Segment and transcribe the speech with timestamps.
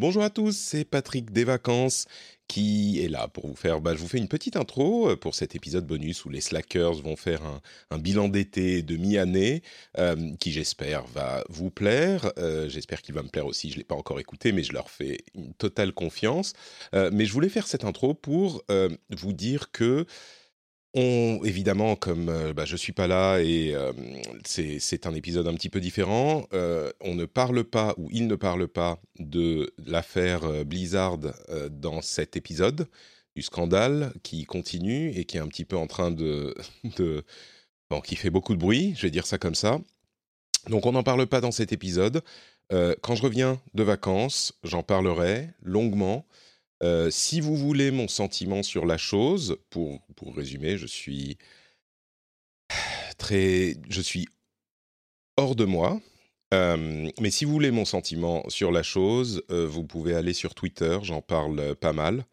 [0.00, 2.06] Bonjour à tous, c'est Patrick des Vacances
[2.48, 3.82] qui est là pour vous faire.
[3.82, 6.94] Bah, je vous fais une petite intro euh, pour cet épisode bonus où les slackers
[6.94, 7.42] vont faire
[7.90, 9.62] un, bilan d'été de mi-année
[9.98, 12.32] euh, qui, j'espère, va vous plaire.
[12.38, 13.68] Euh, j'espère qu'il va me plaire aussi.
[13.68, 16.54] Je ne l'ai pas encore écouté, mais je leur fais une totale confiance.
[16.94, 18.64] Mais je voulais faire cette intro pour
[19.10, 20.06] vous dire que
[20.94, 23.92] on, évidemment, comme euh, bah, je suis pas là et euh,
[24.44, 28.34] c'est un épisode un petit peu différent, euh, on ne parle pas ou il ne
[28.34, 31.18] parle pas de l'affaire Blizzard
[31.70, 32.88] dans cet épisode,
[33.36, 36.54] du scandale qui continue et qui est un petit peu en train de,
[36.96, 37.24] de
[37.88, 39.78] bon, qui fait beaucoup de bruit, je vais dire ça comme ça.
[40.68, 42.22] Donc on n'en parle pas dans cet épisode.
[43.02, 46.24] Quand je reviens de vacances, j'en parlerai longuement.
[46.82, 51.36] Euh, si vous voulez mon sentiment sur la chose, pour, pour résumer, je suis
[53.18, 54.28] très, je suis
[55.36, 56.00] hors de moi.
[56.52, 60.54] Euh, mais si vous voulez mon sentiment sur la chose, euh, vous pouvez aller sur
[60.54, 62.24] Twitter, j'en parle pas mal.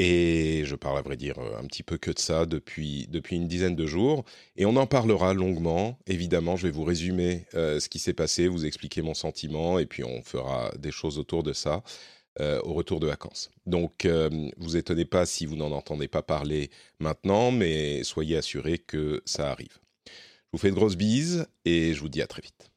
[0.00, 3.48] Et je parle à vrai dire un petit peu que de ça depuis, depuis une
[3.48, 4.24] dizaine de jours.
[4.56, 5.98] Et on en parlera longuement.
[6.06, 10.04] Évidemment, je vais vous résumer ce qui s'est passé, vous expliquer mon sentiment, et puis
[10.04, 11.82] on fera des choses autour de ça
[12.40, 13.50] euh, au retour de vacances.
[13.66, 18.78] Donc, euh, vous étonnez pas si vous n'en entendez pas parler maintenant, mais soyez assurés
[18.78, 19.78] que ça arrive.
[20.06, 20.12] Je
[20.52, 22.70] vous fais de grosses bises et je vous dis à très vite.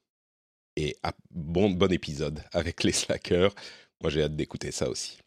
[0.76, 3.54] Et à- bon, bon épisode avec les slackers.
[4.02, 5.20] Moi, j'ai hâte d'écouter ça aussi.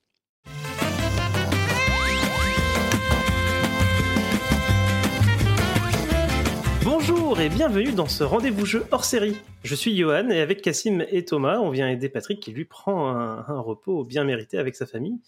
[6.83, 9.37] Bonjour et bienvenue dans ce rendez-vous jeu hors série.
[9.65, 13.09] Je suis Johan et avec Cassim et Thomas, on vient aider Patrick qui lui prend
[13.09, 15.19] un, un repos bien mérité avec sa famille.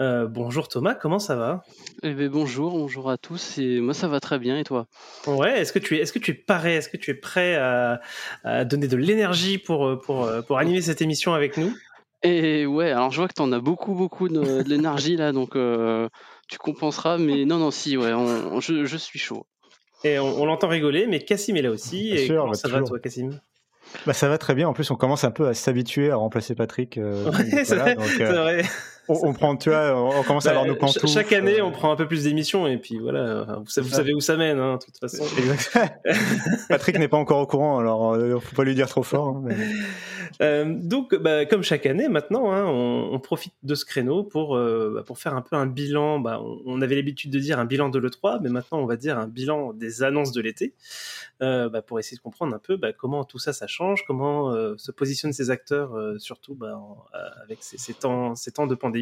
[0.00, 1.62] Euh, bonjour Thomas, comment ça va?
[2.02, 3.58] Eh ben, bonjour, bonjour à tous.
[3.58, 4.58] Et moi, ça va très bien.
[4.58, 4.86] Et toi?
[5.26, 7.54] Ouais, est-ce que tu es, est-ce que tu es paré, est-ce que tu es prêt
[7.54, 8.00] à,
[8.42, 11.72] à donner de l'énergie pour, pour, pour animer cette émission avec nous?
[12.22, 15.32] Et ouais, alors je vois que tu en as beaucoup, beaucoup de, de l'énergie là,
[15.32, 16.08] donc euh,
[16.48, 17.18] tu compenseras.
[17.18, 19.46] Mais non, non, si, ouais, on- on- je, je suis chaud.
[20.04, 22.10] Et on, on l'entend rigoler, mais Cassim est là aussi.
[22.12, 23.38] Bien Et sûr, comment bah, ça va toi, Cassim?
[24.06, 24.68] Bah, ça va très bien.
[24.68, 26.96] En plus, on commence un peu à s'habituer à remplacer Patrick.
[26.96, 28.62] euh, Ouais, c'est voilà, vrai, donc, euh, vrai.
[29.10, 31.06] On, on prend, tu vois, on, on commence à avoir nos pantoufles.
[31.08, 33.94] chaque année, euh, on prend un peu plus d'émissions et puis voilà, vous, savez, vous
[33.94, 35.24] savez où ça mène, hein, de toute façon.
[36.68, 39.28] Patrick n'est pas encore au courant, alors euh, faut pas lui dire trop fort.
[39.28, 39.56] hein, mais-
[40.42, 44.56] Euh, donc, bah, comme chaque année maintenant, hein, on, on profite de ce créneau pour,
[44.56, 46.20] euh, bah, pour faire un peu un bilan.
[46.20, 49.18] Bah, on, avait l'habitude de dire un bilan de l'E3, mais maintenant on va dire
[49.18, 50.72] un bilan des annonces de l'été,
[51.42, 54.92] euh, bah, pour essayer de comprendre un peu comment tout ça, ça change, comment se
[54.92, 57.04] positionnent ces acteurs, surtout en-
[57.44, 58.99] avec ces, ces temps, ces temps de pandémie.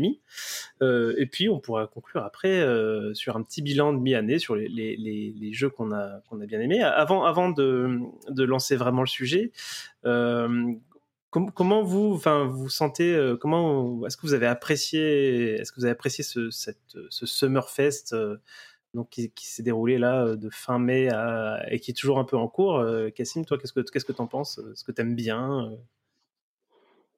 [0.83, 4.57] Euh, et puis, on pourra conclure après euh, sur un petit bilan de mi-année sur
[4.57, 6.83] les, jeux qu'on a, bien aimés.
[6.83, 8.01] Avant, de,
[8.37, 9.53] lancer vraiment le sujet,
[10.05, 10.73] euh,
[11.31, 15.93] com- comment vous, vous sentez, comment, est-ce que vous avez apprécié, est-ce que vous avez
[15.93, 18.15] apprécié ce, cette, ce Summerfest
[18.95, 21.11] donc qui, s'est déroulé là de fin mai
[21.71, 22.83] et qui est toujours un peu en cours.
[23.15, 24.59] Cassim, toi, qu'est-ce que qu'est-ce que t'en penses?
[24.73, 25.71] Est-ce que t'aimes bien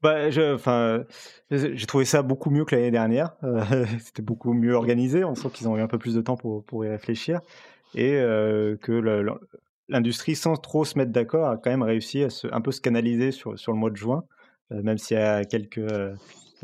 [0.02, 1.04] Bah, enfin,
[1.50, 3.34] j'ai trouvé ça beaucoup mieux que l'année dernière.
[3.44, 3.62] Euh,
[4.00, 5.24] C'était beaucoup mieux organisé.
[5.24, 7.40] On sent qu'ils ont eu un peu plus de temps pour, pour y réfléchir
[7.94, 8.92] et euh, que
[9.88, 12.80] l'industrie, sans trop se mettre d'accord, a quand même réussi à se, un peu se
[12.80, 14.24] canaliser sur, sur le mois de juin,
[14.72, 15.80] euh, même s'il y a quelques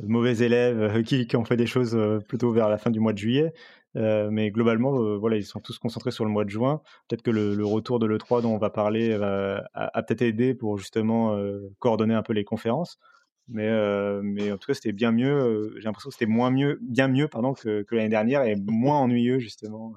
[0.02, 1.98] mauvais élèves qui, ont fait des choses
[2.28, 3.52] plutôt vers la fin du mois de juillet.
[3.94, 6.82] Mais globalement, voilà, ils sont tous concentrés sur le mois de juin.
[7.08, 11.36] Peut-être que le, retour de l'E3 dont on va parler a, peut-être aidé pour justement
[11.78, 12.98] coordonner un peu les conférences.
[13.48, 15.30] Mais, euh, mais en tout cas, c'était bien mieux.
[15.32, 18.56] euh, J'ai l'impression que c'était moins mieux, bien mieux pardon, que, que l'année dernière et
[18.56, 19.94] moins ennuyeux justement.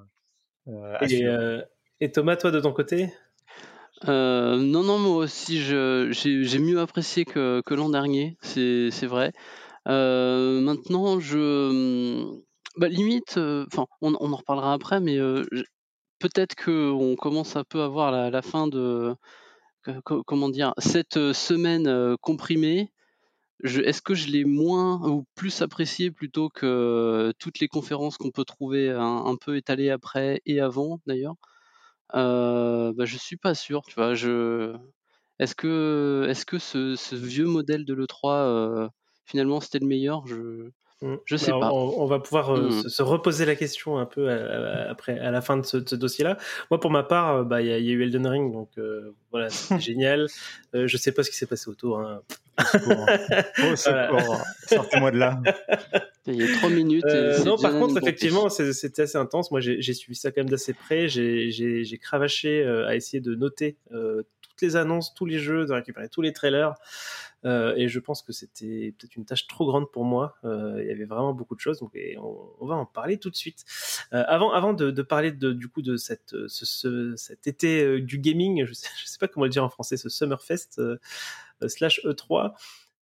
[0.68, 1.62] euh, et, euh,
[2.14, 3.12] Thomas, toi, de ton côté?
[4.08, 9.08] Euh, non, non, moi aussi, je- j'ai mieux apprécié que, que l'an dernier, c'est c'est
[9.08, 9.34] vrai.
[9.88, 12.34] Euh, maintenant, je.
[12.78, 15.44] Bah, limite, euh, enfin, on, on en reparlera après, mais euh,
[16.20, 19.16] peut-être qu'on commence un peu à voir la, la fin de.
[20.26, 22.92] comment dire Cette semaine euh, comprimée,
[23.64, 28.46] est-ce que je l'ai moins ou plus apprécié plutôt que toutes les conférences qu'on peut
[28.46, 31.36] trouver un, peu étalées après et avant, d'ailleurs?
[32.16, 33.82] Euh, bah, je suis pas sûr.
[35.40, 38.90] Est-ce que, ce, vieux modèle de l'E3,
[39.26, 40.26] finalement, c'était le meilleur?
[41.02, 41.16] Mm.
[41.26, 41.72] je sais Bah, pas.
[41.72, 42.82] On, on va pouvoir euh, Mm.
[42.84, 46.38] se, se reposer la question un peu euh, après, à la fin de ce, dossier-là.
[46.72, 48.52] Moi, pour ma part, euh, bah, il y, a- il y a eu Elden Ring,
[48.52, 50.28] donc euh, voilà, c'était génial.
[50.76, 52.00] Euh, je sais pas ce qui s'est passé autour.
[52.00, 52.22] hein.
[53.76, 55.42] Sortez-moi de là.
[56.28, 57.06] Il y a trois minutes.
[57.08, 59.50] et Euh, c'est non, par contre, effectivement, c'était assez intense.
[59.52, 61.08] Moi, j'ai suivi ça quand même d'assez près.
[61.08, 64.22] J'ai- cravaché euh, à essayer de noter euh,
[64.60, 66.76] toutes les annonces, tous les jeux, de récupérer tous les trailers.
[67.46, 70.36] Euh, et je pense que c'était peut-être une tâche trop grande pour moi.
[70.44, 71.80] Euh, il y avait vraiment beaucoup de choses.
[71.80, 71.98] Donc,
[72.60, 73.64] on, va en parler tout de suite.
[74.14, 76.34] Euh, avant, avant de, de parler de, du coup de cet
[77.46, 80.82] été du gaming, je sais, sais pas comment le dire en français, ce Summerfest
[81.68, 82.54] slash E3.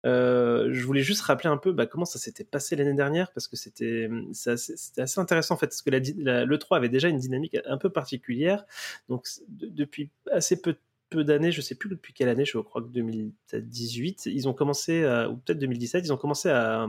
[0.07, 3.49] Euh, je voulais juste rappeler un peu bah, comment ça s'était passé l'année dernière parce
[3.49, 7.19] que c'était c'est assez, intéressant en fait parce que la, la- l'E3 avait déjà une
[7.19, 8.65] dynamique un peu particulière
[9.09, 10.77] donc de- depuis assez peu
[11.11, 15.05] peu d'années je sais plus depuis quelle année je crois que 2018 ils ont commencé
[15.05, 16.89] à- ou peut-être 2017 ils ont commencé à,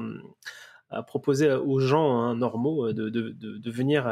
[0.89, 4.07] à proposer aux gens hein, normaux de, venir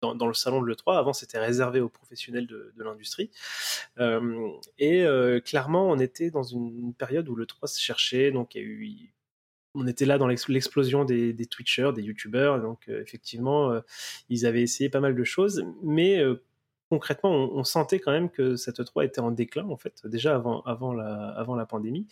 [0.00, 3.30] dans, le salon de l'E3 avant c'était réservé aux professionnels de, l'industrie.
[3.98, 4.48] Euh,
[4.78, 8.56] et euh, clairement, on était dans une période où le 3 se cherchait, donc
[9.74, 13.80] on était là dans l'ex- l'explosion des, Twitchers, des YouTubers, donc euh, effectivement, euh,
[14.28, 16.42] ils avaient essayé pas mal de choses, mais euh,
[16.88, 20.94] concrètement, on, sentait quand même que cette 3 était en déclin, en fait, déjà avant,
[20.94, 22.06] la, pandémie.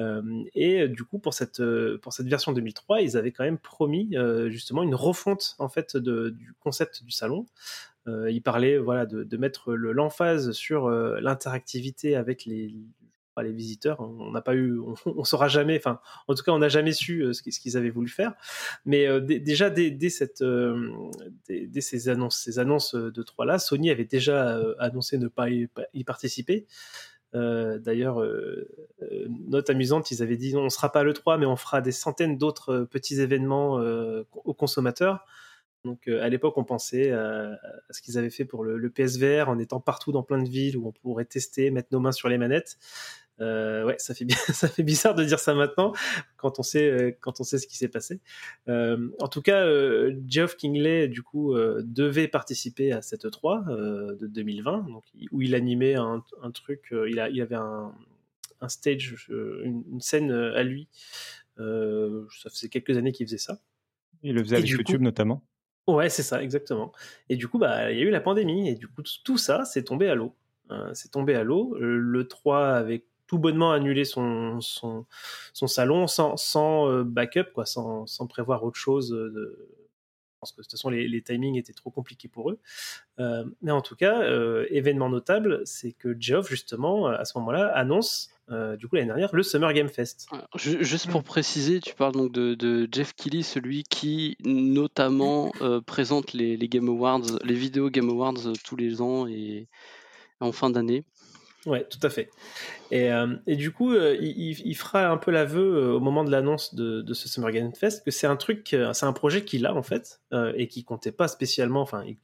[0.00, 0.22] Euh,
[0.54, 4.94] et du coup, pour cette, version 2003, ils avaient quand même promis euh, justement une
[4.94, 7.46] refonte en fait du concept du salon.
[8.06, 12.74] Euh, il parlait voilà de, mettre le- l'emphase sur euh, l'interactivité avec les
[13.42, 14.00] les visiteurs.
[14.00, 15.76] On n'a pas eu, on, saura jamais.
[15.76, 18.34] Enfin, en tout cas, on n'a jamais su euh, ce qu'ils avaient voulu faire.
[18.84, 20.92] Mais euh, dé- déjà dès, cette, euh,
[21.48, 25.68] dès, ces annonces, ces annonces de trois là, Sony avait déjà annoncé ne pas y,
[26.04, 26.66] participer.
[27.32, 28.24] D'ailleurs,
[29.28, 32.38] note amusante, ils avaient dit on sera pas le 3, mais on fera des centaines
[32.38, 33.80] d'autres petits événements
[34.32, 35.24] aux consommateurs.
[35.84, 37.58] Donc à l'époque, on pensait à
[37.90, 40.76] ce qu'ils avaient fait pour le, le PSVR en étant partout dans plein de villes
[40.76, 42.78] où on pourrait tester, mettre nos mains sur les manettes.
[43.40, 45.92] Euh, ouais, ça fait, ça fait bizarre de dire ça maintenant
[46.36, 48.20] quand on sait, euh, quand on sait ce qui s'est passé.
[48.68, 54.16] Euh, en tout cas, euh, Geoff Kingley, du coup, devait participer à cette E3 euh,
[54.16, 57.92] de 2020, donc, où il animait un, un truc, il, a, il avait un,
[58.60, 60.88] un stage, une, une scène à lui.
[61.56, 63.60] Ça faisait quelques années qu'il faisait ça.
[64.22, 65.42] Il le faisait Et avec YouTube coup- notamment.
[65.86, 66.92] Ouais, c'est ça, exactement.
[67.28, 69.64] Et du coup, bah, il y a eu la pandémie, et du coup, tout ça,
[69.64, 70.34] c'est tombé à l'eau.
[70.94, 71.76] C'est tombé à l'eau.
[71.78, 73.04] Le 3 avait
[73.34, 75.06] tout bonnement annulé son, son,
[75.52, 79.12] son salon sans, sans euh, backup, quoi, sans, sans prévoir autre chose.
[79.12, 79.68] euh, De...
[80.34, 82.58] Je pense que de toute façon, les, les timings étaient trop compliqués pour eux.
[83.18, 87.72] Euh, mais en tout cas, euh, événement notable, c'est que Geoff, justement, à ce moment-là,
[87.74, 90.28] annonce, euh, du coup, l'année dernière, le Summer Game Fest.
[90.54, 96.34] Juste pour préciser, tu parles donc de, de Jeff Keighley, celui qui notamment euh, présente
[96.34, 99.66] les, les Game Awards, les vidéos Game Awards tous les ans et
[100.40, 101.04] en fin d'année.
[101.66, 102.28] Ouais, tout à fait.
[102.90, 106.00] Et, euh, et du coup, euh, il, il- il fera un peu l'aveu euh, au
[106.00, 109.12] moment de l'annonce de, de ce Summer Game Fest que c'est un truc, c'est un
[109.14, 110.20] projet qu'il a en fait
[110.56, 111.82] et qui comptait pas spécialement.
[111.82, 112.18] Enfin, il,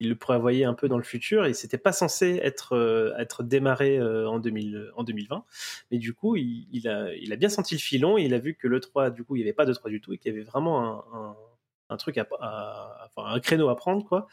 [0.00, 4.00] il le prévoyait un peu dans le futur et c'était pas censé être être démarré
[4.02, 5.44] en 2000 en 2020.
[5.90, 8.18] Mais du coup, il, il a il a bien senti le filon.
[8.18, 9.90] Et il a vu que le 3 du coup, il y avait pas de 3
[9.90, 11.36] du tout et qu'il y avait vraiment un,
[11.90, 14.26] un truc un créneau à prendre quoi.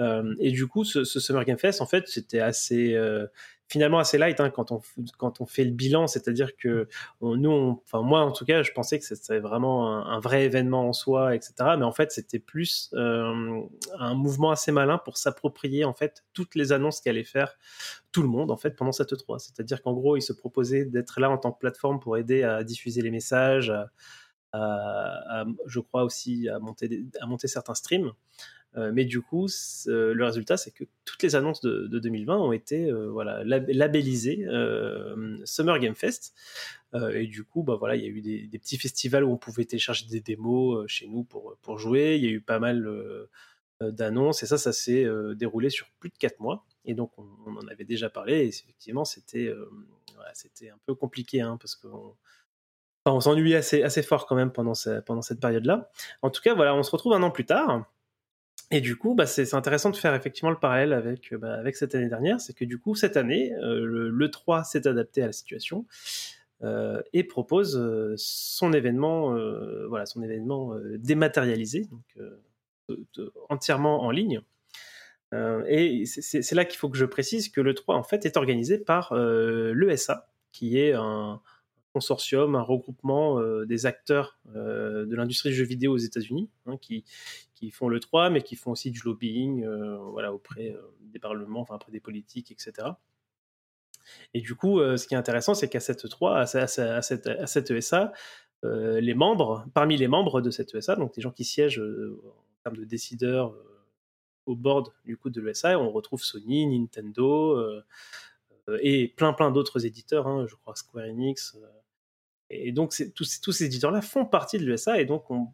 [0.00, 3.26] Euh, et du coup, ce, Summer Game Fest, en fait, c'était assez, euh,
[3.68, 4.82] finalement assez light hein, quand on
[5.16, 6.06] quand on fait le bilan.
[6.06, 6.88] C'est-à-dire que
[7.22, 10.92] nous, enfin moi en tout cas, je pensais que c'était vraiment un, vrai événement en
[10.92, 11.54] soi, etc.
[11.78, 13.62] Mais en fait, c'était plus euh,
[13.98, 17.56] un mouvement assez malin pour s'approprier en fait toutes les annonces qu'allait faire
[18.12, 19.38] tout le monde en fait pendant cette E3.
[19.38, 22.62] C'est-à-dire qu'en gros, il se proposait d'être là en tant que plateforme pour aider à
[22.64, 23.70] diffuser les messages.
[23.70, 23.90] à-
[24.54, 28.12] je crois aussi à monter, certains streams.
[28.76, 29.48] Euh, mais du coup,
[29.86, 33.68] le résultat, c'est que toutes les annonces de, de 2020 ont été euh, voilà, lab-
[33.68, 36.34] labellisées euh, Summer Game Fest.
[37.14, 39.64] Et du coup, bah, voilà, il y a eu des, petits festivals où on pouvait
[39.64, 42.16] télécharger des démos chez nous pour, pour jouer.
[42.16, 42.86] Il y a eu pas mal
[43.80, 46.66] d'annonces et ça, ça s'est déroulé sur plus de quatre mois.
[46.84, 48.40] Et donc, on, en avait déjà parlé.
[48.40, 49.50] Et effectivement, c'était
[50.34, 52.14] c'était un peu compliqué hein, parce qu'on
[53.06, 54.74] on s'ennuyait assez, assez fort quand même pendant,
[55.06, 55.90] pendant cette période-là.
[56.22, 57.84] En tout cas, voilà, on se retrouve un an plus tard.
[58.70, 61.76] Et du coup, bah, c'est intéressant de faire effectivement le parallèle avec, euh, bah, avec
[61.76, 62.40] cette année dernière.
[62.40, 65.84] C'est que du coup, cette année, euh, le, le 3 s'est adapté à la situation
[66.62, 67.78] euh, et propose
[68.16, 69.36] son événement,
[69.88, 72.98] voilà, son événement dématérialisé, donc
[73.48, 74.40] entièrement en ligne.
[75.66, 78.78] et c'est là qu'il faut que je précise que le 3 en fait est organisé
[78.78, 81.40] par l'ESA, qui est un,
[81.92, 87.04] consortium, un regroupement des acteurs de l'industrie du jeu vidéo aux États-Unis, hein, qui,
[87.70, 89.64] font le 3, mais qui font aussi du lobbying
[90.10, 92.88] voilà, auprès des parlements, enfin, auprès des politiques, etc.
[94.34, 98.12] Et du coup, ce qui est intéressant, c'est qu'à cette 3, à, cette, à ESA,
[98.62, 102.76] les membres, parmi les membres de cette ESA, donc les gens qui siègent en termes
[102.76, 103.54] de décideurs
[104.46, 107.82] au board du coup de l'ESA, on retrouve Sony, Nintendo
[108.80, 111.56] et plein plein d'autres éditeurs, hein, je crois Square Enix,
[112.52, 115.48] et donc, tous, ces éditeurs-là font partie de l'USA et donc on,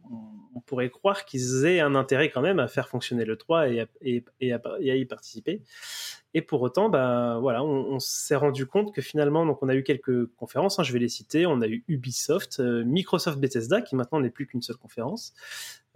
[0.65, 3.85] pourrait croire qu'ils aient un intérêt quand même à faire fonctionner le 3 et à,
[4.01, 5.63] et, à, y participer.
[6.33, 9.83] Et pour autant, bah, voilà, on, s'est rendu compte que finalement, donc on a eu
[9.83, 11.45] quelques conférences, hein, je vais les citer.
[11.47, 15.33] On a eu Ubisoft, euh, Microsoft Bethesda, qui maintenant n'est plus qu'une seule conférence,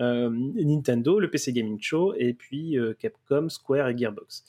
[0.01, 4.43] euh, Nintendo, le PC Gaming Show, et puis euh, Capcom, Square et Gearbox.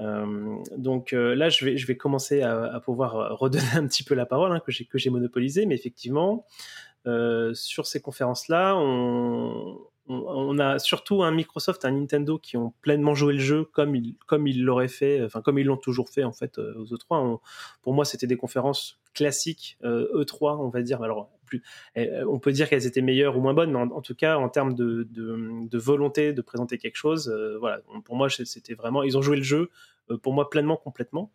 [0.00, 4.02] Euh, donc euh, là, je vais, je vais commencer à, pouvoir euh, redonner un petit
[4.02, 6.44] peu la parole hein, que j'ai que j'ai monopolisé, mais effectivement,
[7.52, 13.34] sur ces conférences-là, on, on, a surtout un Microsoft, un Nintendo qui ont pleinement joué
[13.34, 16.32] le jeu comme ils comme ils l'auraient fait, enfin comme ils l'ont toujours fait en
[16.32, 17.40] fait aux E3.
[17.82, 21.02] pour moi, c'était des conférences classiques E3, e on va dire.
[21.02, 21.62] Alors plus,
[21.96, 24.74] on peut dire qu'elles étaient meilleures ou moins bonnes, mais en, tout cas en termes
[24.74, 27.28] de, de, volonté de présenter quelque chose,
[27.60, 27.80] voilà.
[28.04, 29.70] Pour moi, c'était vraiment, ils ont joué le jeu
[30.22, 31.32] pour moi pleinement, complètement.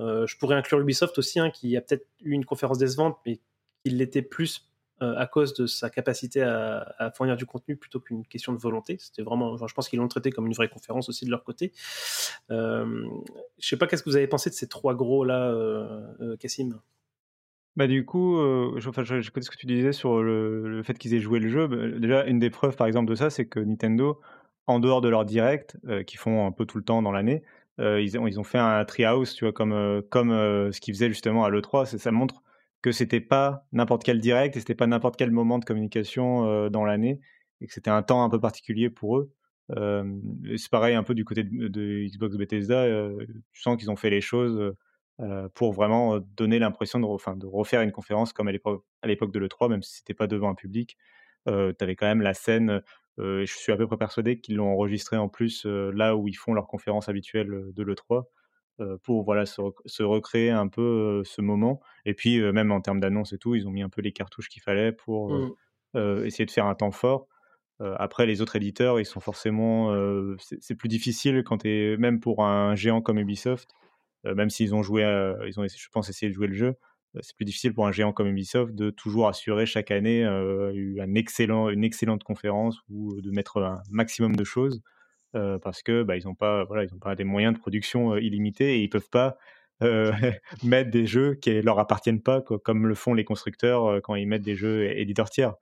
[0.00, 3.40] je pourrais inclure Ubisoft aussi, hein, qui a peut-être eu une conférence décevante, mais
[3.84, 4.71] il l'était plus
[5.02, 8.96] euh, à cause de sa capacité à, fournir du contenu plutôt qu'une question de volonté.
[9.00, 11.72] C'était vraiment, je pense qu'ils l'ont traité comme une vraie conférence aussi de leur côté.
[12.50, 13.04] Euh,
[13.58, 16.36] je sais pas qu'est-ce que vous avez pensé de ces trois gros là, euh, euh
[16.36, 16.80] Cassim.
[17.74, 21.14] Bah du coup, je, enfin, je, connais ce que tu disais sur le, fait qu'ils
[21.14, 21.66] aient joué le jeu.
[21.66, 24.20] Bah, déjà, une des preuves, par exemple, de ça, c'est que Nintendo,
[24.66, 27.42] en dehors de leur direct, qui font un peu tout le temps dans l'année,
[27.78, 30.30] ils, ont, ils ont fait un treehouse, tu vois, comme, comme
[30.70, 31.96] ce qu'ils faisaient justement à l'E3.
[31.96, 32.42] Ça montre
[32.82, 36.84] que c'était pas n'importe quel direct et c'était pas n'importe quel moment de communication dans
[36.84, 37.20] l'année
[37.60, 39.32] et que c'était un temps un peu particulier pour eux.
[40.56, 42.86] c'est pareil un peu du côté de, Xbox Bethesda,
[43.52, 44.74] tu sens qu'ils ont fait les choses
[45.54, 49.82] pour vraiment donner l'impression de, de refaire une conférence comme à l'époque de l'E3, même
[49.82, 50.96] si c'était pas devant un public.
[51.46, 52.82] tu avais quand même la scène,
[53.18, 56.52] je suis à peu près persuadé qu'ils l'ont enregistré en plus là où ils font
[56.52, 58.24] leur conférence habituelle de l'E3
[59.02, 61.80] pour voilà se, recréer un peu ce moment.
[62.04, 64.48] Et puis même en termes d'annonce et tout, ils ont mis un peu les cartouches
[64.48, 66.24] qu'il fallait pour mmh.
[66.24, 67.28] essayer de faire un temps fort.
[67.80, 69.94] après, les autres éditeurs, ils sont forcément.
[70.60, 73.70] c'est plus difficile quand es, même pour un géant comme Ubisoft,
[74.24, 75.02] même s'ils ont joué,
[75.46, 76.74] ils ont, je pense, essayé de jouer le jeu.
[77.20, 81.68] C'est plus difficile pour un géant comme Ubisoft de toujours assurer chaque année un excellent,
[81.68, 84.82] une excellente conférence ou de mettre un maximum de choses.
[85.34, 88.12] Euh, parce que bah, ils n'ont pas, voilà, ils ont pas des moyens de production
[88.12, 89.38] euh, illimités et ils peuvent pas
[89.82, 90.12] euh,
[90.62, 94.42] mettre des jeux qui leur appartiennent pas, comme le font les constructeurs quand ils mettent
[94.42, 95.54] des jeux éditeurs tiers.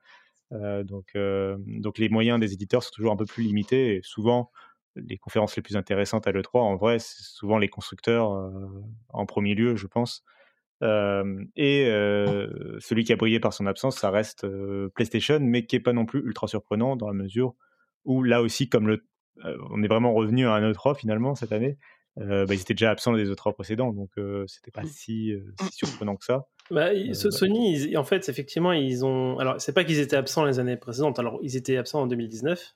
[0.51, 1.17] donc,
[1.57, 3.97] donc les moyens des éditeurs sont toujours un peu plus limités.
[3.97, 4.51] Et souvent,
[4.97, 8.51] les conférences les plus intéressantes à l'E3, en vrai, c'est souvent les constructeurs
[9.09, 10.25] en premier lieu, je pense.
[10.83, 11.85] et
[12.81, 14.47] celui qui a brillé par son absence, ça reste
[14.95, 17.55] PlayStation, mais qui est pas non plus ultra surprenant dans la mesure
[18.05, 19.05] où là aussi, comme le
[19.71, 21.79] on est vraiment revenu à un E3 finalement cette année.
[22.19, 24.89] Euh, bah, ils étaient déjà absents des E3 précédents, donc euh, c'était pas mmh.
[24.89, 25.33] si,
[25.71, 26.47] surprenant que ça.
[26.71, 29.39] Bah, Sony, en fait, effectivement, ils ont.
[29.39, 31.19] Alors, c'est pas qu'ils étaient absents les années précédentes.
[31.19, 32.75] Alors, ils étaient absents en 2019.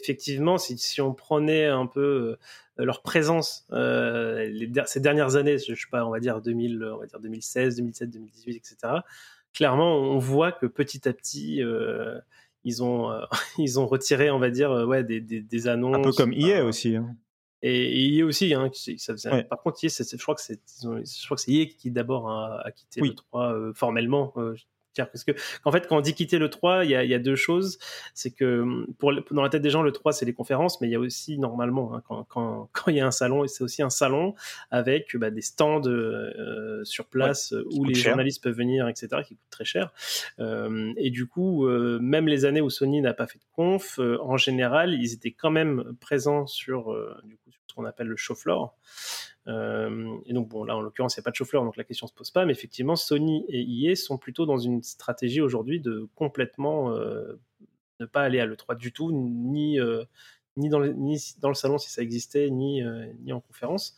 [0.00, 2.36] Effectivement, si, on prenait un peu
[2.76, 7.20] leur présence ces dernières années, je sais pas, on va dire 2000, on va dire
[7.20, 8.94] 2016, 2017, 2018, etc.
[9.52, 11.62] Clairement, on voit que petit à petit
[12.64, 13.24] ils ont, euh,
[13.58, 15.96] ils ont retiré, on va dire, euh, ouais, des, des, des annonces.
[15.96, 16.96] Un peu comme EA aussi.
[16.96, 17.16] Hein.
[17.62, 21.36] Et, EA aussi, hein, ça faisait, par contre, EA, je crois que c'est, je crois
[21.36, 23.72] que c'est EA qui d'abord a, quitté le 3 euh,
[24.94, 25.32] formellement parce que
[25.64, 27.78] en fait quand on dit quitter le 3 il y a, y a deux choses.
[28.14, 30.90] C'est que pour dans la tête des gens le 3 c'est les conférences mais il
[30.90, 33.82] y a aussi normalement hein, quand, quand, quand, il y a un salon c'est aussi
[33.82, 34.34] un salon
[34.70, 39.50] avec bah, des stands euh, sur place où les journalistes peuvent venir etc qui coûtent
[39.50, 39.92] très cher.
[40.38, 43.98] Euh, et du coup euh, même les années où Sony n'a pas fait de conf
[43.98, 46.92] euh, en général ils étaient quand même présents sur
[47.24, 48.76] du coup sur ce qu'on appelle le show floor.
[48.82, 51.84] euh, et donc, bon, là, en l'occurrence, il n'y a pas de chauffeur, donc la
[51.84, 52.44] question ne se pose pas.
[52.44, 57.40] Mais effectivement, Sony et EA sont plutôt dans une stratégie aujourd'hui de complètement euh,
[58.00, 60.04] ne pas aller à l'E3 du tout, ni, euh,
[60.56, 60.94] ni, dans le,
[61.40, 62.82] dans le salon si ça existait, ni,
[63.20, 63.96] ni en conférence.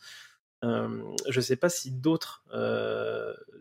[0.63, 2.43] je ne sais pas si d'autres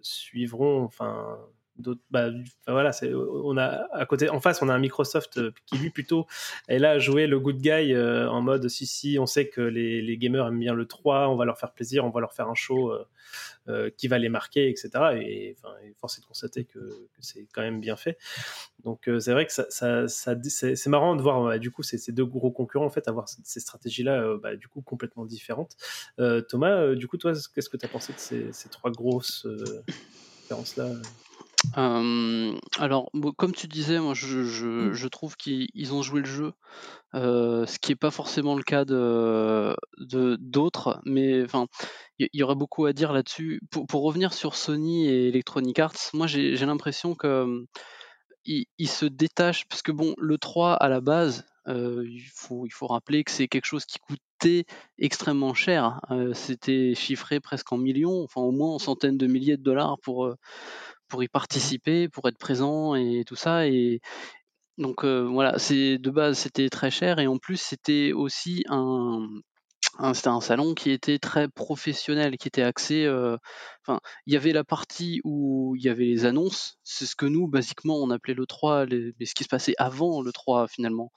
[0.00, 1.38] suivront, enfin,
[1.76, 2.00] d'autres.
[2.10, 2.30] Bah,
[2.66, 6.26] voilà, c'est on a à côté, en face, on a un Microsoft qui lui plutôt
[6.68, 10.02] est là à jouer le good guy en mode si si, on sait que les,
[10.02, 12.48] les, gamers aiment bien le 3, on va leur faire plaisir, on va leur faire
[12.48, 12.92] un show
[13.68, 14.90] euh, qui va les marquer, etc.
[15.22, 18.18] Et, enfin, force est de constater que, c'est quand même bien fait.
[18.84, 21.96] Donc euh, c'est vrai que ça, ça, c'est marrant de voir bah, du coup ces,
[21.96, 25.78] ces, deux gros concurrents en fait avoir ces stratégies-là euh, bah, du coup complètement différentes.
[26.48, 29.46] Thomas, du coup toi, qu'est-ce que tu as pensé de ces, ces trois grosses
[31.64, 36.52] différences-là alors, comme tu disais, moi je, je, je trouve qu'ils ont joué le jeu,
[37.12, 39.76] ce qui n'est pas forcément le cas de
[40.40, 41.66] d'autres, mais enfin,
[42.18, 43.60] il y, aurait beaucoup à dire là-dessus.
[43.70, 47.66] Pour, pour, revenir sur Sony et Electronic Arts, moi j'ai l'impression que
[48.46, 52.86] ils, se détachent, parce que bon, le 3 à la base, il, faut, il faut
[52.86, 54.66] rappeler que c'est quelque chose qui coûtait
[54.98, 56.00] extrêmement cher.
[56.34, 60.34] C'était chiffré presque en millions, enfin au moins en centaines de milliers de dollars pour
[61.14, 63.68] pour y participer, pour être présent et tout ça.
[63.68, 64.00] Et
[64.78, 69.28] donc voilà, c'est de base c'était très cher et en plus c'était aussi un,
[70.12, 73.08] c'était un salon qui était très professionnel, qui était axé.
[73.86, 76.78] enfin, il y avait la partie où il y avait les annonces.
[76.82, 80.20] C'est ce que nous, basiquement, on appelait le 3, mais ce qui se passait avant
[80.20, 81.12] le 3 finalement.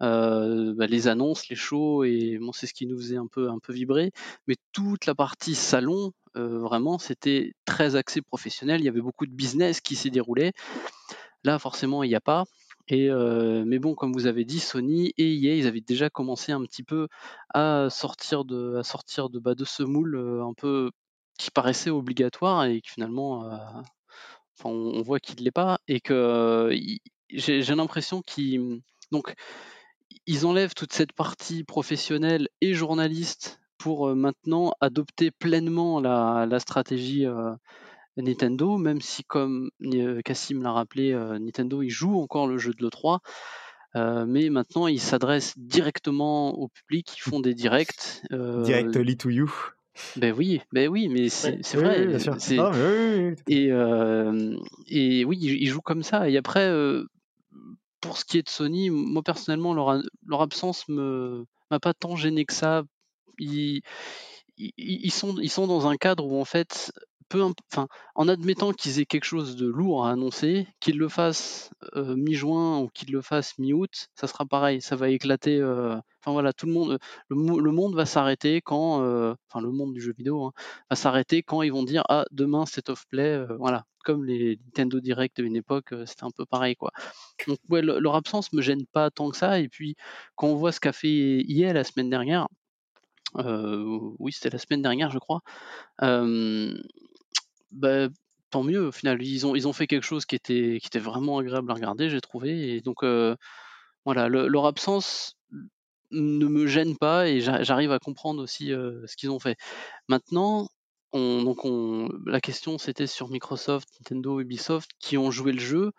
[0.00, 3.58] Bah, les annonces, les shows, et bon, c'est ce qui nous faisait un peu, un
[3.58, 4.12] peu vibrer.
[4.46, 8.80] Mais toute la partie salon, vraiment, c'était très axé professionnel.
[8.80, 10.52] Il y avait beaucoup de business qui s'est déroulé.
[11.44, 12.44] Là, forcément, il n'y a pas.
[12.88, 16.62] Et mais bon, comme vous avez dit, Sony et EA, ils avaient déjà commencé un
[16.62, 17.08] petit peu
[17.54, 20.90] à sortir de, à sortir de, bah, de ce moule un peu
[21.38, 23.48] qui paraissait obligatoire et qui finalement,
[24.64, 26.70] on, on, voit qu'il ne l'est pas et que
[27.30, 28.80] j'ai l'impression qu'ils
[29.12, 29.34] donc
[30.28, 37.24] ils enlèvent toute cette partie professionnelle et journaliste pour maintenant adopter pleinement la, stratégie
[38.18, 39.70] Nintendo, même si comme
[40.24, 43.20] Cassim l'a rappelé, Nintendo il joue encore le jeu de l'E3,
[44.26, 48.22] mais maintenant ils s'adressent directement au public, ils font des directs.
[48.30, 49.50] Directly to you.
[50.16, 52.06] Ben oui, ben oui, mais c'est vrai.
[53.48, 53.68] et,
[54.88, 56.28] et oui, ils jouent comme ça.
[56.28, 56.70] Et après,
[58.00, 62.44] pour ce qui est de Sony, moi personnellement, leur, absence me m'a pas tant gêné
[62.44, 62.82] que ça.
[63.38, 63.82] Ils,
[65.12, 66.92] sont, ils sont dans un cadre où en fait,
[68.14, 72.78] en admettant qu'ils aient quelque chose de lourd à annoncer, qu'ils le fassent euh, mi-juin
[72.80, 75.58] ou qu'ils le fassent mi-août, ça sera pareil, ça va éclater.
[75.58, 79.92] Euh, enfin voilà, tout le monde, le, monde va s'arrêter quand, euh, enfin le monde
[79.92, 80.52] du jeu vidéo hein,
[80.90, 85.00] va s'arrêter quand ils vont dire ah demain c'est off play, voilà, comme les Nintendo
[85.00, 86.90] Direct de une époque, c'était un peu pareil quoi.
[87.46, 89.60] Donc ouais, leur absence me gêne pas tant que ça.
[89.60, 89.96] Et puis
[90.36, 92.48] quand on voit ce qu'a fait EA la semaine dernière,
[93.34, 95.42] oui c'était la semaine dernière je crois.
[97.70, 98.08] Bah,
[98.50, 99.22] tant mieux au final.
[99.22, 102.76] Ils ont, fait quelque chose qui était, vraiment agréable à regarder, j'ai trouvé.
[102.76, 103.04] Et donc
[104.04, 105.36] voilà, leur absence
[106.10, 109.56] ne me gêne pas et j'arrive à comprendre aussi ce qu'ils ont fait.
[110.08, 110.68] Maintenant,
[111.12, 115.92] on, donc on, la question c'était sur Microsoft, Nintendo, Ubisoft qui ont joué le jeu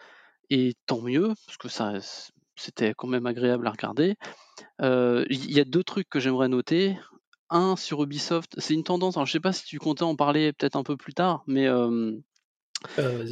[0.49, 1.93] et tant mieux parce que ça
[2.55, 4.15] c'était quand même agréable à regarder.
[4.81, 6.97] Il y a deux trucs que j'aimerais noter.
[7.77, 9.17] Sur Ubisoft, c'est une tendance.
[9.17, 11.67] Alors je sais pas si tu comptais en parler peut-être un peu plus tard, mais
[11.67, 12.17] euh,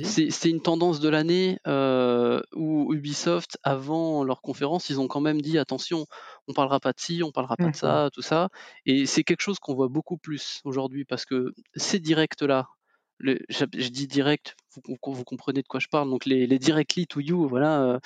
[0.03, 5.41] c'est une tendance de l'année euh, où Ubisoft, avant leur conférence, ils ont quand même
[5.41, 6.05] dit attention,
[6.47, 8.49] on parlera pas de ci, on parlera pas de ça, tout ça.
[8.85, 12.67] Et c'est quelque chose qu'on voit beaucoup plus aujourd'hui parce que ces directs-là,
[13.19, 17.19] je, dis direct, vous, vous, comprenez de quoi je parle, donc les, les directly to
[17.19, 17.99] you, voilà,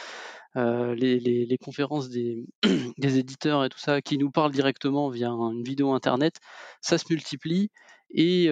[0.58, 2.46] euh, les, les, conférences des,
[2.98, 6.40] des, éditeurs et tout ça, qui nous parlent directement via une vidéo internet,
[6.82, 7.70] ça se multiplie
[8.12, 8.48] et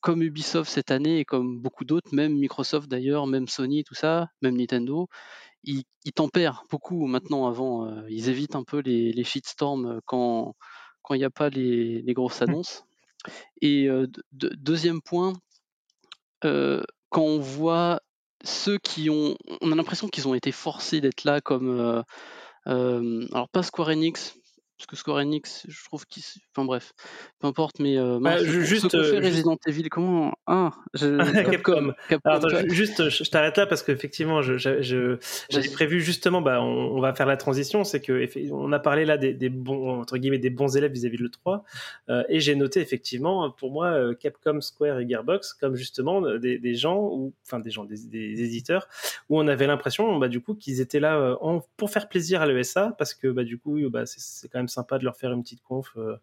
[0.00, 4.28] comme Ubisoft cette année et comme beaucoup d'autres, même Microsoft d'ailleurs, même Sony, tout ça,
[4.42, 5.08] même Nintendo,
[5.64, 7.46] ils, tempèrent beaucoup maintenant.
[7.46, 10.56] Avant, ils évitent un peu les, les shitstorms quand
[11.02, 12.44] quand il n'y a pas les, les, grosses mmh.
[12.44, 12.84] annonces.
[13.62, 13.88] Et
[14.32, 15.32] deuxième point,
[16.42, 18.00] quand on voit
[18.44, 22.04] ceux qui ont, on a l'impression qu'ils ont été forcés d'être là comme,
[22.66, 24.34] alors pas Square Enix,
[24.80, 26.22] parce que Square Enix, je trouve qu'ils.
[26.54, 26.94] Enfin bref,
[27.38, 27.98] peu importe, mais.
[27.98, 28.94] Euh, bah, juste.
[28.94, 31.50] Euh, Resident Evil, comment Ah, je...
[31.50, 31.92] Capcom.
[32.24, 35.18] Alors, juste, je, t'arrête là parce qu'effectivement, j'avais je,
[35.50, 37.84] je, prévu justement, bah, on, va faire la transition.
[37.84, 41.18] C'est que on a parlé là des, des, bons, entre guillemets, des bons élèves vis-à-vis
[41.18, 41.62] de l'E3.
[42.08, 46.74] Euh, et j'ai noté effectivement, pour moi, Capcom, Square et Gearbox comme justement des, des
[46.74, 48.88] gens, ou enfin des gens, des, des, éditeurs,
[49.28, 52.46] où on avait l'impression, bah, du coup, qu'ils étaient là en, pour faire plaisir à
[52.46, 55.42] l'ESA parce que, bah, du coup, bah, c'est quand même sympa de leur faire une
[55.42, 56.16] petite conf euh,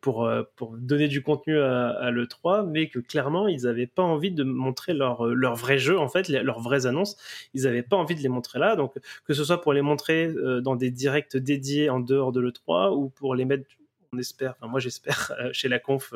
[0.00, 4.42] pour, pour donner du contenu à, l'E3, mais que clairement, ils n'avaient pas envie de
[4.42, 7.18] montrer leur, leur vrai jeu, en fait, leurs vraies annonces.
[7.52, 8.74] Ils n'avaient pas envie de les montrer là.
[8.74, 8.94] Donc,
[9.26, 13.10] que ce soit pour les montrer dans des directs dédiés en dehors de l'E3 ou
[13.10, 13.66] pour les mettre
[14.14, 16.12] on espère, enfin moi j'espère, chez la conf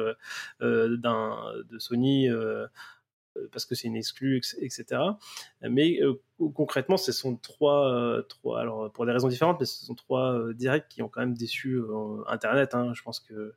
[0.60, 1.36] d'un
[1.70, 2.66] de Sony euh,
[3.52, 4.84] parce que c'est une exclue, etc.
[5.62, 6.20] Mais euh,
[6.54, 10.52] concrètement, ce sont trois, euh, trois, alors pour des raisons différentes, mais ce sont trois
[10.54, 11.80] directs qui ont quand même déçu
[12.28, 12.74] Internet.
[12.74, 12.92] Hein.
[12.94, 13.54] Je pense que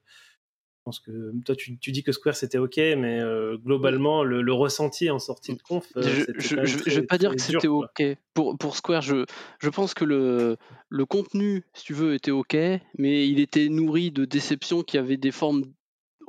[0.77, 3.21] je pense que toi tu, dis que Square c'était ok, mais
[3.57, 5.85] globalement le, ressenti en sortie de conf.
[5.95, 8.01] je ne vais pas dire que c'était ok.
[8.33, 9.25] Pour, pour Square, je,
[9.59, 12.55] je pense que le, le contenu, si tu veux, était ok,
[12.97, 15.65] mais il était nourri de déceptions qui avaient des formes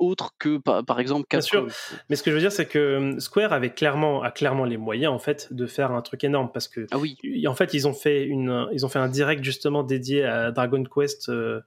[0.01, 1.67] autre que par, exemple Bien sûr,
[2.09, 4.77] mais ce que je veux dire c'est que hum, Square avait clairement a clairement les
[4.77, 7.17] moyens en fait de faire un truc énorme parce que ah oui.
[7.47, 10.83] en fait ils ont fait une ils ont fait un direct justement dédié à Dragon
[10.83, 11.61] Quest euh,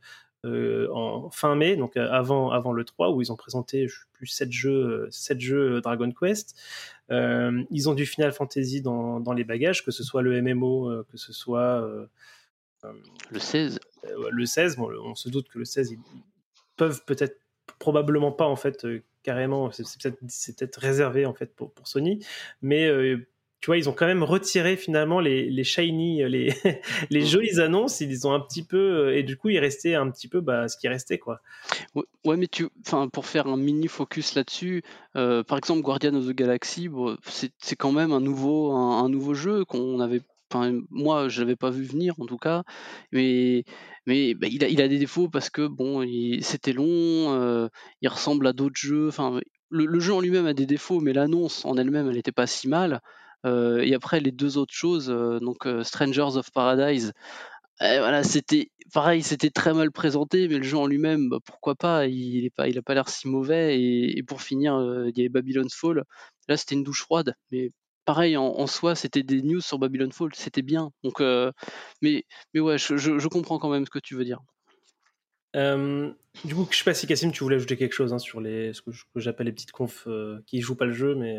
[0.44, 3.94] euh, en fin mai donc euh, avant avant le 3 où ils ont présenté je
[3.94, 6.55] sais plus 7 jeux 7 jeux Dragon Quest.
[7.11, 11.16] Ils ont du Final Fantasy dans, dans, les bagages que ce soit le MMO que
[11.16, 11.87] ce soit
[13.31, 13.79] le 16
[14.31, 15.99] le 16 bon, on se doute que le 16 ils
[16.77, 17.43] peuvent peut-être
[17.79, 19.70] probablement pas en fait euh, carrément.
[19.72, 22.24] C'est peut-être peut réservé en fait pour, pour Sony,
[22.62, 23.27] mais euh,
[23.61, 26.53] tu vois, ils ont quand même retiré finalement les, les shiny, euh, les,
[27.11, 28.00] les jolies annonces.
[28.00, 30.77] Ils ont un petit peu, et du coup, il restait un petit peu bah, ce
[30.77, 31.40] qui restait, quoi.
[31.94, 34.83] Ouais, mais tu, enfin, pour faire un mini focus là-dessus,
[35.14, 39.33] par exemple, Guardian of the Galaxy, bon, c'est quand même un nouveau, un, un nouveau
[39.33, 40.20] jeu qu'on avait
[40.90, 42.64] Moi, je l'avais pas vu venir en tout cas,
[43.12, 43.64] mais
[44.07, 46.07] mais bah, il, a, il des défauts parce que bon,
[46.43, 47.69] c'était long, euh,
[48.03, 49.09] il ressemble à d'autres jeux.
[49.09, 49.40] Enfin,
[49.71, 52.69] le, jeu en lui-même a des défauts, mais l'annonce en elle-même, elle n'était pas si
[52.69, 53.01] mal.
[53.47, 57.12] Euh, et après, les deux autres choses, euh, donc Strangers of Paradise,
[57.81, 62.07] voilà, c'était pareil, c'était très mal présenté, mais le jeu en lui-même, bah, pourquoi pas,
[62.07, 63.81] il n'a pas, il a pas l'air si mauvais.
[63.81, 64.75] Et, et pour finir,
[65.09, 66.05] il y avait Babylon's Fall.
[66.49, 67.73] Là, c'était une douche froide, mais
[68.05, 70.90] pareil, en, soi, c'était des news sur Babylon Fall, c'était bien.
[71.03, 71.53] Donc, euh,
[72.03, 74.40] mais, mais ouais, je, comprends quand même ce que tu veux dire.
[75.55, 78.73] du coup, je sais pas si Cassim, tu voulais ajouter quelque chose hein, sur les,
[78.73, 81.38] ce que, j'appelle les petites confs euh, qui jouent pas le jeu, mais.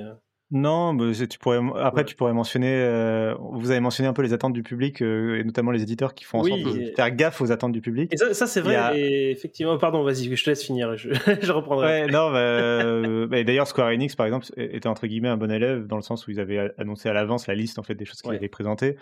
[0.54, 0.58] Euh.
[0.58, 2.72] Non, mais tu pourrais, après, tu pourrais mentionner.
[2.72, 6.14] Euh, vous avez mentionné un peu les attentes du public, euh, et notamment les éditeurs
[6.14, 8.14] qui font en sorte de faire gaffe aux attentes du public.
[8.14, 9.78] Et ça, c'est vrai, et effectivement.
[9.78, 11.10] Pardon, vas-y, je te laisse finir, je,
[11.42, 12.04] je reprendrai.
[12.04, 15.52] Ouais, non, bah, euh, bah, d'ailleurs, Square Enix, par exemple, était entre guillemets un bon
[15.52, 18.06] élève, dans le sens où ils avaient annoncé à l'avance la liste en fait, des
[18.06, 18.96] choses qu'ils allaient présenter.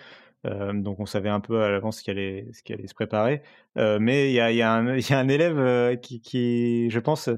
[0.46, 3.42] donc on savait un peu à l'avance ce qui allait, ce qui allait se préparer.
[3.76, 7.30] mais il y a, y, a un, y a un élève qui, qui, je pense,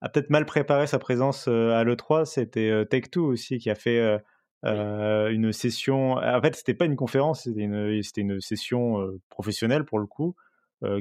[0.00, 4.20] a peut-être mal préparé sa présence à l'E3, c'était Take Two aussi qui a fait
[4.62, 6.12] une session.
[6.12, 10.36] En fait, c'était pas une conférence, c'était une, c'était une session professionnelle pour le coup,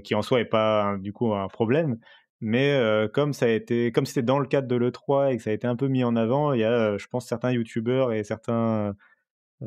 [0.04, 1.98] qui en soi est pas du coup un problème.
[2.40, 2.80] Mais
[3.14, 5.54] comme ça a été, comme c'était dans le cadre de l'E3 et que ça a
[5.54, 8.96] été un peu mis en avant, il y a, je pense, certains youtubeurs et certains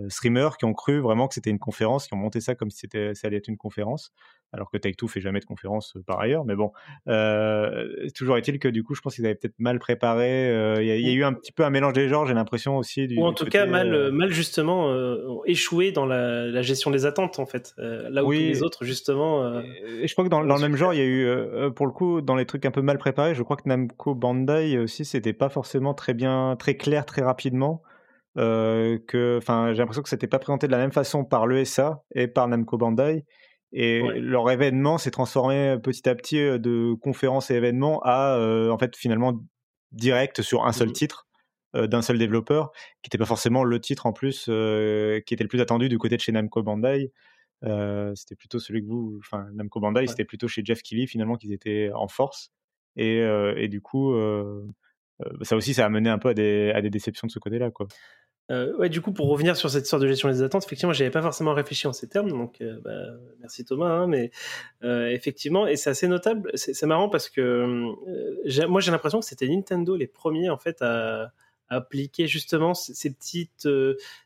[0.08, 2.78] streamers qui ont cru vraiment que c'était une conférence, qui ont monté ça comme si
[2.78, 4.12] c'était, ça allait être une conférence
[4.52, 6.44] alors que Take-Two fait jamais de conférence euh, par ailleurs.
[6.44, 6.72] Mais bon,
[7.08, 10.50] euh, toujours est-il que du coup, je pense qu'ils avaient peut-être mal préparé.
[10.50, 13.06] Euh, il y, a eu un petit peu un mélange des genres, j'ai l'impression aussi.
[13.06, 14.92] Du, Ou en tout cas, mal, mal justement
[15.44, 17.74] échoué dans la, gestion des attentes, en fait.
[17.78, 19.60] là où tous les autres, justement.
[19.60, 21.92] Et, je crois que dans, dans le même genre, il y a eu, pour le
[21.92, 25.32] coup, dans les trucs un peu mal préparés, je crois que Namco Bandai aussi, c'était
[25.32, 27.82] pas forcément très bien, très clair, très rapidement.
[28.36, 32.26] que, enfin, j'ai l'impression que c'était pas présenté de la même façon par l'ESA et
[32.26, 33.24] par Namco Bandai.
[33.72, 38.38] Et leur événement s'est transformé petit à petit de conférence et événement à,
[38.70, 39.40] en fait, finalement,
[39.92, 41.26] direct sur un seul mmh titre
[41.74, 45.60] d'un seul développeur, qui n'était pas forcément le titre en plus qui était le plus
[45.60, 47.12] attendu du côté de chez Namco Bandai.
[47.62, 51.52] c'était plutôt celui que vous, enfin, Namco Bandai, c'était plutôt chez Jeff Keighley finalement qu'ils
[51.52, 52.50] étaient en force.
[52.96, 53.18] Et,
[53.56, 54.14] et du coup,
[55.42, 57.70] ça aussi, ça a mené un peu à des, à des déceptions de ce côté-là,
[57.70, 57.86] quoi.
[58.50, 61.10] Euh, ouais, du coup, pour revenir sur cette histoire de gestion des attentes, effectivement, j'avais
[61.10, 63.90] pas forcément réfléchi en ces termes, donc euh, bah, merci Thomas.
[63.90, 64.32] Hein, mais
[64.82, 66.50] euh, effectivement, et c'est assez notable.
[66.54, 67.84] C'est marrant parce que
[68.66, 71.32] moi, j'ai l'impression que c'était Nintendo les premiers en fait à,
[71.72, 73.68] appliquer justement ces petites,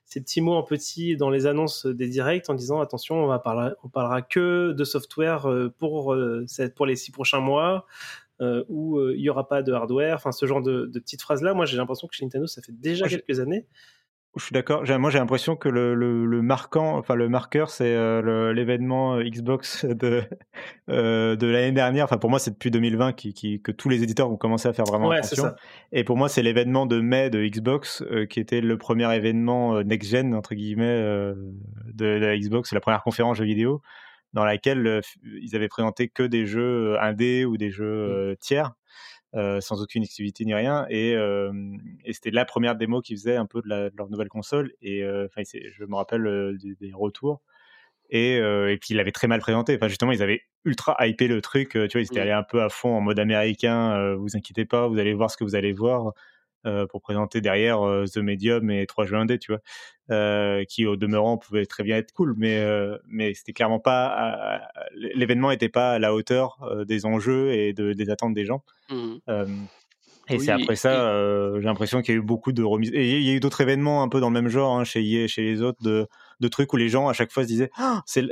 [0.07, 3.39] ces petits mots en petit dans les annonces des directs en disant attention, on va
[3.39, 5.47] parler, on parlera que de software
[5.79, 6.17] pour
[6.75, 7.85] pour les six prochains mois.
[8.71, 11.77] où il n'y aura pas de hardware, enfin ce genre de, petites phrases-là, moi j'ai
[11.77, 13.67] l'impression que chez Nintendo ça fait déjà quelques années
[14.37, 14.83] je suis d'accord.
[14.99, 19.85] Moi, j'ai l'impression que le, le, marquant, enfin le marqueur, c'est euh, l'événement euh, Xbox
[19.85, 20.23] de
[20.89, 22.05] euh, de l'année dernière.
[22.05, 24.73] Enfin, pour moi, c'est depuis 2020 qui, qui, que tous les éditeurs ont commencé à
[24.73, 25.55] faire vraiment attention.
[25.93, 30.11] Et pour moi, c'est l'événement de mai de Xbox qui était le premier événement next
[30.11, 31.01] gen entre guillemets
[31.93, 33.83] de, la Xbox, la première conférence jeux vidéo.
[34.33, 38.37] dans laquelle ils avaient présenté que des jeux indés ou des jeux mmh.
[39.35, 39.63] Tiers.
[39.63, 40.87] sans aucune exclusivité ni rien.
[40.91, 44.73] Et, et c'était la première démo qu'ils faisaient un peu de, leur nouvelle console.
[44.83, 47.41] Et enfin, je me rappelle des, retours.
[48.11, 49.75] Et, et puis ils l'avaient très mal présenté.
[49.77, 51.71] Enfin, justement, ils avaient ultra hypé le truc.
[51.71, 54.15] Tu vois, ils étaient allés un peu à fond en mode américain.
[54.17, 56.13] vous inquiétez pas, vous allez voir ce que vous allez voir.
[56.67, 59.61] Euh, pour présenter derrière euh, The Medium et 3 jeux indés, tu vois,
[60.11, 62.65] euh, qui au demeurant pouvaient très bien être cool, mais
[63.07, 64.61] mais c'était clairement pas
[64.95, 68.63] l'événement n'était pas à la hauteur des enjeux et de, des attentes des gens.
[68.89, 69.17] Mmh.
[70.31, 71.13] Et c'est après ça,
[71.59, 72.91] j'ai l'impression qu'il y a eu beaucoup de remises.
[72.95, 75.03] Et il y a eu d'autres événements un peu dans le même genre, hein, chez
[75.03, 76.07] et chez les autres, de,
[76.41, 78.23] de, trucs où les gens à chaque fois se disaient ah, c'est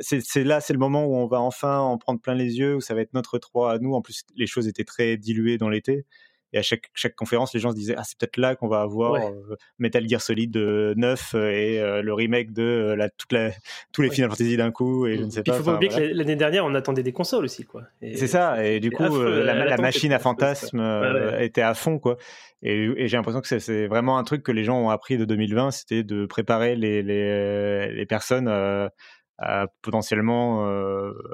[0.44, 2.94] là, c'est le moment où on va enfin en prendre plein les yeux, où ça
[2.94, 3.92] va être notre 3 à nous.
[3.92, 6.06] En plus, les choses étaient très diluées dans l'été.
[6.52, 8.82] Et à chaque, chaque conférence, les gens se disaient ah c'est peut-être là qu'on va
[8.82, 13.52] avoir euh, Metal Gear Solid 9 euh, et euh, le remake de la, toute la,
[13.92, 15.52] tous les Final Fantasy d'un coup et je ne sais pas.
[15.52, 17.84] Il faut pas oublier que l'année dernière on attendait des consoles aussi quoi.
[18.00, 20.82] C'est ça et du coup la, machine à fantasmes
[21.38, 22.18] était à fond quoi.
[22.62, 25.70] Et, j'ai l'impression que c'est vraiment un truc que les gens ont appris de 2020,
[25.72, 28.48] c'était de préparer les, les, les personnes
[29.38, 30.68] à potentiellement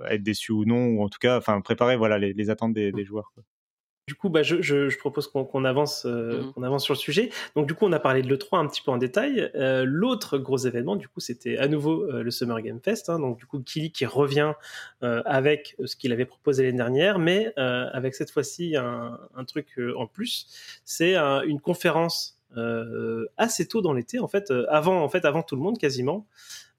[0.09, 2.93] être déçus ou non, ou en tout cas, enfin préparer voilà les, les attentes des,
[2.93, 3.33] des joueurs.
[3.35, 3.43] Quoi.
[4.09, 7.29] Du coup, bah, je, propose qu'on avance, euh, mmh avance sur le sujet.
[7.55, 9.51] Donc, du coup, on a parlé de l'E3 un petit peu en détail.
[9.55, 13.11] Euh, l'autre gros événement, du coup, c'était à nouveau euh, le Summer Game Fest.
[13.11, 13.19] Hein.
[13.19, 14.55] donc, du coup, Kili qui revient
[15.03, 20.47] avec ce qu'il avait proposé l'année dernière, mais avec cette fois-ci un, truc en plus.
[20.87, 22.41] C'est une conférence
[23.37, 26.27] assez tôt dans l'été, en fait, avant, en fait, avant tout le monde quasiment.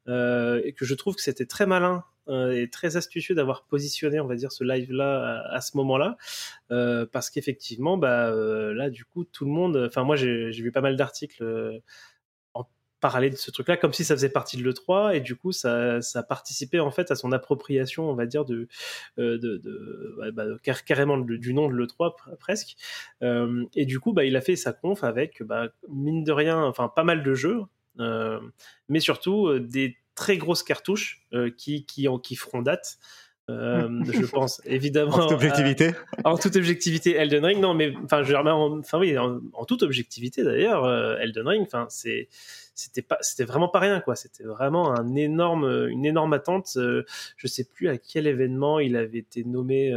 [0.10, 4.28] Et que je trouve que c'était très malin euh, et très astucieux d'avoir positionné, on
[4.28, 6.18] va dire, ce live-là à, ce moment-là,
[6.72, 10.72] euh, parce qu'effectivement, bah, euh, là, du coup, tout le monde, enfin, moi, j'ai vu
[10.72, 11.82] pas mal d'articles
[12.54, 12.68] en
[13.00, 16.02] parler de ce truc-là, comme si ça faisait partie de l'E3, et du coup, ça,
[16.02, 18.68] ça participait en fait à son appropriation, on va dire, de,
[19.18, 20.46] de bah,
[20.86, 22.76] carrément du nom de l'E3 presque.
[23.22, 26.90] et du coup, bah, il a fait sa conf avec, bah, mine de rien, enfin,
[26.96, 27.62] pas mal de jeux,
[28.88, 32.98] mais surtout des très grosses cartouches euh, qui, qui, en, qui feront date.
[33.50, 35.92] Euh, je pense évidemment en toute objectivité.
[36.24, 37.60] en toute objectivité Elden Ring.
[37.60, 42.28] Non mais enfin je enfin oui en, toute objectivité d'ailleurs euh, Elden Ring enfin c'est
[42.76, 44.16] c'était pas c'était vraiment pas rien quoi.
[44.16, 46.70] C'était vraiment un énorme une énorme attente.
[46.76, 49.88] Je sais plus à quel événement il avait été nommé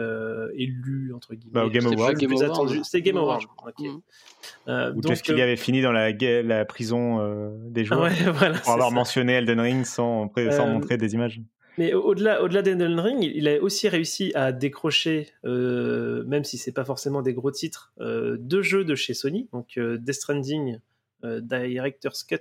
[0.54, 1.52] élu entre guillemets.
[1.52, 2.12] Bah, au Game Awards.
[2.84, 3.40] c'était Game Awards
[4.68, 8.10] euh, Ou est-ce qu'il avait fini dans la, la prison des joueurs
[8.64, 11.40] pour avoir mentionné Elden Ring sans, sans montrer des images
[11.78, 16.72] mais au-delà, au-delà d'Elden Ring, il a aussi réussi à décrocher, euh, même si c'est
[16.72, 20.78] pas forcément des gros titres, euh, deux jeux de chez Sony, donc euh, Death Stranding,
[21.22, 22.38] Director's Cut,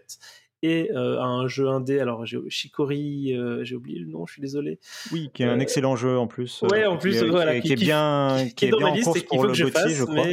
[0.64, 2.00] et un jeu indé.
[2.00, 4.80] Alors j'ai Shikori, j'ai oublié le nom, je suis désolé.
[5.12, 6.64] Oui, qui est un excellent jeu en plus.
[6.64, 9.40] Ouais, en plus, qui, voilà, qui, est bien, qui, est, dans ma liste et qu'il
[9.40, 10.26] faut que je fasse, je crois.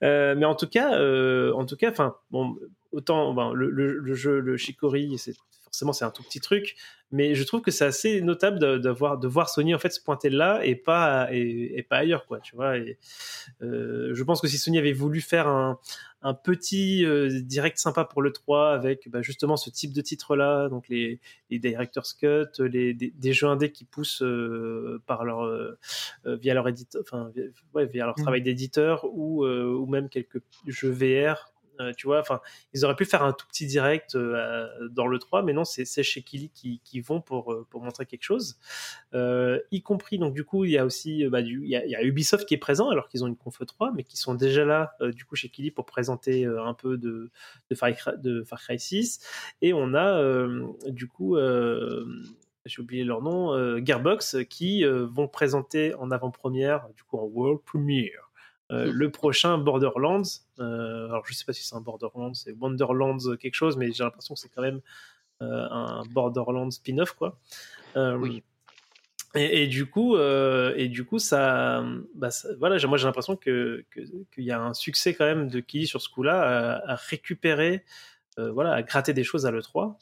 [0.00, 0.90] Mais, mais en tout cas,
[1.52, 2.56] en tout cas, enfin, bon,
[2.90, 5.34] autant ben, le, le, le, jeu, le Shikori, c'est
[5.70, 6.74] forcément c'est un tout petit truc,
[7.12, 10.00] mais je trouve que c'est assez notable de, voir, de voir Sony en fait se
[10.00, 12.76] pointer là et pas et, pas ailleurs quoi, tu vois.
[12.76, 12.98] Et,
[13.62, 15.78] euh, je pense que si Sony avait voulu faire un,
[16.22, 20.34] un petit euh, direct sympa pour le 3 avec bah, justement ce type de titre
[20.34, 25.48] là, donc les, les director's cut, les, des, jeux indés qui poussent euh, par leur
[26.24, 27.32] via leur éditeur, enfin
[27.74, 28.22] ouais, via leur mmh.
[28.22, 31.52] travail d'éditeur ou ou même quelques jeux VR
[31.96, 32.40] tu vois, enfin,
[32.72, 36.02] ils auraient pu faire un tout petit direct euh, dans le 3, mais non, c'est
[36.02, 38.58] chez Kili qui, vont pour, euh, pour montrer quelque chose.
[39.14, 42.54] y compris, donc du coup, il y a aussi bah, du, y a, Ubisoft qui
[42.54, 45.36] est présent alors qu'ils ont une conf 3, mais qui sont déjà là du coup
[45.36, 47.30] chez Kili pour présenter un peu de,
[47.70, 49.20] de, Far Cry, de Far Cry 6.
[49.62, 50.22] Et on a
[50.88, 51.36] du coup
[52.66, 58.29] j'ai oublié leur nom, Gearbox, qui vont présenter en avant-première, du coup en world premiere,
[58.70, 58.90] euh, mm.
[58.90, 60.22] le prochain Borderlands,
[60.58, 64.04] euh, alors je sais pas si c'est un Borderlands, c'est Wonderlands quelque chose, mais j'ai
[64.04, 64.80] l'impression que c'est quand même
[65.42, 67.38] euh, un Borderlands spin-off quoi.
[67.96, 68.42] oui.
[69.36, 71.84] Et, du coup, et du coup, ça,
[72.16, 75.86] bah, voilà, moi j'ai l'impression que qu'il y a un succès quand même de Kili
[75.86, 77.84] sur ce coup-là à, récupérer,
[78.36, 80.00] voilà, à gratter des choses à le 3.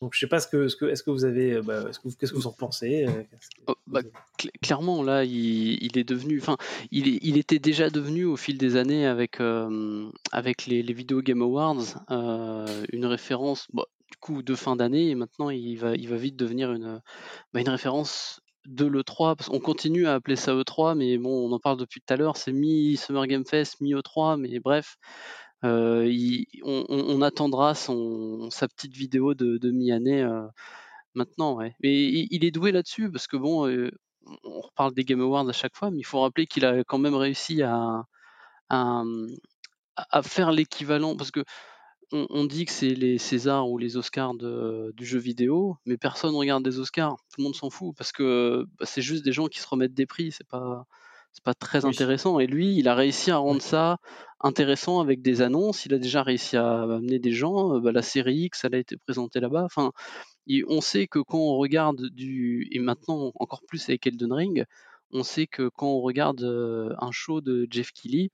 [0.00, 1.98] Donc je sais pas ce que, ce que est-ce que vous avez, euh, bah, ce
[1.98, 3.22] que qu'est-ce que vous en pensez euh,
[3.66, 4.00] oh, bah,
[4.62, 6.56] Clairement là, il, est devenu, enfin,
[6.92, 11.20] il, il, était déjà devenu au fil des années avec euh, avec les, les vidéos
[11.20, 16.08] Game Awards une référence, bah, du coup de fin d'année et maintenant il va il
[16.08, 17.00] va vite devenir une
[17.54, 21.58] une référence de l'E3, parce qu'on continue à appeler ça E3, mais bon, on en
[21.58, 24.98] parle depuis tout à l'heure, c'est mi-Summer Game Fest, mi-E3, mais bref,
[25.64, 26.12] euh,
[26.62, 30.46] on, attendra sa petite vidéo de, mi-année euh,
[31.14, 31.58] maintenant.
[31.82, 33.68] Mais il, est doué là-dessus parce que bon,
[34.44, 36.98] on reparle des Game Awards à chaque fois, mais il faut rappeler qu'il a quand
[36.98, 38.04] même réussi à
[40.22, 41.44] faire l'équivalent parce que
[42.12, 46.64] on, dit que c'est les Césars ou les Oscars du jeu vidéo, mais personne regarde
[46.64, 47.16] des Oscars.
[47.30, 49.94] Tout le monde s'en fout parce que bah, c'est juste des gens qui se remettent
[49.94, 50.32] des prix.
[50.32, 50.86] C'est pas
[51.38, 52.40] c'est pas très intéressant.
[52.40, 53.98] Et lui, il a réussi à rendre ça
[54.40, 55.86] intéressant avec des annonces.
[55.86, 57.76] Il a déjà réussi à amener des gens.
[57.76, 59.64] Euh, bah, la série X, elle a été présentée là-bas.
[59.64, 59.92] Enfin,
[60.68, 64.64] on sait que quand on regarde du et maintenant encore plus avec Elden Ring,
[65.12, 68.30] on sait que quand on regarde euh, un show de Jeff Keighley,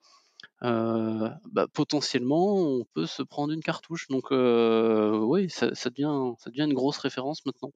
[0.62, 4.08] euh, bah, potentiellement, on peut se prendre une cartouche.
[4.08, 7.72] Donc, euh, oui, ça, devient, ça devient une grosse référence maintenant.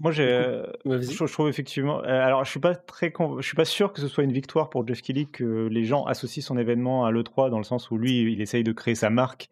[0.00, 2.02] Moi, j'ai, je, trouve effectivement.
[2.04, 4.70] Euh, alors, je suis pas très, je suis pas sûr que ce soit une victoire
[4.70, 7.98] pour Jeff Kelly que les gens associent son événement à l'E3 dans le sens où
[7.98, 9.50] lui, il essaye de créer sa marque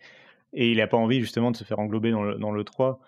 [0.54, 2.98] et il n'a pas envie justement de se faire englober dans l'E3.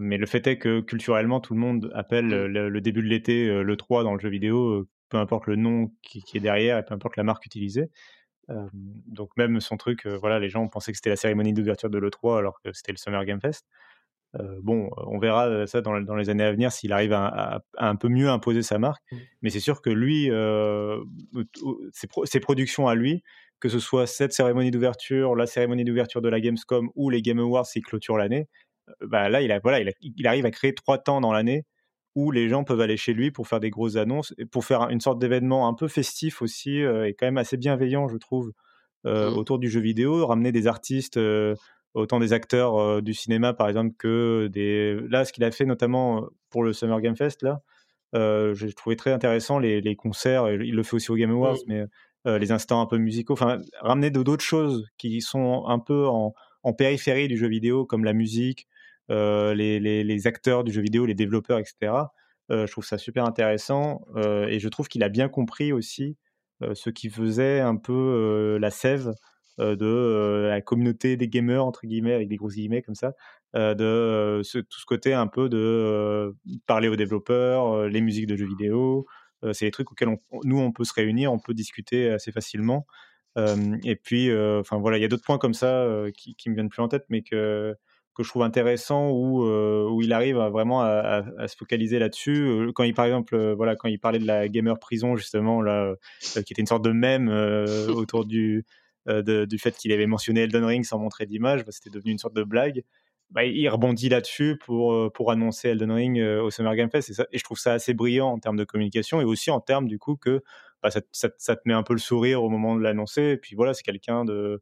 [0.00, 2.46] mais le fait est que culturellement, tout le monde appelle mmh.
[2.46, 6.40] le, début de l'été l'E3 dans le jeu vidéo peu importe le nom qui, est
[6.40, 7.88] derrière et peu importe la marque utilisée.
[8.48, 12.38] donc même son truc, voilà, les gens pensaient que c'était la cérémonie d'ouverture de l'E3
[12.38, 13.64] alors que c'était le Summer Game Fest.
[14.62, 18.28] Bon, on verra ça dans, les années à venir s'il arrive à, un peu mieux
[18.28, 19.02] imposer sa marque.
[19.10, 19.16] Mmh.
[19.42, 20.30] Mais c'est sûr que lui,
[21.92, 23.22] ses, productions à lui,
[23.60, 27.38] que ce soit cette cérémonie d'ouverture, la cérémonie d'ouverture de la Gamescom ou les Game
[27.38, 28.48] Awards qui clôturent l'année,
[29.00, 31.64] bah là, il, a, voilà, il, arrive à créer trois temps dans l'année
[32.14, 34.88] où les gens peuvent aller chez lui pour faire des grosses annonces, et pour faire
[34.88, 38.52] une sorte d'événement un peu festif aussi, euh, et quand même assez bienveillant, je trouve,
[39.06, 39.36] euh, mmh.
[39.36, 41.54] autour du jeu vidéo, ramener des artistes, euh,
[41.94, 44.98] autant des acteurs du cinéma par exemple que des...
[45.08, 47.62] Là, ce qu'il a fait notamment pour le Summer Game Fest, là,
[48.54, 51.84] j'ai trouvé très intéressant les, les, concerts, il le fait aussi au Game Awards, mais
[52.24, 56.72] les instants un peu musicaux, enfin, ramener d'autres choses qui sont un peu en, en
[56.72, 58.66] périphérie du jeu vidéo, comme la musique,
[59.10, 61.92] euh, les, les, acteurs du jeu vidéo, les développeurs, etc.
[62.50, 66.16] Euh, je trouve ça super intéressant euh, et je trouve qu'il a bien compris aussi
[66.74, 69.12] ce qui faisait un peu la sève
[69.58, 73.14] de la communauté des gamers entre guillemets avec des gros guillemets comme ça
[73.54, 76.34] de tout ce côté un peu de
[76.66, 79.06] parler aux développeurs les musiques de jeux vidéo
[79.52, 82.86] c'est des trucs auxquels nous on peut se réunir on peut discuter assez facilement
[83.36, 86.68] et puis enfin voilà il y a d'autres points comme ça qui, qui me viennent
[86.68, 87.76] plus en tête mais que
[88.18, 92.48] que je trouve intéressant où, euh, où il arrive vraiment à, se focaliser là-dessus.
[92.48, 95.62] Euh, quand il, par exemple, euh, voilà, quand il parlait de la gamer prison, justement,
[95.62, 97.28] là, qui était une sorte de mème
[97.88, 98.66] autour du,
[99.08, 102.34] du fait qu'il avait mentionné Elden Ring sans montrer d'image, bah, c'était devenu une sorte
[102.34, 102.84] de blague.
[103.30, 107.10] Bah, il rebondit là-dessus pour, pour annoncer Elden Ring au Summer Game Fest.
[107.10, 109.98] Et, je trouve ça assez brillant en termes de communication et aussi en termes du
[109.98, 110.42] coup que
[110.82, 113.22] bah, ça, te met un peu le sourire au moment de l'annoncer.
[113.22, 114.60] Et puis voilà, c'est quelqu'un de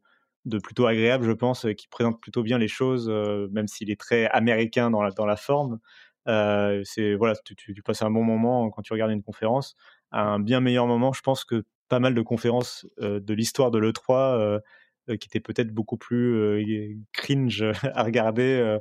[0.59, 3.99] plutôt agréable, je pense, euh, qui présente plutôt bien les choses, euh, même s'il est
[3.99, 5.79] très américain dans la, forme.
[6.27, 9.75] Euh, c'est voilà, tu, tu, passes un bon moment quand tu regardes une conférence,
[10.11, 11.13] un bien meilleur moment.
[11.13, 14.59] Je pense que pas mal de conférences de l'histoire de l'E3
[15.07, 18.77] qui étaient peut-être beaucoup plus cringe à regarder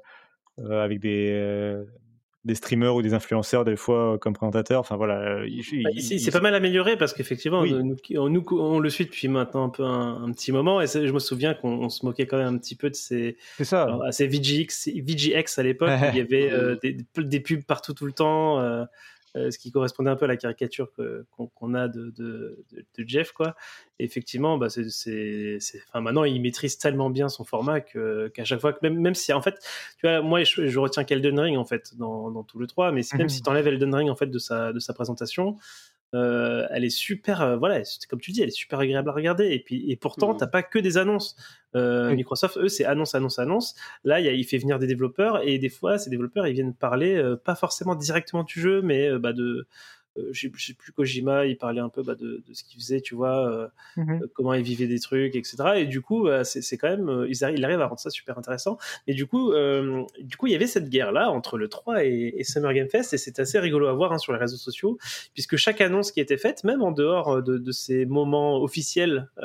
[0.58, 1.84] avec des
[2.46, 4.80] des streamers ou des influenceurs des fois euh, comme présentateurs.
[4.80, 5.18] Enfin voilà.
[5.18, 5.48] Euh,
[5.82, 10.30] bah, c'est pas mal amélioré parce qu'effectivement, on, le suit depuis maintenant un peu un,
[10.32, 12.94] petit moment et je me souviens qu'on se moquait quand même un petit peu de
[12.94, 13.36] ces.
[14.10, 18.12] Ces VGX, VGX à l'époque, il y avait euh, des, des, pubs partout tout le
[18.12, 18.60] temps.
[18.60, 18.84] Euh,
[19.50, 20.90] ce qui correspondait un peu à la caricature
[21.30, 22.64] qu'on a de, de,
[22.98, 23.54] Jeff, quoi.
[23.98, 28.78] effectivement, bah, c'est, enfin, maintenant, il maîtrise tellement bien son format qu'à chaque fois, que
[28.82, 29.58] même, même si, en fait,
[29.98, 33.02] tu vois, moi, je, retiens qu'Elden Ring, en fait, dans, dans, tout le 3, mais
[33.14, 33.28] même mhm.
[33.28, 35.56] si tu enlèves Elden Ring, en fait, de sa, de sa présentation,
[36.16, 39.48] euh, elle est super, euh, voilà, comme tu dis, elle est super agréable à regarder.
[39.50, 40.38] Et puis, et pourtant, tu mmh.
[40.38, 41.36] t'as pas que des annonces.
[41.74, 43.74] Euh, Microsoft, eux, c'est annonce, annonce, annonce.
[44.04, 47.54] Là, il fait venir des développeurs et des fois, ces développeurs, ils viennent parler pas
[47.54, 49.66] forcément directement du jeu, mais bah, de
[50.32, 53.50] je sais plus Kojima, il parlait un peu bah, de, ce qu'il faisait, tu vois,
[53.50, 55.56] euh, mmh euh, comment il vivait des trucs, etc.
[55.76, 58.38] Et du coup, bah, c'est quand même, il arrive, il arrive à rendre ça super
[58.38, 58.78] intéressant.
[59.06, 59.52] Mais du coup,
[60.20, 63.12] du coup, il y avait cette guerre là entre le 3 et, Summer Game Fest,
[63.12, 64.98] et c'est assez rigolo à voir hein, sur les réseaux sociaux,
[65.34, 69.28] puisque chaque annonce qui était faite, même en dehors de, ces moments officiels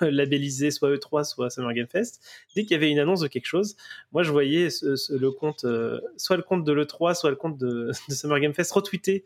[0.00, 2.20] labellisés, soit E3, soit Summer Game Fest,
[2.54, 3.76] dès qu'il y avait une annonce de quelque chose,
[4.12, 5.64] moi je voyais le compte,
[6.16, 9.24] soit le compte de l'E3, soit le compte de, Summer Game Fest retweeté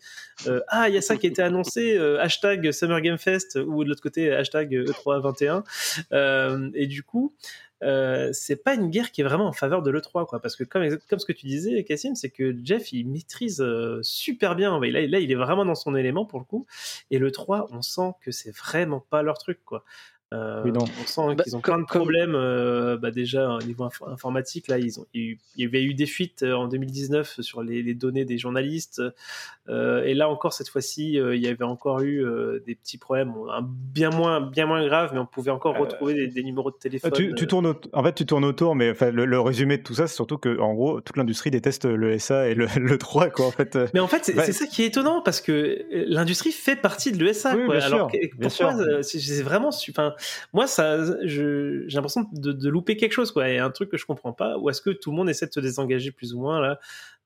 [0.69, 3.85] ah il y a ça qui a été annoncé euh, hashtag Summer Game Fest ou
[3.85, 5.65] de l'autre côté hashtag E321
[6.13, 7.35] euh, et du coup
[7.83, 10.40] euh, c'est pas une guerre qui est vraiment en faveur de l'E3 quoi.
[10.40, 13.65] Parce que comme comme ce que tu disais Cassim c'est que Jeff il maîtrise
[14.02, 14.79] super bien.
[14.79, 16.67] Là, là il est vraiment dans son élément pour le coup.
[17.11, 19.85] Et l'E3 on sent que c'est vraiment pas leur truc quoi
[20.33, 22.37] Euh, on sent bah, qu'ils ont plein de problèmes.
[22.37, 26.44] Euh, bah déjà, au niveau informatique, là, ils ont, il y avait eu des fuites
[26.44, 29.02] euh, en 2019 sur les, les données des journalistes.
[29.68, 32.24] Euh, et là encore, cette fois-ci, euh, il y avait encore eu
[32.64, 36.42] des petits problèmes, bien moins, bien moins graves, mais on pouvait encore retrouver des, des,
[36.42, 37.10] numéros de téléphone.
[37.12, 40.06] Tu, tu tournes, en fait, tu tournes autour, mais enfin, le, résumé de tout ça,
[40.06, 43.46] c'est surtout que, en gros, toute l'industrie déteste le SA et le, le 3, quoi,
[43.46, 43.78] en fait.
[43.94, 47.56] Mais en fait, c'est ça qui est étonnant parce que l'industrie fait partie de l'ESA.
[47.56, 47.83] Oui, quoi.
[47.83, 50.14] Alors, sûr, pourquoi c'est vraiment, enfin,
[50.52, 53.48] moi, ça, j'ai l'impression de, de, louper quelque chose, quoi.
[53.48, 54.58] Et un truc que je comprends pas.
[54.58, 56.79] Ou est-ce que tout le monde essaie de se désengager plus ou moins là?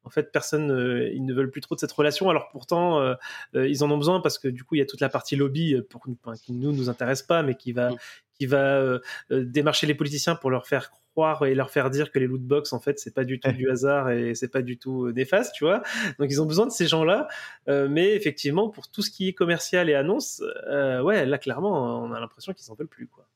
[0.04, 2.28] En fait, personne, euh, ils ne veulent plus trop de cette relation.
[2.28, 3.14] Alors pourtant, euh,
[3.54, 5.34] euh, ils en ont besoin parce que du coup, il y a toute la partie
[5.34, 6.04] lobby pour,
[6.42, 7.96] qui nous nous intéresse pas, mais qui va, mm.
[8.38, 8.98] qui va
[9.30, 11.03] démarcher les politiciens pour leur faire croire
[11.42, 13.70] et leur faire dire que les loot box en fait c'est pas du tout du
[13.70, 15.82] hasard et c'est pas du tout néfaste tu vois.
[16.18, 17.28] Donc ils ont besoin de ces gens là
[17.68, 22.20] mais effectivement pour tout ce qui est commercial et annonce ouais là clairement on a
[22.20, 23.26] l'impression qu'ils s'en veulent plus quoi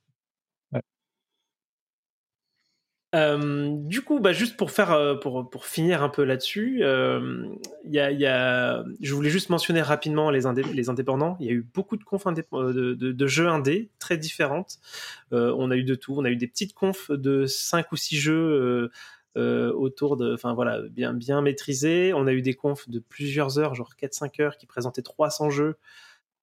[3.14, 7.46] euh, du coup, bah, juste pour faire, euh, pour, pour finir un peu là-dessus, euh,
[7.84, 11.36] y a, je voulais juste mentionner rapidement les, indé les indépendants.
[11.40, 14.78] Il y a eu beaucoup de confs de, jeux indés très différentes.
[15.32, 16.14] On a eu de tout.
[16.16, 18.90] On a eu des petites confs de 5 ou 6 jeux
[19.36, 22.12] autour de, enfin voilà, bien, bien maîtrisés.
[22.14, 25.76] On a eu des confs de plusieurs heures, genre 4-5 heures, qui présentaient 300 jeux.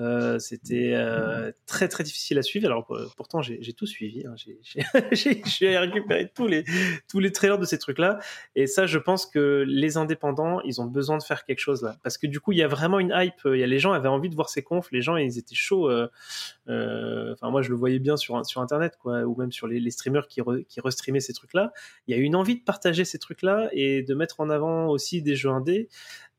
[0.02, 2.66] Euh, c'était euh, très très difficile à suivre.
[2.66, 2.86] Alors
[3.16, 4.26] pourtant j'ai tout suivi.
[4.26, 4.36] Hein.
[5.12, 6.66] J'ai récupéré tous les
[7.10, 8.20] tous les trailers de ces trucs-là.
[8.56, 11.98] Et ça, je pense que les indépendants, ils ont besoin de faire quelque chose là,
[12.04, 13.41] parce que du coup, il y a vraiment une hype.
[13.46, 14.91] Il y a les gens avaient envie de voir ces confs.
[14.91, 15.89] Les gens, ils étaient chauds.
[15.89, 19.80] Euh, enfin, moi, je le voyais bien sur sur internet, quoi, ou même sur les,
[19.80, 21.72] les streamers qui qui restreamaient ces trucs-là.
[22.08, 25.22] Il y a une envie de partager ces trucs-là et de mettre en avant aussi
[25.22, 25.88] des jeux indés.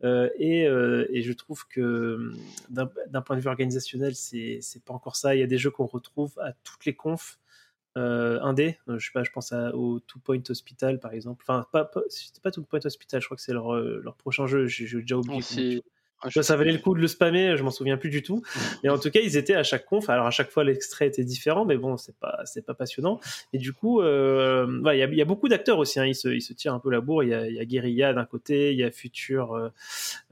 [0.05, 2.33] Euh, et, euh, et, je trouve que
[2.69, 5.35] d'un point de vue organisationnel, c'est pas encore ça.
[5.35, 7.39] Il y a des jeux qu'on retrouve à toutes les confs.
[7.97, 11.43] Euh, indé, euh, je sais pas, je pense à, au Two Point Hospital par exemple.
[11.49, 14.47] Enfin, pas, pas c'était pas Two Point Hospital, je crois que c'est leur, leur prochain
[14.47, 14.67] jeu.
[14.67, 15.83] J'ai déjà oublié.
[16.23, 18.43] Ah, ça valait le coup de le spammer, je m'en souviens plus du tout.
[18.83, 20.09] Mais en tout cas, ils étaient à chaque conf.
[20.09, 23.21] Alors à chaque fois, l'extrait était différent, mais bon, c'est pas c'est pas passionnant.
[23.53, 26.01] Et du coup, euh, il y, a, y, a, beaucoup d'acteurs aussi.
[26.01, 26.07] Hein.
[26.07, 27.23] Ils se ils se tirent un peu la bourre.
[27.23, 29.69] Il y a, y a Guerilla d'un côté, il y a Future euh,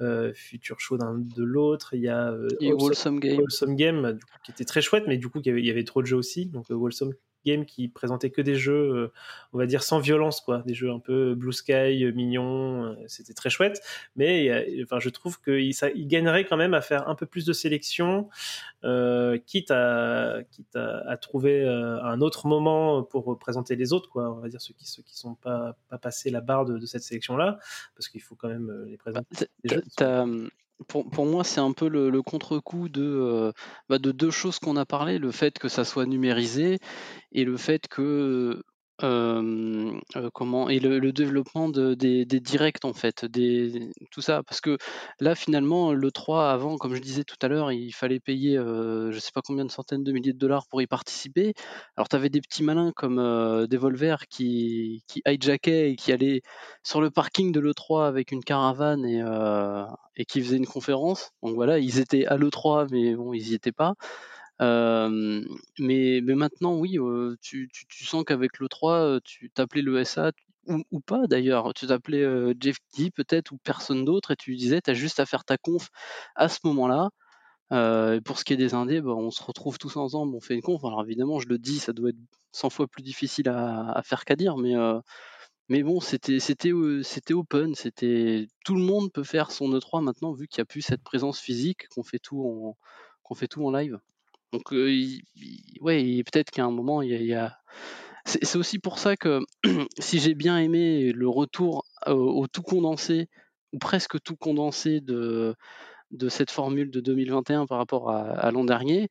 [0.00, 1.94] euh Future Show d'un de l'autre.
[1.94, 5.40] Il y a euh, Wholesome Game, Wholesome Game qui était très chouette, mais du coup,
[5.40, 6.46] il y avait, il y avait trop de jeux aussi.
[6.46, 7.12] Donc euh, Wholesome
[7.44, 9.12] game qui présentait que des jeux, euh,
[9.52, 12.84] on va dire sans violence, quoi, des jeux un peu blue sky, euh, mignons.
[12.84, 13.80] Euh, c'était très chouette,
[14.16, 17.52] mais enfin, je trouve qu'il il gagnerait quand même à faire un peu plus de
[17.52, 18.28] sélection,
[19.46, 24.32] quitte à quitte à, trouver un autre moment pour présenter les autres, quoi.
[24.32, 27.02] On va dire ceux qui ceux qui sont pas pas passés la barre de, cette
[27.02, 27.58] sélection là,
[27.94, 29.46] parce qu'il faut quand même les présenter.
[29.64, 30.24] Bah,
[30.88, 33.52] pour, pour, moi, c'est un peu le, contre-coup de, euh,
[33.88, 36.78] bah de deux choses qu'on a parlé, le fait que ça soit numérisé
[37.32, 38.62] et le fait que
[39.02, 39.98] euh,
[40.32, 43.26] comment et le, développement de, des, directs en fait,
[44.10, 44.78] tout ça, parce que
[45.20, 49.10] là finalement le 3 avant, comme je disais tout à l'heure, il fallait payer euh,
[49.10, 51.54] je sais pas combien de centaines de milliers de dollars pour y participer.
[51.96, 56.42] Alors tu avais des petits malins comme euh, Devolver qui, qui hijackait et qui allait
[56.82, 59.84] sur le parking de l'E3 avec une caravane et, euh,
[60.16, 61.32] et qui faisait une conférence.
[61.42, 63.94] Donc voilà, ils étaient à l'E3 mais bon ils y étaient pas
[64.60, 66.98] mais, maintenant, oui,
[67.40, 70.32] tu, sens qu'avec le 3, tu t'appelais le SA,
[70.66, 72.24] ou, pas d'ailleurs, tu t'appelais
[72.60, 75.58] Jeff Key peut-être, ou personne d'autre, et tu disais, tu as juste à faire ta
[75.58, 75.88] conf
[76.36, 77.10] à ce moment-là.
[78.24, 80.62] Pour ce qui est des indés, bah, on se retrouve tous ensemble, on fait une
[80.62, 80.84] conf.
[80.84, 82.18] Alors évidemment, je le dis, ça doit être
[82.52, 84.56] 100 fois plus difficile à, faire qu'à dire,
[85.68, 86.72] mais, bon, c'était
[87.32, 90.82] open, c'était tout le monde peut faire son E3 maintenant vu qu'il n'y a plus
[90.82, 93.98] cette présence physique, qu'on fait tout en live.
[94.54, 97.58] Donc, peut-être qu'à un moment, il y a.
[98.24, 99.40] C'est aussi pour ça que
[99.98, 103.28] si j'ai bien aimé le retour au, tout condensé,
[103.72, 105.56] ou presque tout condensé de,
[106.12, 109.08] de cette formule de 2021 par rapport à, l'an dernier,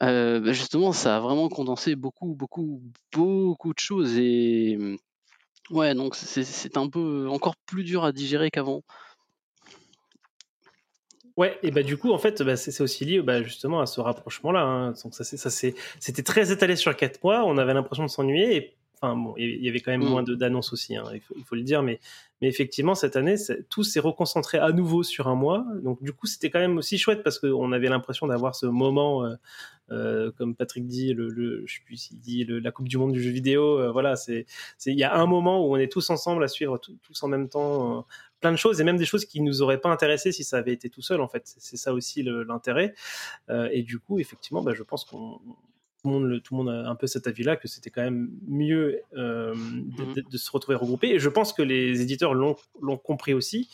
[0.00, 2.82] bah, justement, ça a vraiment condensé beaucoup, beaucoup,
[3.12, 4.18] beaucoup de choses.
[4.18, 4.76] Et
[5.70, 8.82] ouais, donc c'est un peu encore plus dur à digérer qu'avant.
[11.36, 14.00] Ouais, et bah du coup, en fait, bah, c'est aussi lié bah, justement à ce
[14.00, 14.60] rapprochement-là.
[14.60, 14.92] Hein.
[15.02, 17.44] Donc ça, ça c'était très étalé sur quatre mois.
[17.46, 18.76] On avait l'impression de s'ennuyer.
[19.00, 20.08] Enfin bon, il y avait quand même mm.
[20.08, 20.96] moins d'annonces aussi.
[20.96, 22.00] Hein, il, faut, il, faut, le dire, mais
[22.40, 23.36] mais effectivement cette année,
[23.68, 25.64] tout s'est reconcentré à nouveau sur un mois.
[25.82, 29.24] Donc du coup, c'était quand même aussi chouette parce qu'on avait l'impression d'avoir ce moment,
[29.24, 29.34] euh,
[29.90, 32.98] euh, comme Patrick dit, le, le, je sais plus s'il dit le, la Coupe du
[32.98, 33.78] Monde du jeu vidéo.
[33.78, 34.46] Euh, voilà, c'est
[34.86, 37.48] il y a un moment où on est tous ensemble à suivre tous en même
[37.48, 38.06] temps
[38.40, 40.72] plein de choses et même des choses qui nous auraient pas intéressé si ça avait
[40.72, 42.94] été tout seul en fait c'est ça aussi l'intérêt
[43.50, 45.40] euh, et du coup effectivement bah, je pense qu'on
[46.02, 48.02] tout le monde, le, tout le monde a un peu cet avis-là que c'était quand
[48.02, 49.94] même mieux euh, Mhm.
[49.98, 51.10] de, de- de se retrouver regroupés.
[51.10, 52.56] Et je pense que les éditeurs l'ont
[53.04, 53.68] compris aussi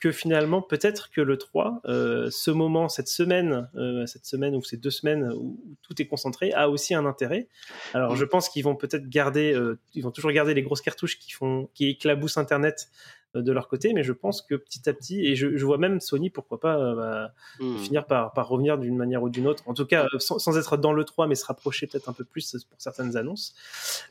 [0.00, 4.62] que finalement peut-être que le 3, euh, ce moment, cette semaine, euh, cette semaine ou
[4.64, 7.48] ces deux semaines où, où tout est concentré, a aussi un intérêt.
[7.92, 8.16] Alors Mhm.
[8.16, 11.30] je pense qu'ils vont peut-être garder, euh, ils vont toujours garder les grosses cartouches qui
[11.32, 12.88] font, qui éclaboussent Internet
[13.34, 16.00] de leur côté, mais je pense que petit à petit, et je, je vois même
[16.00, 17.76] Sony, pourquoi pas, bah, Hmm.
[17.76, 19.62] finir par, par revenir d'une manière ou d'une autre.
[19.68, 22.24] En tout cas, sans, sans être dans le 3, mais se rapprocher peut-être un peu
[22.24, 23.54] plus pour certaines annonces.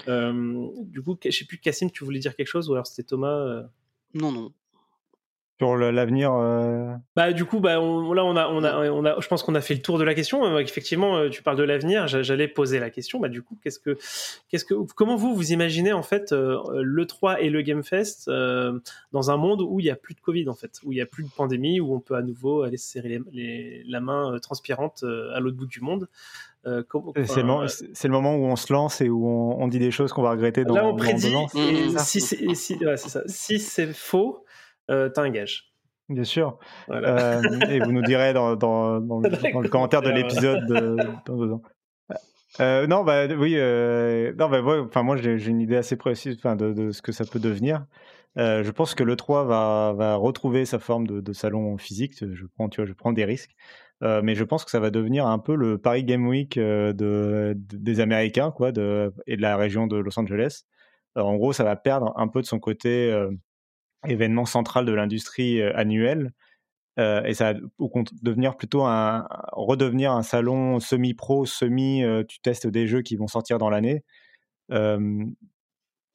[0.08, 3.64] Du coup, je sais plus, Cassim, tu voulais dire quelque chose ou alors c'était Thomas
[4.14, 4.54] Non, non.
[5.60, 9.20] Sur l'avenir, euh, Bah, du coup, bah, on- là, on a, on a, on a,
[9.20, 10.46] je pense qu'on a fait le tour de la question.
[10.46, 12.08] Euh, Effectivement, euh, tu parles de l'avenir.
[12.08, 13.20] j'a- J'allais poser la question.
[13.20, 13.98] Bah, du coup, qu'est-ce que,
[14.48, 18.80] qu'est-ce que, comment vous vous imaginez en fait le 3 et le Game Fest euh,
[19.12, 21.02] dans un monde où il n'y a plus de Covid en fait, où il n'y
[21.02, 24.00] a plus de pandémie, où on peut à nouveau aller se serrer les, les- la
[24.00, 25.04] main transpirante
[25.34, 26.08] à l'autre bout du monde?
[26.68, 26.84] Euh,
[27.26, 30.22] c'est le, moment où on se lance et où on, on dit des choses qu'on
[30.24, 31.30] va regretter dans, Là, on dans prédit.
[31.30, 31.48] deux ans.
[31.56, 31.98] et Mmh.
[32.00, 33.24] si c'est si, ouais, c'est ça.
[33.28, 34.44] Si c'est faux,
[34.90, 35.74] euh, t'as un gage.
[36.10, 36.58] Bien sûr.
[36.88, 37.38] Voilà.
[37.40, 40.98] Euh, et vous nous direz dans, dans, dans, le, dans le commentaire de l'épisode de,
[41.26, 41.62] dans deux ans.
[42.60, 43.54] Euh, non, bah oui.
[43.58, 47.02] Euh, non, bah, ouais, enfin, moi, j'ai une idée assez précise enfin, de, de ce
[47.04, 47.86] que ça peut devenir.
[48.38, 52.14] Euh, je pense que le 3 va, va retrouver sa forme de, de salon physique.
[52.20, 53.56] Je prends, tu vois, je prends des risques.
[54.02, 57.54] Mais je pense que ça va devenir un peu le Paris Game Week de, de-
[57.56, 58.72] des Américains quoi, et
[59.36, 60.62] de la région de Los Angeles.
[61.16, 63.12] En gros, ça va perdre un peu de son côté
[64.08, 66.32] événement central de l'industrie euh, annuel.
[66.98, 67.60] Euh, et ça va
[68.22, 73.28] devenir plutôt un redevenir un salon semi-pro, semi euh, tu testes des jeux qui vont
[73.28, 74.04] sortir dans l'année,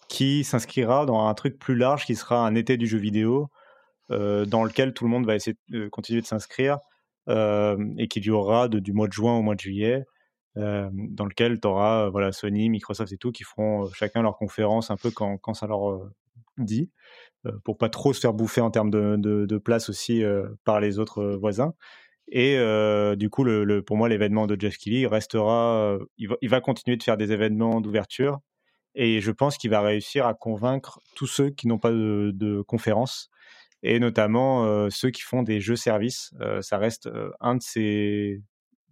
[0.08, 3.48] qui s'inscrira dans un truc plus large qui sera un été du jeu vidéo
[4.10, 6.78] dans lequel tout le monde va essayer de continuer de s'inscrire
[7.28, 10.04] et qui durera du mois de juin au mois de juillet.
[10.54, 14.96] dans lequel tu auras voilà, Sony, Microsoft et tout qui feront chacun leur conférence un
[14.96, 16.12] peu quand, quand ça leur
[16.58, 16.90] dit
[17.64, 20.98] pour pas trop se faire bouffer en termes de, de, place aussi euh, par les
[20.98, 21.74] autres euh, voisins.
[22.28, 25.94] Et euh, du coup, le, pour moi, l'événement de Jeff Keighley restera.
[25.94, 28.40] euh, il, va, il va continuer de faire des événements d'ouverture.
[28.94, 32.62] Et je pense qu'il va réussir à convaincre tous ceux qui n'ont pas de, de
[32.62, 33.28] conférence,
[33.82, 36.32] et notamment euh, ceux qui font des jeux services.
[36.40, 38.40] Euh, ça reste euh, un de ces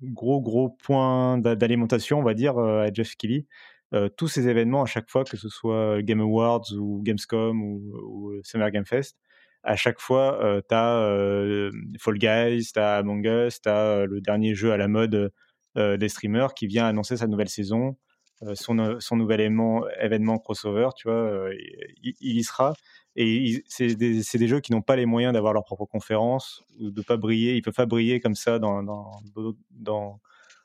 [0.02, 3.46] gros, gros points d'a- d'alimentation, on va dire, euh, à Jeff Keighley.
[3.94, 7.82] Euh, tous ces événements, à chaque fois, que ce soit Game Awards ou Gamescom ou,
[8.04, 9.18] ou Summer Game Fest,
[9.64, 11.70] à chaque fois, tu as
[12.00, 15.30] Fall Guys, tu as Among Us, tu as le dernier jeu à la mode
[15.78, 17.96] euh, des streamers qui vient annoncer sa nouvelle saison,
[18.42, 18.74] euh, son,
[19.16, 21.54] nouvel événement, événement crossover, tu vois, euh,
[22.02, 22.74] il, y sera.
[23.16, 26.90] Et c'est des, des jeux qui n'ont pas les moyens d'avoir leur propre conférence ou
[26.90, 27.56] de pas briller.
[27.56, 28.82] Ils peuvent pas briller comme ça dans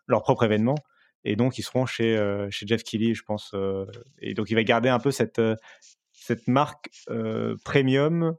[0.08, 0.76] leur propre événement.
[1.28, 3.52] Et donc, ils seront chez, euh, chez Jeff Keighley, je pense.
[3.54, 3.86] euh,
[4.20, 5.58] et donc, il va garder un peu cette, euh,
[6.14, 6.90] cette marque
[7.66, 8.38] premium,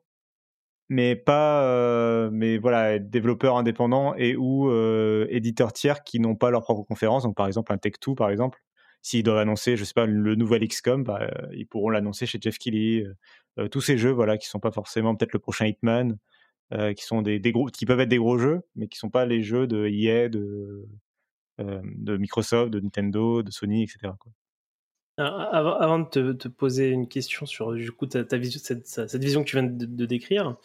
[0.88, 4.70] mais pas, mais voilà, développeurs indépendants et ou
[5.28, 7.24] éditeurs tiers qui n'ont pas leur propre conférence.
[7.24, 8.58] Donc, par exemple, un Tech2, par exemple,
[9.02, 12.58] s'ils doivent annoncer, je sais pas, le nouvel XCOM, bah, ils pourront l'annoncer chez Jeff
[12.58, 13.04] Keighley.
[13.70, 16.18] Tous ces jeux, voilà, qui sont pas forcément peut-être le prochain Hitman,
[16.96, 19.42] qui sont des, gros, qui peuvent être des gros jeux, mais qui sont pas les
[19.42, 20.86] jeux de EA, de
[21.58, 24.12] de Microsoft, de Nintendo, de Sony, etc.
[24.18, 24.32] quoi.
[25.16, 28.86] Alors, avant, de te, te poser une question sur du coup ta, ta vision, cette,
[28.86, 30.56] cette vision que tu viens de, de décrire,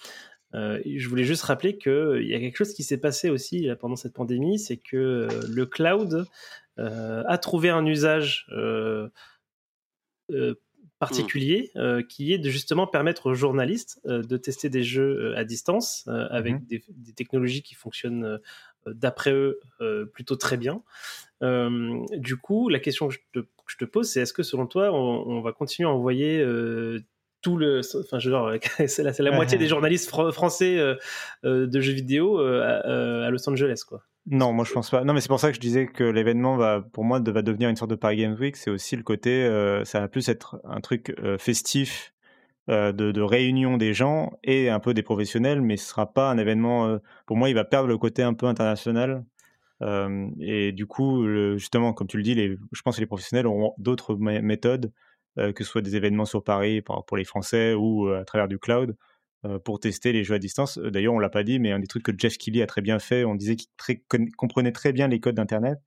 [0.56, 3.76] euh, je voulais juste rappeler qu'il y a quelque chose qui s'est passé aussi là,
[3.76, 6.28] pendant cette pandémie, c'est que euh, le cloud
[6.80, 9.10] euh, a trouvé un usage euh,
[10.32, 10.56] euh,
[11.00, 15.38] particulier euh, qui est de justement permettre aux journalistes euh, de tester des jeux euh,
[15.38, 16.66] à distance euh, avec Mhm.
[16.66, 18.38] des, des technologies qui fonctionnent euh,
[18.88, 20.82] d'après eux euh, plutôt très bien.
[21.42, 24.44] Euh, du coup, la question que je te, que je te pose, c'est est-ce que
[24.44, 27.00] selon toi, on, on va continuer à envoyer euh,
[27.42, 28.52] tout le, enfin, genre,
[28.88, 30.96] c'est la, c'est la moitié des journalistes fr- français euh,
[31.44, 34.04] euh, de jeux vidéo euh, à, à Los Angeles, quoi.
[34.26, 35.04] Non, moi je pense pas.
[35.04, 37.42] Non, mais c'est pour ça que je disais que l'événement va, pour moi, de- va
[37.42, 38.56] devenir une sorte de Paris Games Week.
[38.56, 39.46] C'est aussi le côté,
[39.84, 42.13] ça va plus être un truc festif
[42.68, 46.38] de, de réunion des gens et un peu des professionnels, mais ce sera pas un
[46.38, 46.88] événement.
[46.88, 49.26] euh, pour moi, il va perdre le côté un peu international.
[49.82, 53.48] Euh, et du coup, justement, comme tu le dis, les, je pense que les professionnels
[53.48, 54.92] auront d'autres mé- méthodes,
[55.40, 58.48] euh, que ce soit des événements sur Paris pour, les Français ou euh, à travers
[58.48, 58.96] du cloud,
[59.46, 60.78] euh, pour tester les jeux à distance.
[60.78, 62.82] Euh, D'ailleurs, on l'a pas dit, mais un des trucs que Jeff Keighley a très
[62.82, 64.00] bien fait, on disait qu'il
[64.38, 65.80] comprenait très bien les codes d'Internet,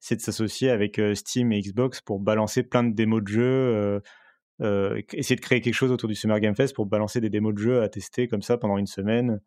[0.00, 4.02] c'est de s'associer avec euh, Steam et Xbox pour balancer plein de démos de jeux,
[4.62, 7.54] euh, essayer de créer quelque chose autour du Summer Game Fest pour balancer des démos
[7.54, 9.40] de jeux à tester comme ça pendant une semaine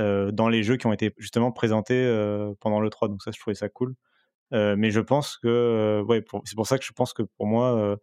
[0.00, 3.08] euh, dans les jeux qui ont été justement présentés euh, pendant le 3.
[3.08, 3.94] Donc ça, je trouvais ça cool.
[4.52, 7.98] mais je pense que, ouais, c'est pour ça que je pense que pour moi,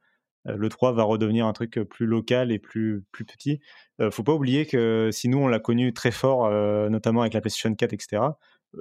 [0.45, 3.59] le 3 va redevenir un truc plus local et plus, plus petit.
[4.11, 6.49] faut pas oublier que si nous, on l'a connu très fort,
[6.89, 8.21] notamment avec la PlayStation 4, etc.,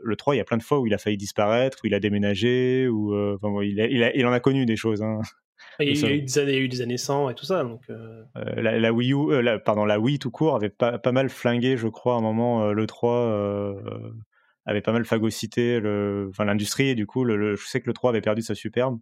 [0.03, 1.95] le 3, il y a plein de fois où il a failli disparaître, où il
[1.95, 3.15] a déménagé, ou
[3.63, 3.79] il,
[4.15, 5.03] il, en a connu des choses.
[5.03, 5.21] Hein.
[5.81, 7.65] Il y, a eu des années, eu des années 100 et tout ça.
[7.65, 7.83] Donc,
[8.35, 11.89] la, Wii U, la, pardon, la Wii tout court avait pas, pas mal flingué, je
[11.89, 13.75] crois, à un moment, le 3
[14.67, 15.81] avait pas mal phagocyté
[16.39, 18.99] l'industrie, et du coup, le, je sais que le 3 avait perdu sa superbe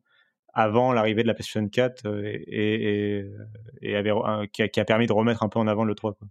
[0.55, 3.25] avant l'arrivée de la PlayStation 4 et,
[3.81, 4.13] et, avait,
[4.53, 6.15] qui, a, qui, a, permis de remettre un peu en avant le 3.
[6.15, 6.29] Quoi.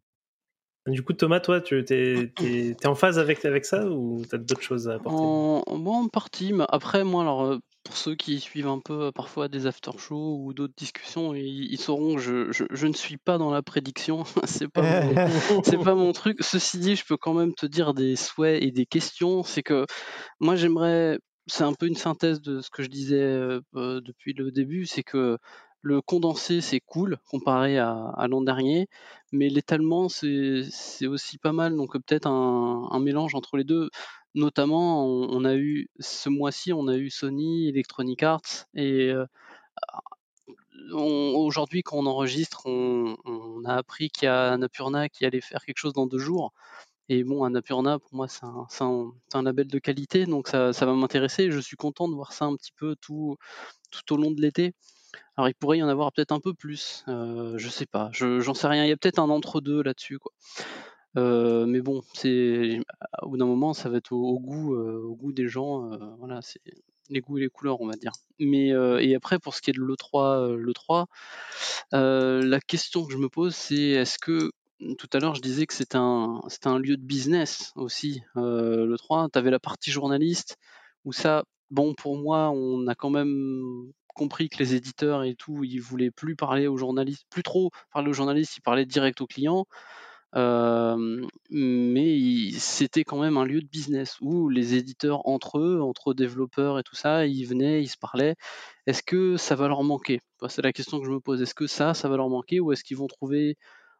[0.87, 4.39] Du coup, Thomas, toi, tu es, es, en phase avec, avec ça ou tu as
[4.39, 5.17] d'autres choses à apporter?
[5.19, 9.11] En, en partie, mais après, moi, alors, euh, pour ceux qui suivent un peu euh,
[9.11, 13.51] parfois des after-shows ou d'autres discussions, ils, sauront que je, je, ne suis pas dans
[13.51, 14.23] la prédiction.
[14.45, 16.37] c'est pas, mon, pas mon truc.
[16.41, 19.43] Ceci dit, je peux quand même te dire des souhaits et des questions.
[19.43, 19.85] C'est que
[20.39, 21.19] moi, j'aimerais.
[21.47, 24.85] C'est un peu une synthèse de ce que je disais euh, depuis le début.
[24.85, 25.37] C'est que
[25.81, 28.87] le condensé, c'est cool comparé à, l'an dernier,
[29.31, 31.75] mais l'étalement, c'est aussi pas mal.
[31.75, 33.89] Donc peut-être un, mélange entre les deux.
[34.33, 39.25] Notamment, on, a eu ce mois-ci, on a eu Sony, Electronic Arts, et euh,
[40.93, 43.15] aujourd'hui, quand on enregistre, on,
[43.65, 46.53] a appris qu'il y a Annapurna qui allait faire quelque chose dans deux jours.
[47.09, 48.45] Et bon, Annapurna, pour moi, c'est
[48.83, 51.51] un, label de qualité, donc ça, va m'intéresser.
[51.51, 53.37] Je suis content de voir ça un petit peu tout,
[53.91, 54.73] tout au long de l'été.
[55.35, 58.53] Alors il pourrait y en avoir peut-être un peu plus, euh, je sais pas, j'en
[58.53, 58.85] sais rien.
[58.85, 60.31] Il y a peut-être un entre-deux là-dessus, quoi.
[61.17, 62.79] Euh, mais bon, c'est
[63.21, 65.89] au bout d'un moment, ça va être au, goût, euh, au goût des gens.
[66.17, 66.61] voilà, c'est
[67.09, 68.11] les goûts et les couleurs, on va dire.
[68.39, 71.07] Mais et après, pour ce qui est de l'E3, le 3,
[71.91, 74.51] la question que je me pose, c'est est-ce que
[74.97, 78.21] tout à l'heure, je disais que c'était un, un lieu de business aussi.
[78.35, 80.57] le 3, tu avais la partie journaliste
[81.03, 85.63] où ça, bon, pour moi, on a quand même compris que les éditeurs et tout,
[85.63, 89.27] ils voulaient plus parler aux journalistes, plus trop parler aux journalistes, ils parlaient direct aux
[89.27, 89.65] clients.
[90.33, 96.79] Mais c'était quand même un lieu de business où les éditeurs entre eux, entre développeurs
[96.79, 98.35] et tout ça, ils venaient, ils se parlaient.
[98.87, 100.19] Est-ce que ça va leur manquer?
[100.47, 101.41] C'est la question que je me pose.
[101.41, 103.57] Est-ce que ça, ça va leur manquer ou est-ce qu'ils vont trouver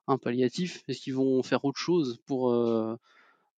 [0.07, 0.84] un palliatif?
[0.88, 2.53] Est-ce qu'ils vont faire autre chose pour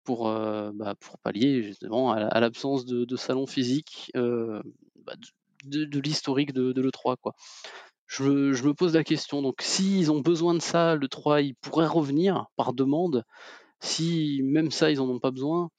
[0.04, 5.14] pour, bah, pour pallier justement à, l'absence de, salon physique bah,
[5.64, 7.16] de, l'historique de, l'E3.
[7.20, 7.34] Quoi?
[8.06, 9.42] Je, me pose la question.
[9.42, 13.24] Donc, s'ils ont besoin de ça, le 3, il pourrait revenir par demande?
[13.80, 15.70] Si même ça, ils n'en ont pas besoin,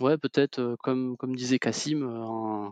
[0.00, 2.68] ouais, peut-être, euh, comme, comme disait Cassim, euh,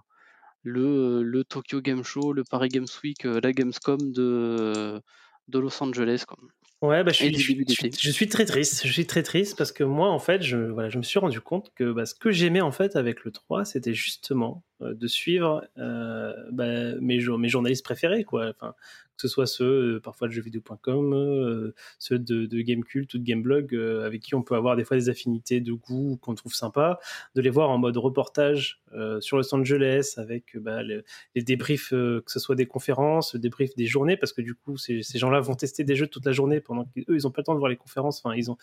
[0.63, 5.01] le, le Tokyo Game Show, le Paris Games Week, euh, la Gamescom de,
[5.49, 6.25] de Los Angeles.
[6.27, 6.39] Quoi.
[6.83, 8.87] Ouais, bah, je, suis, je, suis, très triste.
[8.87, 11.41] Je suis très triste parce que moi, en fait, je, voilà, je me suis rendu
[11.41, 15.67] compte que bah, ce que j'aimais en fait avec le 3, c'était justement de suivre
[15.79, 18.51] euh, bah, mes, mes journalistes préférés, quoi.
[18.51, 18.75] Enfin,
[19.21, 23.75] que ce soit ceux euh, parfois de jeuxvideo.com, euh, ceux de, Gamecult ou de Gameblog,
[23.75, 26.99] euh, avec qui on peut avoir des fois des affinités de goût qu'on trouve sympa,
[27.35, 28.81] de les voir en mode reportage
[29.21, 31.03] sur Los Angeles avec bah, les,
[31.43, 35.03] débriefs, que ce soit des conférences, le débrief des journées, parce que du coup ces,
[35.03, 37.45] ces gens-là vont tester des jeux toute la journée pendant qu'eux ils ont pas le
[37.45, 38.21] temps de voir les conférences.
[38.25, 38.57] Enfin, ils ont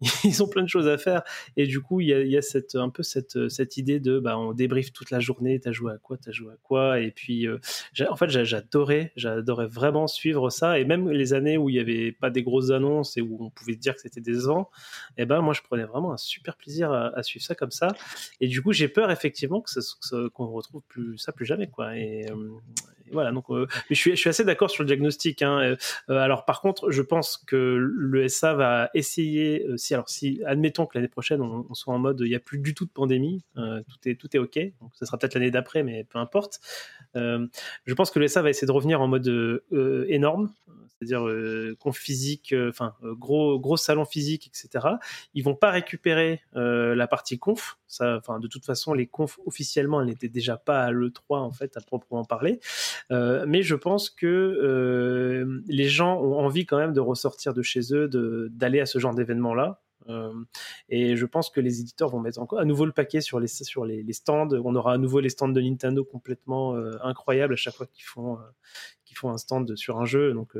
[0.24, 1.22] ils ont plein de choses à faire
[1.56, 4.18] et du coup il y a, y a cette un peu cette cette idée de
[4.18, 7.10] bah on débriefe toute la journée, t'as joué à quoi, t'as joué à quoi, et
[7.10, 7.46] puis
[8.08, 10.78] en fait j'adorais j'adorais vraiment suivre ça.
[10.78, 13.50] Et même les années où il n'y avait pas des grosses annonces et où on
[13.50, 17.22] pouvait dire que c'était et eh ben moi je prenais vraiment un super plaisir à,
[17.22, 17.88] suivre ça comme ça.
[18.40, 21.96] Et du coup, j'ai peur effectivement que qu'on retrouve plus ça plus jamais quoi.
[21.96, 22.34] Et, euh,
[23.12, 23.32] voilà.
[23.32, 25.42] Donc, euh, je suis je suis assez d'accord sur le diagnostic.
[25.42, 25.76] Hein.
[26.08, 30.86] Euh, alors par contre, je pense que le SA va essayer si alors si admettons
[30.86, 33.44] que l'année prochaine on, soit en mode il n'y a plus du tout de pandémie,
[33.54, 34.58] tout est tout est ok.
[34.80, 36.60] Donc ce sera peut-être l'année d'après, mais peu importe.
[37.14, 40.52] je pense que le SA va essayer de revenir en mode euh, énorme,
[40.88, 44.86] c'est-à-dire euh, conf physique, euh, enfin gros gros salon physique, etc.
[45.34, 47.78] Ils vont pas récupérer la partie conf.
[47.86, 51.40] Ça, enfin de toute façon, les confs officiellement, elles n'étaient déjà pas à le 3
[51.40, 52.60] en fait à proprement parler.
[53.10, 58.08] Mais je pense que les gens ont envie quand même de ressortir de chez eux,
[58.50, 59.80] d'aller à ce genre d'événement là.
[60.08, 60.32] Euh,
[60.88, 63.48] et je pense que les éditeurs vont mettre encore à nouveau le paquet sur les,
[63.48, 64.48] sur les, stands.
[64.64, 68.04] On aura à nouveau les stands de Nintendo complètement euh, incroyables à chaque fois qu'ils
[68.04, 68.42] font, euh,
[69.14, 70.32] qu'ils font un stand sur un jeu.
[70.32, 70.54] Donc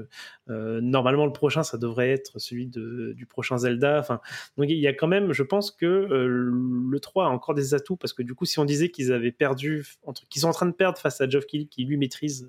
[0.47, 3.99] normalement le prochain, ça devrait être celui de, du prochain Zelda.
[3.99, 4.21] Enfin,
[4.57, 7.97] donc il y a quand même, je pense que le 3 a encore des atouts
[7.97, 9.85] parce que du coup, si on disait qu'ils avaient perdu,
[10.31, 12.49] qu'ils sont en train de perdre face à Geoff Keighley qui lui maîtrise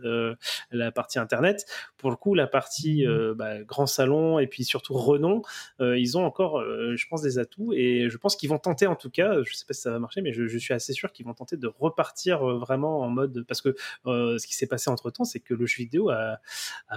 [0.72, 1.66] la partie internet,
[1.97, 5.41] pour le coup la partie bah, grand salon et puis surtout renom,
[5.80, 9.10] ils ont encore, je pense, des atouts et je pense qu'ils vont tenter en tout
[9.10, 9.41] cas.
[9.43, 11.34] Je sais pas si ça va marcher, mais je, je suis assez sûr qu'ils vont
[11.34, 13.76] tenter de repartir vraiment en mode parce que
[14.06, 16.39] ce qui s'est passé entre temps, c'est que le jeu vidéo a,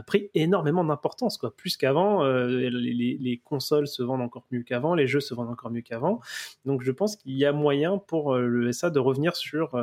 [0.06, 1.54] pris énormément d'importance, quoi.
[1.54, 5.70] Plus qu'avant, les, les, consoles se vendent encore mieux qu'avant, les jeux se vendent encore
[5.70, 6.20] mieux qu'avant.
[6.64, 9.74] Donc je pense qu'il y a moyen pour le SA de revenir sur.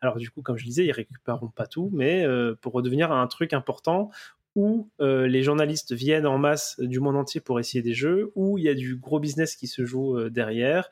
[0.00, 2.26] alors du coup, comme je disais, ils récupéreront pas tout, mais
[2.60, 4.10] pour redevenir un truc important
[4.54, 8.64] où les journalistes viennent en masse du monde entier pour essayer des jeux, où il
[8.64, 10.90] y a du gros business qui se joue derrière,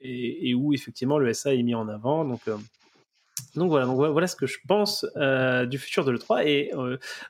[0.00, 2.24] et, où effectivement le SA est mis en avant.
[2.24, 2.40] Donc,
[3.54, 5.04] donc voilà, voilà ce que je pense
[5.68, 6.46] du futur de l'E3.
[6.46, 6.72] Et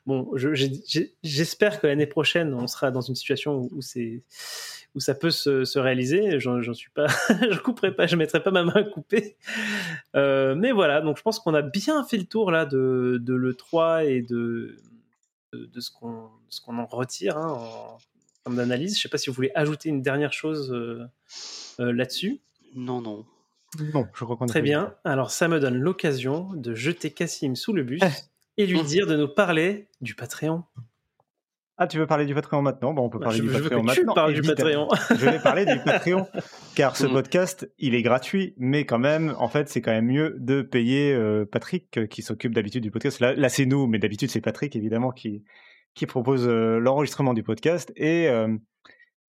[0.06, 0.30] bon,
[1.22, 3.80] j'espère que l'année prochaine, on sera dans une situation où,
[4.94, 6.40] où ça peut se, réaliser.
[6.40, 7.06] J'en suis pas,
[7.50, 9.36] je couperai pas, je mettrai pas ma main à couper.
[10.14, 14.06] mais voilà, donc je pense qu'on a bien fait le tour là de, de l'E3
[14.06, 14.76] et de,
[15.52, 17.98] de, ce qu'on en retire hein, en
[18.44, 18.96] termes d'analyse.
[18.96, 20.74] Je sais pas si vous voulez ajouter une dernière chose
[21.78, 22.40] là-dessus.
[22.74, 23.24] Non, non.
[23.78, 24.94] Non, je crois qu'on Très bien.
[25.04, 28.00] Alors, ça me donne l'occasion de jeter Cassim sous le bus
[28.56, 30.64] et lui dire de nous parler du Patreon.
[31.82, 32.92] Ah, tu veux parler du Patreon maintenant?
[32.92, 34.26] Bon, on peut bah, parler du Patreon maintenant.
[34.26, 34.88] Tu du Patreon.
[35.10, 36.26] je vais parler du Patreon,
[36.74, 37.12] car ce mm.
[37.12, 41.14] podcast, il est gratuit, mais quand même, en fait, c'est quand même mieux de payer
[41.14, 43.20] euh, Patrick, euh, qui s'occupe d'habitude du podcast.
[43.20, 45.42] Là, c'est nous, mais d'habitude, c'est Patrick, évidemment, qui,
[45.94, 47.92] qui propose euh, l'enregistrement du podcast.
[47.96, 48.28] Et,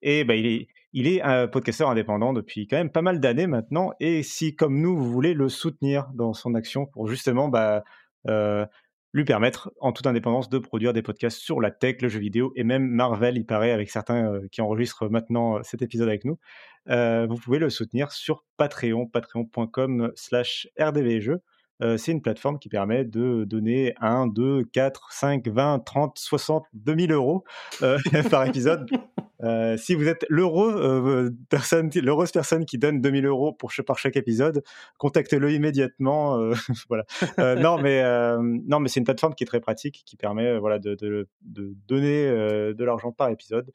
[0.02, 3.48] et bah, il est il est un podcasteur indépendant depuis quand même pas mal d'années
[3.48, 3.94] maintenant.
[4.00, 7.84] Et si, comme nous, vous voulez le soutenir dans son action pour justement bah,
[8.28, 8.66] euh,
[9.14, 12.54] lui permettre, en toute indépendance, de produire des podcasts sur la tech, le jeu vidéo
[12.56, 16.26] et même Marvel, il paraît, avec certains euh, qui enregistrent maintenant euh, cet épisode avec
[16.26, 16.38] nous,
[16.88, 21.42] vous pouvez le soutenir sur Patreon, patreon.com slash rdvjeux.
[21.98, 27.12] c'est une plateforme qui permet de donner 1, 2, 4, 5, 20, 30, 60, 2000
[27.12, 27.44] euros
[28.32, 28.90] par épisode
[29.44, 33.98] euh, si vous êtes l'heureux euh, personne, l'heureuse personne qui donne 2000 euros pour par
[33.98, 34.64] chaque épisode,
[34.98, 36.40] contactez-le immédiatement.
[36.40, 36.54] Euh,
[36.90, 37.06] voilà.
[37.56, 38.04] non, mais
[38.68, 41.74] non, mais c'est une plateforme qui est très pratique, qui permet voilà de, de, de
[41.88, 43.72] donner de l'argent par épisode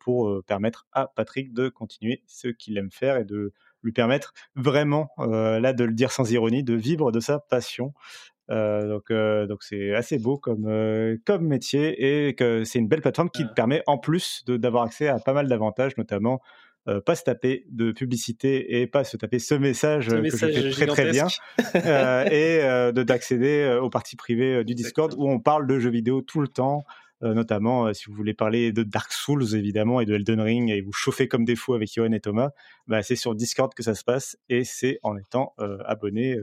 [0.00, 5.10] pour permettre à Patrick de continuer ce qu'il aime faire et de lui permettre vraiment,
[5.18, 7.94] là, de le dire sans ironie, de vivre de sa passion.
[8.50, 12.88] Euh, donc, euh, donc c'est assez beau comme, euh, comme métier et que c'est une
[12.88, 16.40] belle plateforme qui permet en plus d'avoir accès à pas mal d'avantages, notamment
[17.06, 20.86] pas se taper de publicité et pas se taper ce message, que je fais très
[20.86, 21.28] très bien
[21.74, 22.58] et
[22.92, 26.48] de d'accéder aux parties privées du Discord où on parle de jeux vidéo tout le
[26.48, 26.82] temps.
[27.20, 30.92] notamment si vous voulez parler de Dark Souls évidemment et de Elden Ring et vous
[30.92, 32.50] chauffer comme des fous avec Johan et Thomas,
[32.88, 36.38] bah, c'est sur Discord que ça se passe et c'est en étant abonné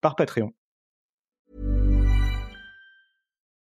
[0.00, 0.52] par Patreon.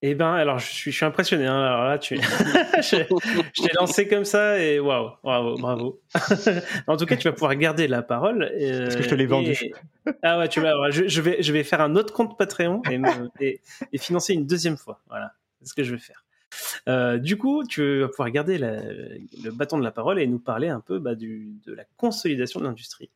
[0.00, 1.46] Eh ben, alors, je suis, je suis impressionné.
[1.46, 1.60] Hein.
[1.60, 2.16] Alors là, tu...
[2.20, 6.00] je, t'ai lancé comme ça et waouh, bravo, bravo.
[6.86, 8.44] en tout cas, tu vas pouvoir garder la parole.
[8.44, 9.72] Euh, Parce que je te l'ai vendu.
[10.22, 13.00] Ah ouais, tu vas, je, je, vais, je vais faire un autre compte Patreon et,
[13.40, 13.60] et,
[13.92, 15.00] et financer une deuxième fois.
[15.08, 16.24] Voilà, c'est ce que je vais faire.
[16.88, 20.68] Euh, du coup, tu vas pouvoir garder le bâton de la parole et nous parler
[20.68, 23.10] un peu bah, du, de la consolidation de l'industrie.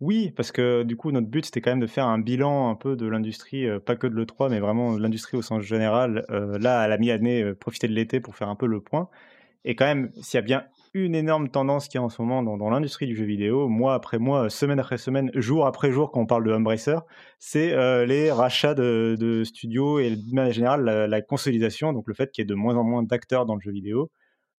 [0.00, 2.74] Oui, parce que du coup, notre but, c'était quand même de faire un bilan un
[2.74, 6.24] peu de l'industrie, euh, pas que de l'E3, mais vraiment l'industrie au sens général.
[6.30, 9.10] Euh, là, à la mi-année, profiter de l'été pour faire un peu le point.
[9.64, 12.42] Et quand même, s'il y a bien une énorme tendance qui est en ce moment
[12.42, 16.20] dans, l'industrie du jeu vidéo, mois après mois, semaine après semaine, jour après jour, quand
[16.20, 16.96] on parle de Embracer,
[17.38, 22.30] c'est euh, les rachats de, studios et de manière générale la, consolidation, donc le fait
[22.32, 24.10] qu'il y ait de moins en moins d'acteurs dans le jeu vidéo,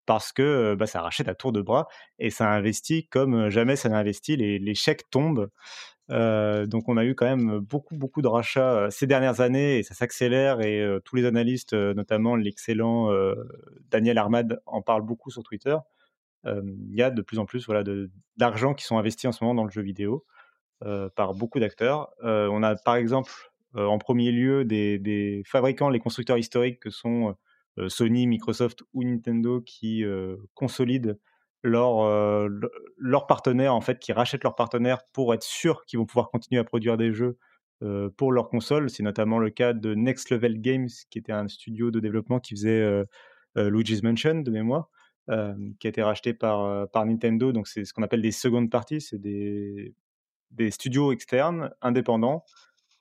[0.07, 1.89] parce que bah, ça rachète à tour de bras
[2.19, 5.49] et ça investit comme jamais ça n'a investi, les, chèques tombent.
[6.09, 9.95] Donc on a eu quand même beaucoup beaucoup de rachats ces dernières années et ça
[9.95, 13.11] s'accélère et tous les analystes, notamment l'excellent
[13.91, 15.77] Daniel Armad, en parlent beaucoup sur Twitter
[16.45, 17.85] il y a de plus en plus voilà,
[18.37, 20.25] d'argent qui sont investis en ce moment dans le jeu vidéo.
[21.15, 22.11] par beaucoup d'acteurs.
[22.23, 23.31] on a par exemple
[23.75, 27.37] en premier lieu des, des, fabricants, les constructeurs historiques que sont
[27.89, 30.05] Sony, Microsoft ou Nintendo qui
[30.55, 31.15] consolident
[31.63, 32.49] leurs
[32.97, 36.61] leur partenaires, en fait, qui rachètent leurs partenaires pour être sûrs qu'ils vont pouvoir continuer
[36.61, 37.39] à produire des jeux
[38.17, 38.91] pour leur console.
[38.91, 42.55] C'est notamment le cas de Next Level Games, qui était un studio de développement qui
[42.55, 43.05] faisait
[43.57, 44.89] Luigi's Mansion de mémoire.
[45.79, 47.53] qui a été racheté par, Nintendo.
[47.53, 49.01] Donc, c'est ce qu'on appelle des second parties.
[49.01, 49.95] C'est des
[50.71, 52.45] studios externes, indépendants,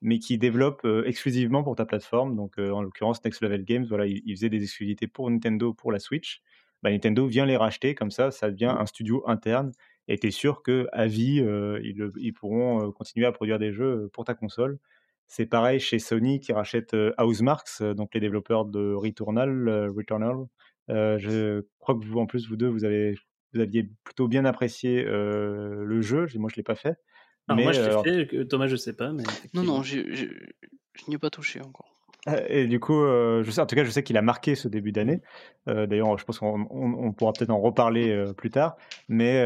[0.01, 2.35] mais qui développent exclusivement pour ta plateforme.
[2.35, 5.91] Donc, en l'occurrence, Next Level Games, voilà, ils, ils, faisaient des exclusivités pour Nintendo, pour
[5.91, 6.41] la Switch.
[6.83, 8.81] Bah, Nintendo vient les racheter, comme ça, ça devient mmh.
[8.81, 9.71] un studio interne.
[10.07, 11.43] Et tu es sûr qu'à vie,
[11.83, 14.79] ils, ils, pourront continuer à produire des jeux pour ta console.
[15.27, 19.69] C'est pareil chez Sony qui rachète Housemarks, donc les développeurs de Returnal.
[19.95, 20.35] Returnal.
[20.87, 23.15] je crois que vous, en plus, vous deux, vous, avez,
[23.53, 26.25] vous aviez plutôt bien apprécié le jeu.
[26.35, 26.97] Moi, je ne l'ai pas fait.
[27.55, 28.45] Mais, moi, je l'ai fait.
[28.47, 29.11] Thomas, je ne sais pas.
[29.11, 29.23] Mais
[29.53, 29.99] non, non, je
[31.07, 31.89] n'y ai pas touché encore.
[32.27, 34.55] Euh, et du coup, euh, je sais, en tout cas, je sais qu'il a marqué
[34.55, 35.21] ce début d'année.
[35.67, 38.77] Euh, d'ailleurs, je pense qu'on pourra peut-être en reparler plus tard.
[39.07, 39.43] Mais,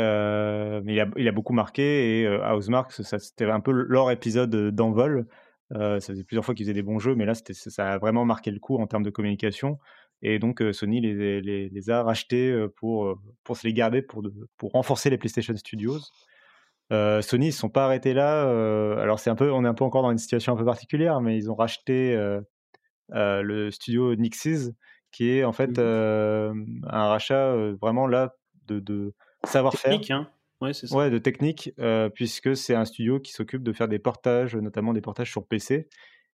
[0.81, 5.27] mais il, a, il, a, beaucoup marqué et Housemark, c'était un peu leur épisode d'envol.
[5.71, 8.51] ça faisait plusieurs fois qu'ils faisaient des bons jeux, mais là, ça a vraiment marqué
[8.51, 9.79] le coup en termes de communication.
[10.25, 14.23] Et donc, Sony les, les, les, a rachetés pour, pour se les garder, pour,
[14.57, 15.99] pour renforcer les PlayStation Studios.
[17.21, 18.43] Sony, ils ne sont pas arrêtés là.
[18.99, 21.21] alors, c'est un peu, on est un peu encore dans une situation un peu particulière,
[21.21, 22.15] mais ils ont racheté
[23.11, 24.71] euh, le studio Nixis,
[25.11, 26.83] qui est en fait mmh.
[26.87, 28.35] un rachat vraiment là
[28.67, 29.13] de, de
[29.43, 29.99] savoir-faire.
[30.09, 30.29] Hein
[30.61, 30.95] ouais, c'est ça.
[30.95, 31.71] Ouais, de technique,
[32.15, 35.87] puisque c'est un studio qui s'occupe de faire des portages, notamment des portages sur PC.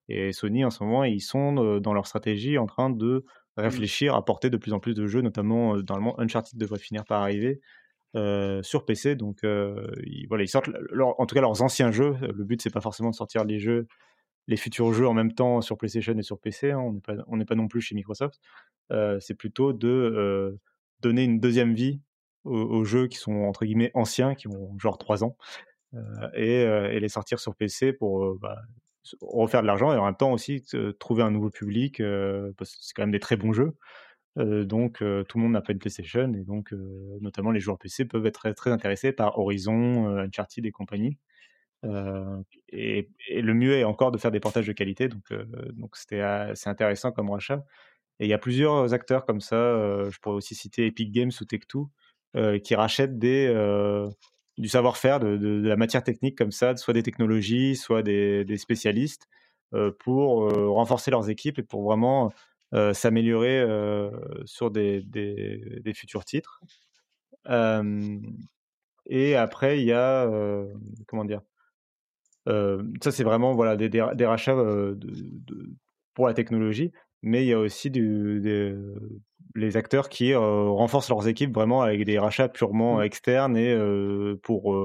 [0.07, 3.25] Et Sony, en ce moment, ils sont dans leur stratégie en train de
[3.57, 3.61] mmh.
[3.61, 6.79] réfléchir à porter de plus en plus de jeux, notamment dans le monde Uncharted devrait
[6.79, 7.61] finir par arriver
[8.13, 9.15] sur PC.
[9.15, 12.15] Donc ils, voilà, ils sortent en tout cas leurs anciens jeux.
[12.21, 13.87] Le but c'est pas forcément de sortir les jeux
[14.49, 16.71] les futurs jeux en même temps sur PlayStation et sur PC.
[16.71, 16.79] Hein,
[17.27, 18.39] on n'est pas, non plus chez Microsoft.
[18.91, 20.59] Euh, c'est plutôt de euh,
[21.01, 22.01] donner une deuxième vie
[22.45, 25.37] aux, jeux qui sont entre guillemets anciens, qui ont genre 3 ans,
[25.93, 28.57] euh, et, les sortir sur PC pour bah,
[29.21, 30.63] refaire de l'argent et en même temps aussi
[30.99, 32.01] trouver un nouveau public,
[32.57, 33.75] parce que c'est quand même des très bons jeux.
[34.39, 36.73] Donc tout le monde n'a pas une PlayStation et donc
[37.21, 41.17] notamment les joueurs PC peuvent être très, intéressés par Horizon, Uncharted et compagnie.
[42.69, 45.09] Et, le mieux est encore de faire des portages de qualité.
[45.09, 46.23] Donc, c'était
[46.55, 47.63] c'est intéressant comme rachat.
[48.19, 49.55] Et il y a plusieurs acteurs comme ça.
[50.09, 53.47] Je pourrais aussi citer Epic Games ou Tech2 qui rachètent des,
[54.57, 59.27] du savoir-faire, de, la matière technique comme ça, soit des technologies, soit des spécialistes,
[59.99, 62.31] pour renforcer leurs équipes et pour vraiment
[62.93, 63.65] s'améliorer
[64.45, 66.61] sur des, des, des, futurs titres.
[69.07, 70.29] et après, il y a
[71.07, 71.41] comment dire
[72.45, 74.97] ça, c'est vraiment voilà, des, des, rachats de,
[76.13, 76.91] pour la technologie,
[77.21, 78.75] mais il y a aussi du, des,
[79.55, 83.03] les acteurs qui renforcent leurs équipes vraiment avec des rachats purement mmh.
[83.03, 83.77] externes et
[84.43, 84.75] pour,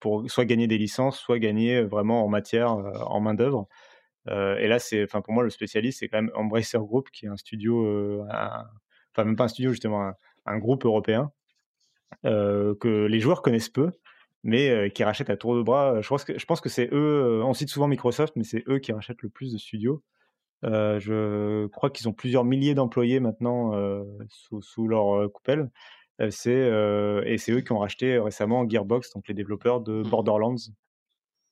[0.00, 3.66] pour soit gagner des licences, soit gagner vraiment en matière, en main-d'œuvre.
[4.28, 7.28] Et là, c'est, enfin, pour moi, le spécialiste, c'est quand même Embracer Group, qui est
[7.28, 10.14] un studio, enfin, même pas un studio, justement, un,
[10.46, 11.30] un groupe européen
[12.24, 13.92] que les joueurs connaissent peu
[14.44, 16.00] mais qui rachètent à tour de bras.
[16.00, 18.78] Je pense que, je pense que c'est eux, on cite souvent Microsoft, mais c'est eux
[18.78, 20.02] qui rachètent le plus de studios.
[20.62, 23.72] je crois qu'ils ont plusieurs milliers d'employés maintenant
[24.28, 25.70] sous, sous, leur coupelle.
[26.30, 26.70] c'est,
[27.26, 30.08] et c'est eux qui ont racheté récemment Gearbox, donc les développeurs de mmh.
[30.08, 30.56] Borderlands,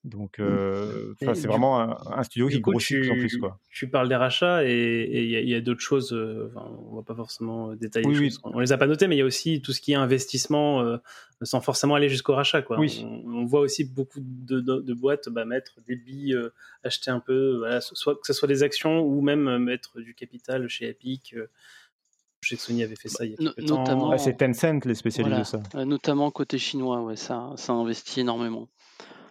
[0.07, 0.43] donc, mmh.
[0.43, 3.39] euh, c'est vraiment un, studio qui grossit de plus en plus.
[3.39, 3.59] Quoi.
[3.71, 6.13] Tu parles des rachats et il y a, d'autres choses.
[6.13, 8.07] Euh, on ne va pas forcément euh, détailler.
[8.07, 9.93] Oui, les On les a pas notés, mais il y a aussi tout ce qui
[9.93, 10.99] est investissement
[11.43, 12.63] sans forcément aller jusqu'au rachat.
[12.63, 12.79] Quoi.
[12.79, 13.05] Oui.
[13.05, 16.39] On, voit aussi beaucoup de, boîtes bah, mettre des billes,
[16.85, 20.89] acheter un peu, soit que ce soit des actions ou même mettre du capital chez
[20.89, 21.35] Epic.
[22.43, 24.13] Je sais que Sony avait fait ça il y a quelques temps.
[24.13, 25.85] Ah, c'est Tencent les spécialistes de ça.
[25.85, 28.69] notamment côté chinois, ouais, ça, ça investit énormément.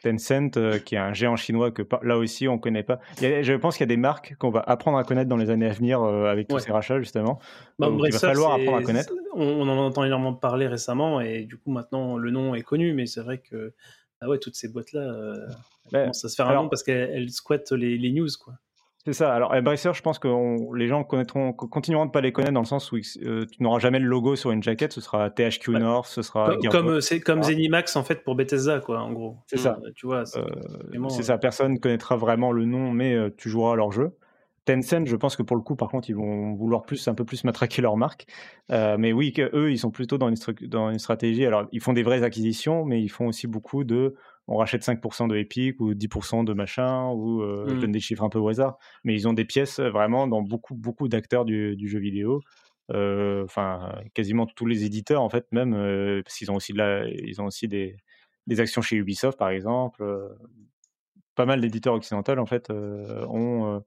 [0.05, 2.99] Tencent, euh, qui est un géant chinois que là aussi on connaît pas.
[3.19, 5.67] je pense qu'il y a des marques qu'on va apprendre à connaître dans les années
[5.67, 7.39] à venir euh, avec tous ces rachats justement.
[7.79, 9.11] Bah, il va falloir apprendre à connaître.
[9.33, 13.07] On, en entend énormément parler récemment et du coup maintenant le nom est connu, mais
[13.07, 13.73] c'est vrai que
[14.21, 15.47] ah ouais, toutes ces boîtes là, euh,
[15.91, 18.53] bah, commencent à se faire un nom parce qu'elles squattent les, les news quoi.
[19.05, 19.35] C'est ça.
[19.35, 20.27] Alors, Embracer, je pense que
[20.75, 23.77] les gens connaîtront, continueront de pas les connaître dans le sens où euh, tu n'auras
[23.77, 24.93] jamais le logo sur une jaquette.
[24.93, 29.01] Ce sera THQ North, ce sera comme c'est comme Zenimax en fait pour Bethesda, quoi,
[29.01, 29.37] en gros.
[29.45, 29.77] C'est ça.
[29.83, 30.25] Euh, tu vois.
[30.25, 31.37] C'est euh, ça.
[31.37, 34.17] Personne connaîtra vraiment le nom, mais tu joueras leur jeu.
[34.65, 37.23] Tencent, je pense que pour le coup, par contre, ils vont vouloir plus, un peu
[37.23, 38.25] plus matraquer leur marque.
[38.69, 40.37] mais oui, eux, ils sont plutôt dans une,
[40.67, 41.45] dans une stratégie.
[41.45, 44.15] Alors, ils font des vraies acquisitions, mais ils font aussi beaucoup de
[44.47, 47.79] on rachète 5% de Epic ou 10% de machin, ou je Mm.
[47.79, 50.75] donne des chiffres un peu au hasard, mais ils ont des pièces vraiment dans beaucoup,
[50.75, 52.41] beaucoup d'acteurs du, du jeu vidéo.
[52.91, 56.77] Euh, Enfin, quasiment tous les éditeurs, en fait, même, euh, parce qu'ils ont aussi, de
[56.77, 57.95] la, ils ont aussi des,
[58.47, 60.03] des actions chez Ubisoft, par exemple.
[60.03, 60.29] euh,
[61.35, 63.79] pas mal d'éditeurs occidentaux, en fait, euh, ont, euh,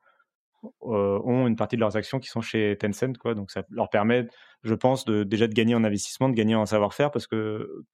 [0.85, 3.35] euh, ont une partie de leurs actions qui sont chez Tencent, quoi.
[3.35, 4.27] Donc, ça leur permet,
[4.65, 7.87] je pense, de, déjà de gagner en investissement, de gagner en savoir-faire, parce que euh,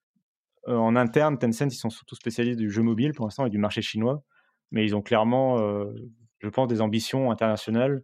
[0.67, 3.83] en interne, Tencent, ils sont surtout spécialistes du jeu mobile pour l'instant et du marché
[3.83, 4.23] chinois,
[4.71, 5.93] mais ils ont clairement, euh,
[6.41, 8.03] je pense, des ambitions internationales,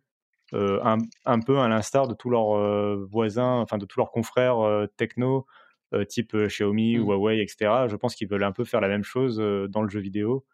[0.55, 4.11] euh, un, un peu à l'instar de tous leurs euh, voisins, enfin de tous leurs
[4.11, 5.47] confrères euh, techno,
[5.95, 7.03] euh, type euh, Xiaomi, Mm.
[7.03, 7.89] Huawei, etc.
[7.89, 10.45] Je pense qu'ils veulent un peu faire la même chose euh, dans le jeu vidéo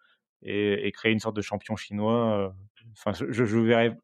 [0.43, 2.39] et, et créer une sorte de champion chinois.
[2.39, 2.51] euh.
[2.93, 3.97] Enfin, je, je verrais,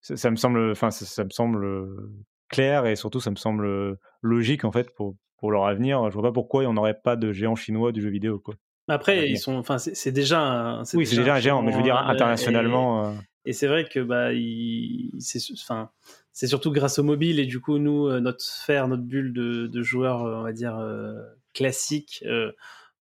[0.00, 2.12] ça, ça me semble, enfin, ça, ça me semble euh,
[2.48, 6.08] clair et surtout ça me semble euh, logique en fait pour pour leur avenir.
[6.08, 8.54] Je vois pas pourquoi on n'aurait pas de géant chinois du jeu vidéo quoi.
[8.88, 11.82] Après, ils sont, enfin, c'est déjà, un, Oui, c'est déjà un géant, mais je veux
[11.82, 13.04] dire internationalement.
[13.04, 13.12] euh,
[13.44, 15.90] Et, c'est vrai que bah, il- c'est, enfin,
[16.32, 19.66] c'est surtout grâce au mobile et du coup, nous, euh, notre sphère, notre bulle de,
[19.66, 21.12] de joueurs, euh, on va dire euh,
[21.52, 22.52] classiques, euh,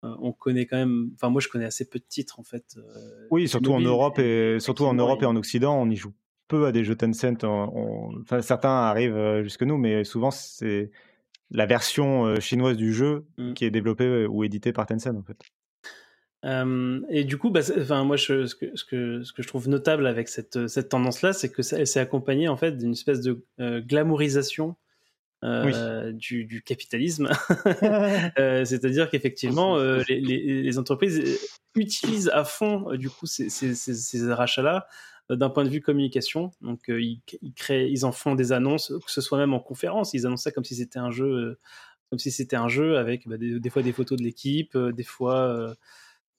[0.04, 1.10] euh, on connaît quand même.
[1.14, 2.64] Enfin, moi, je connais assez peu de titres en fait.
[3.30, 6.14] Oui, surtout en Europe et surtout en Europe et en Occident, on y joue
[6.48, 7.44] peu à des jeux Tencent.
[7.44, 10.90] On- on- enfin, certains arrivent jusque nous, mais souvent c'est
[11.50, 13.54] la version chinoise du jeu Mm.
[13.54, 15.36] qui est développée ou éditée par Tencent en fait.
[16.44, 19.48] Euh, et du coup, bah, enfin, moi, je, ce, que, ce, que, ce que je
[19.48, 23.20] trouve notable avec cette, cette tendance-là, c'est que ça, s'est accompagnée en fait d'une espèce
[23.20, 24.76] de euh, glamourisation
[25.44, 27.30] euh, du, du capitalisme.
[28.36, 31.40] C'est-à-dire qu'effectivement, les, les, les entreprises
[31.74, 34.86] utilisent à fond du coup ces, ces, ces, ces rachats-là
[35.36, 36.50] d'un point de vue communication.
[36.60, 40.42] Donc, euh, ils, en font des annonces, que ce soit même en conférence, ils annoncent
[40.42, 41.58] ça comme si c'était un jeu, euh,
[42.10, 45.04] comme si c'était un jeu avec bah, des, fois des photos de l'équipe, euh, des
[45.04, 45.74] fois.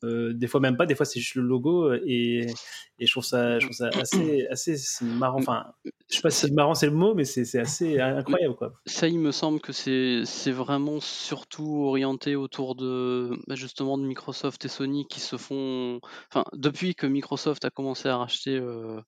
[0.04, 2.48] Euh, des fois même pas, des fois c'est juste le logo euh, et,
[3.00, 5.40] et je trouve ça, je trouve ça assez, assez marrant.
[5.40, 5.66] Enfin,
[6.10, 8.56] je sais pas si marrant c'est le mot, mais c'est assez incroyable.
[8.86, 14.64] Ça, il me semble que c'est vraiment surtout orienté autour de bah, justement de Microsoft
[14.66, 16.00] et Sony qui se font.
[16.32, 19.00] Enfin, depuis que Microsoft a commencé à racheter euh,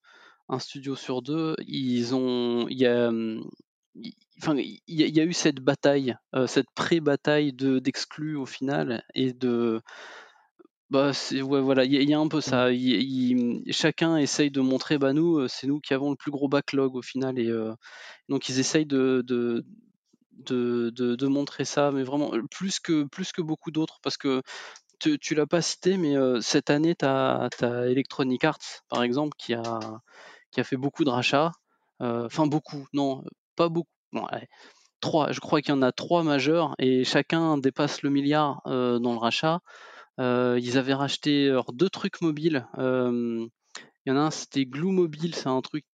[0.50, 2.68] un studio sur deux, ils ont.
[2.70, 3.12] Il y a.
[4.42, 6.16] Enfin, il y, a- eu cette bataille,
[6.48, 9.82] cette pré-bataille de d'exclus au final et de
[10.94, 12.72] bah c'est ouais voilà il y, a- il y a un peu ça.
[12.72, 12.82] Il-
[13.66, 16.48] il- chacun essaye de montrer bah nous euh, c'est nous qui avons le plus gros
[16.50, 17.74] backlog au final et euh,
[18.30, 19.66] donc ils essayent de, de
[20.34, 24.18] de, de, de montrer ça, mais vraiment euh, plus que, plus que beaucoup d'autres, parce
[24.18, 24.44] que
[25.00, 27.50] tu, tu l'as pas cité, mais euh, cette année, tu as,
[27.90, 29.64] Electronic Arts, par exemple, qui a,
[30.52, 31.52] qui a fait beaucoup de rachats.
[32.02, 33.24] Euh, Enfin, beaucoup, non,
[33.56, 33.90] pas beaucoup.
[34.14, 34.48] Bon, allez,
[35.02, 39.00] trois, je crois qu'il y en a trois majeurs, et chacun dépasse le milliard euh,
[39.00, 39.62] dans le rachat.
[40.20, 42.68] Euh, ils avaient racheté alors, deux trucs mobiles.
[42.78, 43.46] Euh,
[44.06, 45.86] il y en a un, c'était Glue Mobile, c'est un truc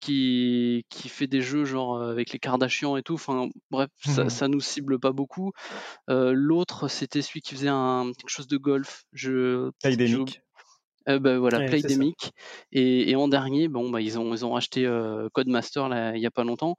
[0.00, 3.14] qui, qui fait des jeux genre euh, avec les Kardashians et tout.
[3.14, 4.30] Enfin, bref, ça, Mhm.
[4.30, 5.52] ça nous cible pas beaucoup.
[6.10, 9.04] Euh, L'autre, c'était celui qui faisait un, quelque chose de golf.
[9.12, 10.42] Je, Playdemic.
[11.08, 11.70] euh, bah, voilà, Ouais, ça.
[11.70, 12.32] Playdemic.
[12.72, 16.22] Et, et en dernier, bon, bah, ils ont, ils ont racheté euh, Codemaster là, il
[16.22, 16.76] y a pas longtemps.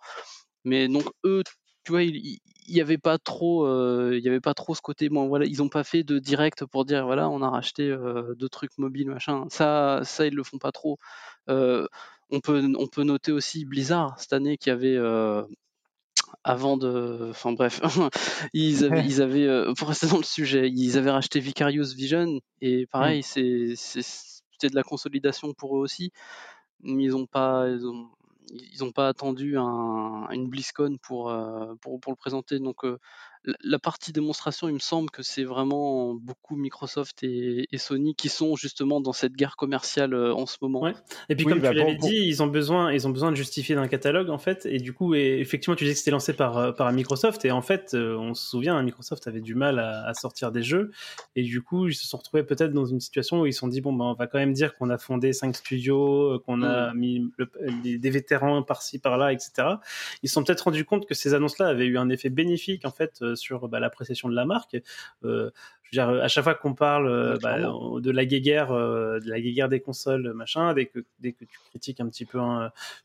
[0.66, 1.44] Mais donc eux,
[1.88, 4.76] tu vois, il il- il y avait pas trop, euh, il y avait pas trop
[4.76, 5.08] ce côté.
[5.08, 8.36] Bon, voilà, ils ont pas fait de direct pour dire voilà, on a racheté euh,
[8.36, 9.46] deux trucs mobiles, machin.
[9.50, 10.98] Ça, ça ils le font pas trop.
[11.50, 11.88] Euh,
[12.30, 14.98] on peut, on peut noter aussi Blizzard cette année qui avait
[16.44, 17.80] avant de, enfin bref,
[18.54, 22.40] ils avaient, ils avaient, euh, pour rester dans le sujet, ils avaient racheté Vicarious Vision
[22.62, 26.12] et pareil, c'est, c'est, c'était de la consolidation pour eux aussi.
[26.82, 28.10] Mais ils ont pas, ils ont,
[28.52, 32.60] ils ont pas attendu un, une BlizzCon pour, euh, pour, pour le présenter.
[32.60, 33.00] Donc euh,
[33.64, 38.30] la- partie démonstration, il me semble que c'est vraiment beaucoup Microsoft et, et Sony qui
[38.30, 40.82] sont justement dans cette guerre commerciale euh, en ce moment.
[40.82, 40.94] Ouais.
[41.30, 43.36] Et puis Oui, comme bah, tu l'avais dit, ils ont besoin, ils ont besoin de
[43.38, 44.66] justifier d'un catalogue en fait.
[44.66, 47.46] Et du coup, et effectivement, tu disais que c'était lancé par euh, par Microsoft.
[47.46, 50.52] Et en fait, euh, on se souvient, hein, Microsoft avait du mal à, à sortir
[50.52, 50.92] des jeux.
[51.36, 53.68] Et du coup, ils se sont retrouvés peut-être dans une situation où ils se sont
[53.68, 56.94] dit bon, ben, on va quand même dire qu'on a fondé cinq studios, qu'on a
[56.94, 57.50] mis le-
[57.84, 59.52] des, des vétérans par-ci par-là, etc.
[60.24, 62.92] Ils se sont peut-être rendus compte que ces annonces-là avaient eu un effet bénéfique en
[62.92, 64.78] fait euh, sur bah, l'appréciation de la marque.
[65.24, 65.52] Euh,
[65.92, 67.58] je veux dire, à chaque fois qu'on parle euh, bah,
[68.02, 71.58] de la guéguerre, euh, de la guéguerre des consoles, machin, dès que dès que tu
[71.70, 72.40] critiques un petit peu,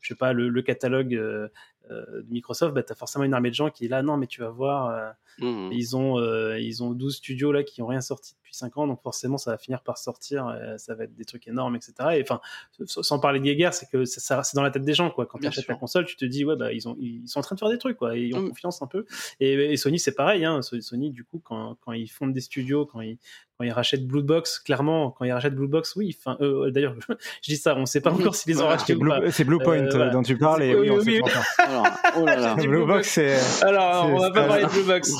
[0.01, 1.47] je sais pas, le, le catalogue euh,
[1.89, 4.27] de Microsoft, bah, tu as forcément une armée de gens qui est là, non, mais
[4.27, 5.09] tu vas voir, euh,
[5.39, 5.71] Mhm.
[5.73, 8.85] ils ont euh, ils ont 12 studios là qui ont rien sorti depuis 5 ans,
[8.85, 11.93] donc forcément ça va finir par sortir, ça va être des trucs énormes, etc.
[12.19, 12.39] Et enfin,
[12.85, 15.25] sans parler de guéguerre, c'est que ça, ça- c'est dans la tête des gens, quoi.
[15.25, 17.41] Quand tu achètes la console, tu te dis, ouais, bah, ils, ont, ils sont en
[17.41, 18.49] train de faire des trucs, quoi, et ils ont Mm.
[18.49, 19.05] confiance un peu.
[19.39, 20.61] Et, et Sony, c'est pareil, hein.
[20.61, 23.17] So- Sony, du coup, quand, quand ils fondent des studios studio quand ils
[23.57, 26.17] quand ils rachètent Blue Box, clairement, quand ils rachètent Blue Box, oui.
[26.19, 26.95] Enfin, euh, d'ailleurs,
[27.43, 29.19] je dis ça, on ne sait pas encore s'ils les ont rachetés ou pas.
[29.29, 32.35] C'est Blue Point euh, dont tu parles et oui, on sait pas Alors, oh là
[32.35, 32.55] là.
[32.55, 33.63] Blue Box, c'est.
[33.63, 35.11] Alors, on va pas parler de Blue Box.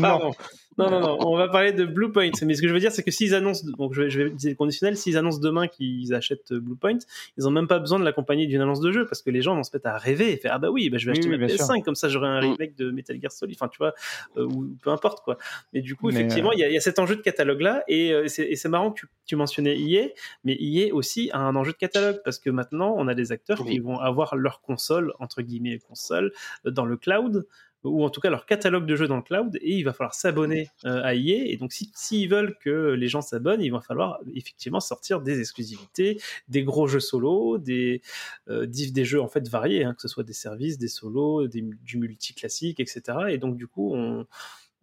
[0.00, 0.26] Pardon.
[0.26, 0.32] Non,
[0.78, 2.30] non, non, on va parler de Bluepoint.
[2.42, 4.30] Mais ce que je veux dire, c'est que s'ils annoncent, donc je vais, je vais
[4.30, 6.98] dire conditionnel, s'ils annoncent demain qu'ils achètent Bluepoint,
[7.36, 9.54] ils ont même pas besoin de l'accompagner d'une annonce de jeu parce que les gens
[9.54, 11.36] vont se mettre à rêver et faire ah bah oui, bah je vais acheter ma
[11.36, 12.52] PS5 comme ça j'aurai un mm.
[12.52, 13.94] remake de Metal Gear Solid, enfin tu vois,
[14.36, 15.38] euh, ou peu importe quoi.
[15.72, 18.28] Mais du coup, effectivement, euh, il y, a cet enjeu de catalogue là et, euh,
[18.28, 20.08] c'est marrant que tu, tu, mentionnais EA,
[20.44, 23.64] mais EA aussi a un enjeu de catalogue parce que maintenant on a des acteurs
[23.64, 26.32] qui vont avoir leur console entre guillemets console
[26.64, 27.46] dans le cloud
[27.84, 30.14] ou en tout cas leur catalogue de jeux dans le cloud, et il va falloir
[30.14, 31.44] s'abonner euh, à EA.
[31.46, 35.40] Et donc, s'ils si, veulent que les gens s'abonnent, il va falloir effectivement sortir des
[35.40, 38.00] exclusivités, des gros jeux solo, des,
[38.48, 41.98] euh, des jeux en fait variés, hein, que ce soit des services, des solos, du
[41.98, 43.02] multi classique, etc.
[43.28, 44.26] Et donc, du coup, on,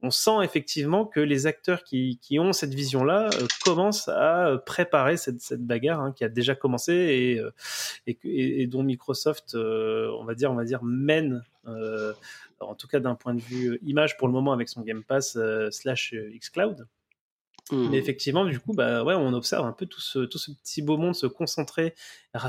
[0.10, 5.42] sent effectivement que les acteurs qui, qui ont cette vision-là euh, commencent à préparer cette,
[5.42, 7.42] cette bagarre hein, qui a déjà commencé et,
[8.08, 11.44] et, et dont Microsoft, on va dire, on va dire mène
[12.62, 15.04] en tout cas d'un point de vue euh, image pour le moment avec son Game
[15.04, 16.88] Pass euh, slash euh, xCloud.
[17.72, 17.94] Mais mmh.
[17.94, 20.98] effectivement, du coup, bah, ouais, on observe un peu tout ce, tout ce petit beau
[20.98, 21.94] monde se concentrer,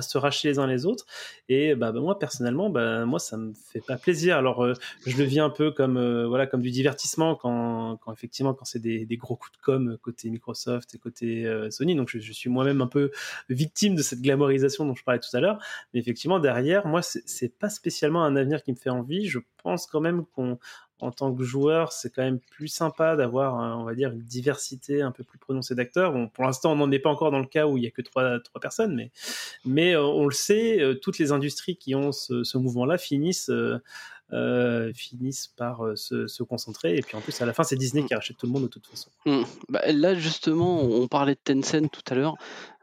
[0.00, 1.06] se racheter les uns les autres.
[1.48, 4.36] Et bah, bah, moi, personnellement, bah, moi, ça me fait pas plaisir.
[4.36, 4.74] Alors, euh,
[5.06, 8.64] je le vis un peu comme, euh, voilà, comme du divertissement quand, quand effectivement, quand
[8.64, 11.94] c'est des, des, gros coups de com côté Microsoft et côté euh, Sony.
[11.94, 13.10] Donc, je, je suis moi-même un peu
[13.48, 15.58] victime de cette glamorisation dont je parlais tout à l'heure.
[15.94, 19.28] Mais effectivement, derrière, moi, c'est pas spécialement un avenir qui me fait envie.
[19.28, 20.58] Je pense quand même qu'on
[21.02, 25.02] en tant que joueur, c'est quand même plus sympa d'avoir, on va dire, une diversité
[25.02, 26.12] un peu plus prononcée d'acteurs.
[26.12, 27.90] Bon, pour l'instant, on n'en est pas encore dans le cas où il y a
[27.90, 29.10] que trois, trois personnes, mais,
[29.64, 33.50] mais euh, on le sait, euh, toutes les industries qui ont ce, ce mouvement-là finissent
[34.32, 36.96] euh, euh, finissent par euh, se, concentrer.
[36.96, 38.68] Et puis en plus, à la fin, c'est Disney qui rachète tout le monde de
[38.68, 39.10] toute façon.
[39.26, 39.42] Mmh.
[39.68, 42.36] Bah, là, justement, on parlait de Tencent tout à l'heure.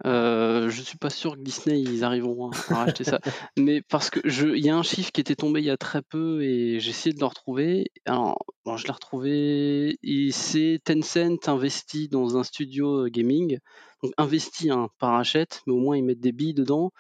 [0.05, 3.19] Euh, je suis pas sûr que Disney ils arriveront à, racheter ça,
[3.57, 4.19] mais parce que
[4.55, 6.91] il y a un chiffre qui était tombé il y a très peu et j'ai
[6.91, 7.91] essayé de le retrouver.
[8.05, 9.97] Alors, bon, je l'ai retrouvé.
[10.03, 13.59] Et c'est Tencent investi dans un studio gaming,
[14.03, 16.91] donc investi, hein, par rachète, mais au moins ils mettent des billes dedans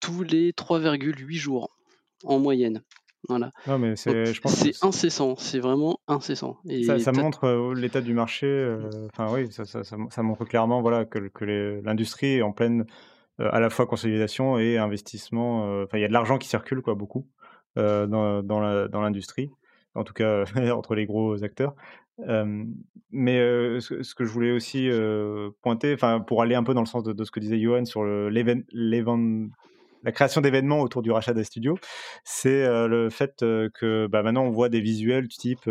[0.00, 1.70] tous les 3,8 jours
[2.24, 2.82] en moyenne.
[3.28, 3.50] Voilà.
[3.66, 6.58] Non, mais c'est, je pense c'est incessant, c'est vraiment incessant.
[6.68, 8.46] Et ça, ça montre euh, l'état du marché.
[8.46, 12.86] Euh, enfin, oui, ça, ça, ça, montre clairement voilà, que, que l'industrie est en pleine
[13.40, 15.82] euh, à la fois consolidation et investissement.
[15.82, 17.26] Enfin, il y a de l'argent qui circule, quoi, beaucoup,
[17.76, 19.50] dans, dans, la, dans l'industrie.
[19.94, 20.44] En tout cas,
[20.74, 21.74] entre les gros acteurs.
[23.10, 23.38] mais
[23.80, 24.88] ce, que je voulais aussi
[25.62, 27.84] pointer, enfin, pour aller un peu dans le sens de, de ce que disait Johan
[27.84, 29.50] sur l'événement
[30.02, 31.78] la création d'événements autour du rachat des studios,
[32.24, 35.70] c'est le fait que bah, maintenant on voit des visuels du type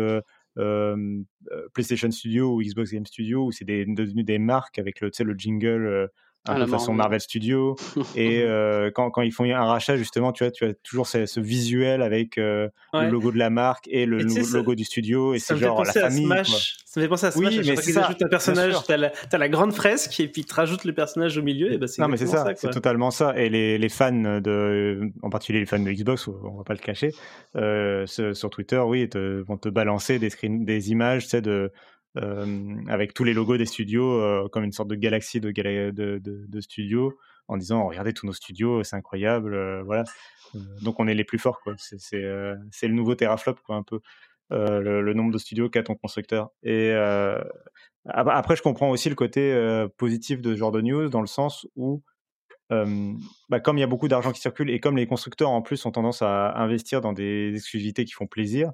[1.74, 6.10] PlayStation Studio ou Xbox Game Studio où c'est devenu des marques avec le, le jingle
[6.46, 7.76] un peu façon Marvel Studio.
[8.16, 11.40] et euh, quand, quand, ils font un rachat, justement, tu vois, tu as toujours ce,
[11.40, 14.22] visuel avec euh, le logo de la marque et le
[14.52, 15.34] logo du studio.
[15.34, 16.26] Et c'est genre la famille.
[16.26, 16.76] Smash.
[16.86, 17.50] Ça me fait penser à Smash.
[17.50, 18.74] Oui, mais ils ajoutent un personnage.
[18.84, 21.72] Tu as, as, la grande fresque et puis tu rajoutes le personnage au milieu.
[21.72, 22.44] Et bah, non, mais c'est ça.
[22.56, 23.36] c'est totalement ça.
[23.36, 26.80] Et les, les, fans de, en particulier les fans de Xbox, on va pas le
[26.80, 27.12] cacher,
[27.56, 31.70] euh, sur Twitter, oui, te, vont te balancer des, screen, des images, tu sais, de
[32.16, 37.16] avec tous les logos des studios comme une sorte de galaxie de, studios
[37.48, 40.04] en disant regardez tous nos studios c'est incroyable voilà.
[40.82, 41.74] Donc on est les plus forts quoi.
[41.78, 44.00] C'est le nouveau teraflop quoi un peu.
[44.50, 46.50] Le, nombre de studios qu'a ton constructeur.
[46.62, 46.92] Et
[48.06, 51.66] après je comprends aussi le côté positif de ce genre de news dans le sens
[51.76, 52.02] où
[52.70, 55.86] bah, comme il y a beaucoup d'argent qui circule et comme les constructeurs en plus
[55.86, 58.70] ont tendance à investir dans des exclusivités qui font plaisir,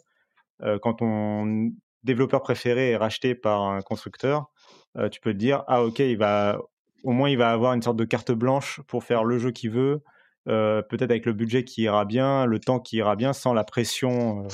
[0.81, 1.73] quand on
[2.05, 4.51] développeur préféré est racheté par un constructeur,
[4.99, 6.59] euh, tu peux te dire ah ok il va
[7.05, 9.71] au moins il va avoir une sorte de carte blanche pour faire le jeu qu'il
[9.71, 10.03] veut,
[10.49, 13.65] euh, peut-être avec le budget qui ira bien, le temps qui ira bien, sans la
[13.65, 14.47] pression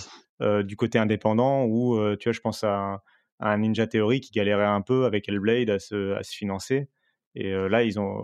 [0.42, 1.64] euh, du côté indépendant.
[1.64, 3.00] Ou tu vois je pense à
[3.40, 6.88] un, Ninja Theory qui galérait un peu avec Hellblade à se, à se financer.
[7.34, 8.22] Et là ils ont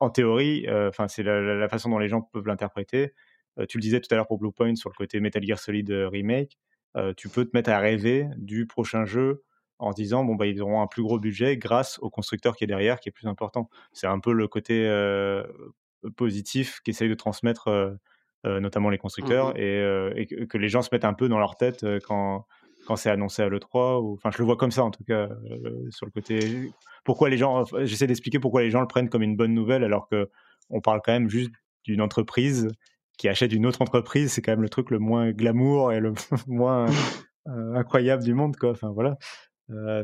[0.00, 3.14] en théorie, enfin c'est la, la, façon dont les gens peuvent l'interpréter.
[3.68, 6.58] tu le disais tout à l'heure pour Bluepoint sur le côté Metal Gear Solid remake
[6.96, 9.44] euh, tu peux te mettre à rêver du prochain jeu
[9.78, 12.66] en disant bon bah ils auront un plus gros budget grâce au constructeur qui est
[12.66, 13.68] derrière qui est plus important.
[13.92, 15.44] C'est un peu le côté euh,
[16.16, 19.58] positif qu'essayent de transmettre euh, notamment les constructeurs mmh
[20.16, 22.46] et, que, les gens se mettent un peu dans leur tête quand
[22.86, 25.28] quand c'est annoncé à l'E3 ou enfin je le vois comme ça en tout cas
[25.90, 26.70] sur le côté
[27.04, 30.08] pourquoi les gens j'essaie d'expliquer pourquoi les gens le prennent comme une bonne nouvelle alors
[30.08, 30.30] que
[30.70, 31.50] on parle quand même juste
[31.84, 32.68] d'une entreprise
[33.18, 36.14] qui achète une autre entreprise, c'est quand même le truc le moins glamour et le
[36.46, 36.86] moins
[37.48, 38.70] euh, incroyable du monde, quoi.
[38.70, 39.18] Enfin voilà.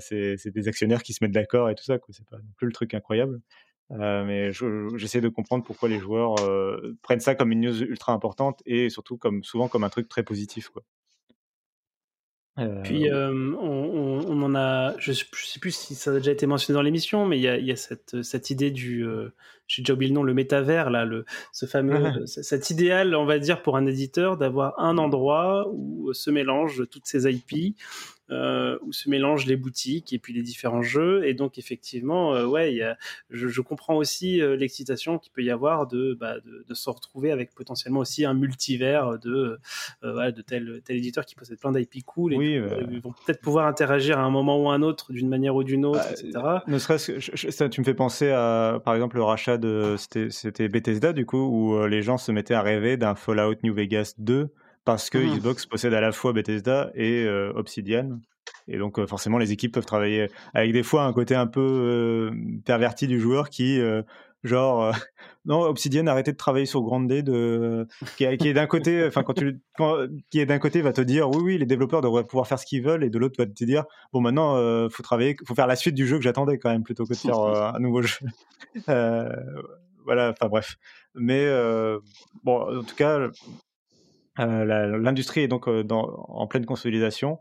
[0.01, 1.97] c'est des actionnaires qui se mettent d'accord et tout ça.
[2.11, 3.41] C'est pas non plus le truc incroyable.
[3.91, 4.51] mais
[4.97, 6.35] j'essaie de comprendre pourquoi les joueurs
[7.03, 10.23] prennent ça comme une news ultra importante et surtout comme souvent comme un truc très
[10.23, 10.69] positif.
[10.69, 10.83] Quoi.
[12.85, 13.59] Puis on,
[14.29, 17.27] on, en a, je, ne sais plus si ça a déjà été mentionné dans l'émission,
[17.27, 19.05] mais il y a, y a, cette, cette idée du,
[19.67, 23.39] j'ai déjà oublié le nom, le métavers là, le, ce fameux, cet idéal, on va
[23.39, 27.77] dire pour un éditeur d'avoir un endroit où se mélangent toutes ces IP
[28.31, 31.27] euh, où se mélangent les boutiques et puis les différents jeux.
[31.27, 32.97] Et donc, effectivement, euh, ouais, y a,
[33.29, 36.89] je, je, comprends aussi euh, l'excitation qu'il peut y avoir de, bah, de, de, se
[36.89, 39.59] retrouver avec potentiellement aussi un multivers de,
[40.03, 42.61] voilà, de tel, tel éditeur qui possède plein d'IP cool et oui,
[42.91, 45.85] ils vont peut-être pouvoir interagir à un moment ou un autre d'une manière ou d'une
[45.85, 46.45] autre, bah, etc.
[46.67, 50.69] Ne serait-ce que ça, tu me fais penser à, par exemple, le rachat de c'était
[50.69, 54.49] Bethesda, du coup, où les gens se mettaient à rêver d'un Fallout New Vegas 2
[54.85, 55.39] parce que mmh.
[55.39, 58.19] Xbox possède à la fois Bethesda et euh, Obsidian.
[58.69, 61.61] Et donc euh, forcément, les équipes peuvent travailler avec des fois un côté un peu
[61.61, 62.31] euh,
[62.65, 63.81] perverti du joueur qui,
[64.43, 64.95] genre,
[65.47, 67.87] non, Obsidian, arrêtez de travailler sur Grande D, de,
[68.17, 69.61] qui, est d'un côté, enfin quand tu,
[70.31, 72.67] qui est d'un côté va te dire, oui, oui, les développeurs devraient pouvoir faire ce
[72.67, 74.55] qu'ils veulent, et de l'autre va te dire, bon, maintenant,
[74.91, 77.19] faut travailler, faut faire la suite du jeu que j'attendais quand même plutôt que de
[77.19, 78.19] faire un nouveau jeu.
[78.87, 80.77] voilà, enfin bref.
[81.15, 81.47] Mais
[82.43, 83.31] bon, en tout cas, euh,
[84.39, 87.39] l'industrie est donc euh, dans, en pleine consolidation.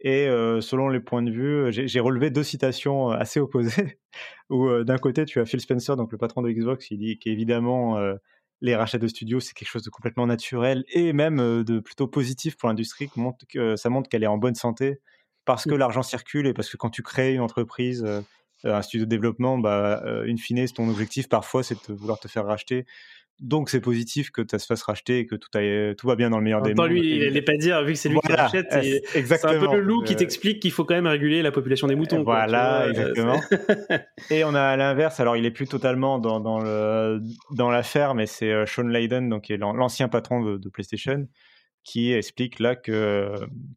[0.00, 3.98] Et euh, selon les points de vue, j'ai relevé deux citations assez opposées.
[4.50, 7.98] où d'un côté, tu as Phil Spencer, donc le patron de Xbox, qui dit qu'évidemment,
[8.60, 12.56] les rachats de studios, c'est quelque chose de complètement naturel et même de plutôt positif
[12.56, 13.08] pour l'industrie.
[13.48, 15.00] Que ça montre qu'elle est en bonne santé
[15.46, 15.78] parce que mmh.
[15.78, 18.06] l'argent circule et parce que quand tu crées une entreprise,
[18.64, 22.44] un studio de développement, bah, in fine, ton objectif parfois, c'est de vouloir te faire
[22.44, 22.84] racheter
[23.40, 26.30] donc c'est positif que ça se fasse racheter et que tout, aille, tout va bien
[26.30, 26.88] dans le meilleur des mondes.
[26.88, 29.80] lui, il n'est pas dire, vu que c'est lui qui rachète, c'est un peu le
[29.80, 32.22] loup qui t'explique qu'il faut quand même réguler la population des moutons.
[32.22, 33.38] Voilà, exactement.
[34.30, 38.14] et on a à l'inverse, alors il est plus totalement dans, dans, le, dans l'affaire,
[38.14, 41.28] mais c'est euh, Sean Layden, donc, qui est l'ancien patron de, PlayStation,
[41.84, 43.34] qui explique là que,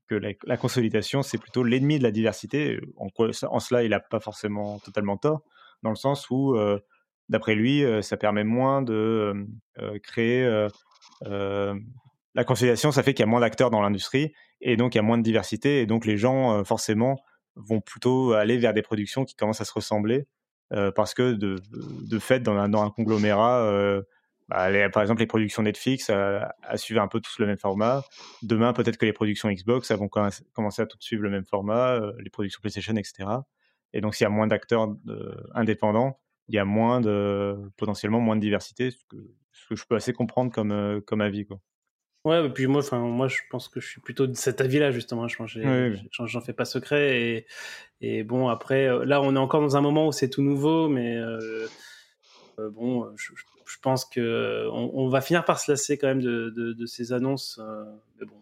[0.07, 2.79] que la, consolidation, c'est plutôt l'ennemi de la diversité.
[2.95, 5.41] En, en cela, il n'a pas forcément totalement tort,
[5.83, 6.55] dans le sens où...
[6.55, 6.79] Euh,
[7.29, 9.45] d'après lui, euh, ça permet moins de euh,
[9.79, 10.67] euh, créer
[12.35, 12.91] la conciliation.
[12.91, 15.17] Ça fait qu'il y a moins d'acteurs dans l'industrie et donc il y a moins
[15.17, 17.19] de diversité et donc les gens forcément
[17.55, 20.27] vont plutôt aller vers des productions qui commencent à se ressembler
[20.95, 21.55] parce que de,
[22.07, 24.01] de fait dans un, dans un conglomérat
[24.47, 28.03] bah, par exemple, les productions Netflix a suivi un peu tous le même format.
[28.43, 32.29] Demain, peut-être que les productions Xbox vont commencer à tout suivre le même format, les
[32.29, 33.27] productions PlayStation, etc.
[33.91, 34.87] Et donc, s'il y a moins d'acteurs
[35.53, 36.19] indépendants,
[36.49, 39.17] il y a moins de potentiellement moins de diversité, ce que,
[39.53, 41.45] ce que je peux assez comprendre comme, euh, comme avis.
[41.45, 41.59] Quoi.
[42.25, 44.91] Ouais, et puis moi, enfin, moi, je pense que je suis plutôt de cet avis-là
[44.91, 45.27] justement.
[45.27, 45.37] Je
[46.11, 47.45] j'en fais pas secret et,
[48.01, 50.89] et bon après, euh, là, on est encore dans un moment où c'est tout nouveau,
[50.89, 51.67] mais euh,
[52.71, 53.31] bon, je,
[53.65, 56.85] je, pense que on, on, va finir par se lasser quand même de, de, de
[56.87, 57.61] ces annonces.
[58.19, 58.35] mais bon,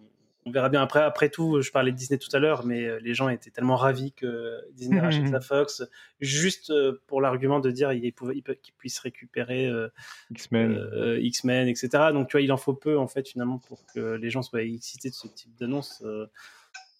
[0.47, 1.01] on verra bien après.
[1.01, 3.75] Après tout, je parlais de Disney tout à l'heure, mais euh, les gens étaient tellement
[3.75, 5.83] ravis que Disney rachète la Fox,
[6.21, 9.89] juste euh, pour l'argument de dire qu'ils puissent récupérer euh,
[10.31, 11.89] X-Men, X-Men, etc.
[12.13, 14.63] Donc tu vois, il en faut peu en fait finalement pour que les gens soient
[14.63, 16.03] excités de ce type d'annonce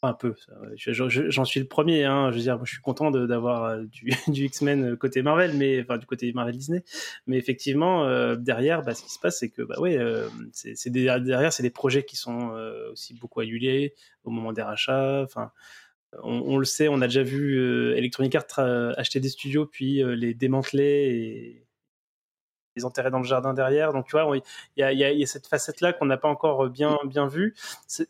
[0.07, 0.35] un peu.
[0.75, 2.05] J'en suis le premier.
[2.05, 4.11] Hein, je veux dire, je suis content d'avoir euh, du,
[4.45, 6.83] X-Men côté Marvel, mais enfin du côté Marvel Disney.
[7.27, 10.89] Mais effectivement, euh, derrière, bah, ce qui se passe, c'est que bah ouais, euh, c'est
[10.89, 12.51] derrière, c'est des projets qui sont
[12.91, 13.93] aussi beaucoup annulés
[14.23, 15.21] au moment des rachats.
[15.23, 15.51] Enfin,
[16.23, 17.59] on, on, le sait, on a déjà vu
[17.95, 18.59] Electronic Arts
[18.97, 21.66] acheter des studios puis les démanteler et
[22.77, 23.91] les enterrer dans le jardin derrière.
[23.91, 24.41] Donc, tu vois, il
[24.77, 27.55] y, y, a cette facette-là qu'on n'a pas encore bien, bien vue.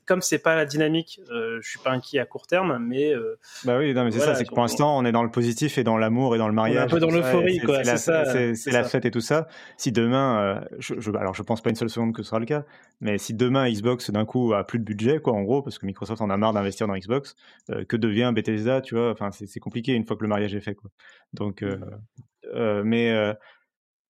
[0.06, 3.14] Comme c'est pas la dynamique, euh, je suis pas inquiet à court terme, mais.
[3.14, 5.32] Euh, bah oui, non, mais c'est ça, c'est que pour l'instant, on est dans le
[5.32, 6.84] positif et dans l'amour et dans le mariage.
[6.84, 7.84] un peu dans l'euphorie, quoi.
[7.84, 9.48] C'est C'est la fête et tout ça.
[9.78, 12.40] Si demain, euh, je, je, alors je pense pas une seule seconde que ce sera
[12.40, 12.64] le cas,
[13.02, 15.86] mais si demain Xbox d'un coup a plus de budget, quoi, en gros, parce que
[15.86, 17.36] Microsoft en a marre d'investir dans Xbox,
[17.70, 20.62] euh, que devient Bethesda, tu vois Enfin, c'est compliqué une fois que le mariage est
[20.62, 20.90] fait, quoi.
[21.34, 22.82] Donc, mmh.
[22.84, 23.34] mais euh,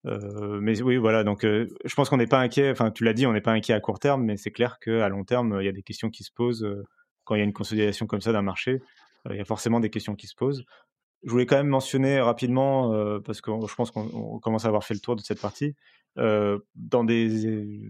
[0.03, 1.23] mais oui, voilà.
[1.23, 2.71] Donc, euh, je pense qu'on n'est pas inquiet.
[2.71, 5.09] Enfin, tu l'as dit, on n'est pas inquiet à court terme, mais c'est clair qu'à
[5.09, 6.83] long terme, il y a des questions qui se posent euh,
[7.23, 8.81] quand il y a une consolidation comme ça d'un marché.
[9.29, 10.63] Il y a forcément des questions qui se posent.
[11.23, 14.93] Je voulais quand même mentionner rapidement, parce que je pense qu'on commence à avoir fait
[14.93, 15.75] le tour de cette partie,
[16.15, 17.45] dans des,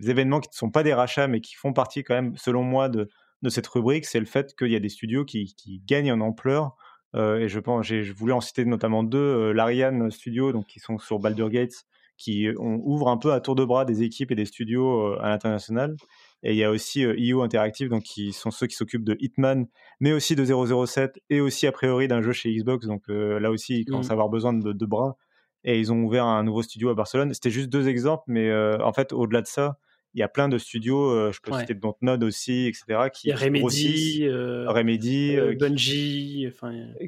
[0.09, 2.89] événements qui ne sont pas des rachats, mais qui font partie quand même, selon moi,
[2.89, 3.07] de,
[3.49, 6.75] cette rubrique, c'est le fait qu'il y a des studios qui, qui gagnent en ampleur.
[7.13, 11.19] et je pense, j'ai voulu en citer notamment deux, l'Ariane Studio, donc qui sont sur
[11.19, 11.85] Baldur Gates,
[12.17, 15.19] qui on ouvre un peu à tour de bras des équipes et des studios euh,
[15.21, 15.95] à l'international.
[16.43, 19.67] Et il y a aussi IO Interactive, donc qui sont ceux qui s'occupent de Hitman,
[19.99, 22.85] mais aussi de 007 et aussi a priori d'un jeu chez Xbox.
[22.85, 24.11] Donc là aussi, ils commencent mmh.
[24.11, 25.17] à avoir besoin de, de, bras.
[25.63, 27.33] Et ils ont ouvert un nouveau studio à Barcelone.
[27.33, 29.79] C'était juste deux exemples, mais en fait, au-delà de ça,
[30.13, 33.09] il y a plein de studios, euh, je peux citer Dontnod aussi, etc.
[33.13, 36.49] Qui Remedy, euh, Remedy euh, Bungie,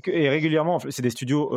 [0.05, 1.51] et, régulièrement, c'est des studios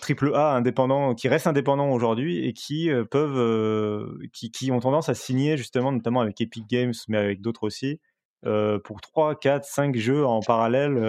[0.00, 5.14] triple A indépendants qui restent indépendants aujourd'hui et qui peuvent, qui, qui, ont tendance à
[5.14, 8.00] signer justement, notamment avec Epic Games, mais avec d'autres aussi,
[8.42, 11.02] pour 3, 4, 5 jeux en parallèle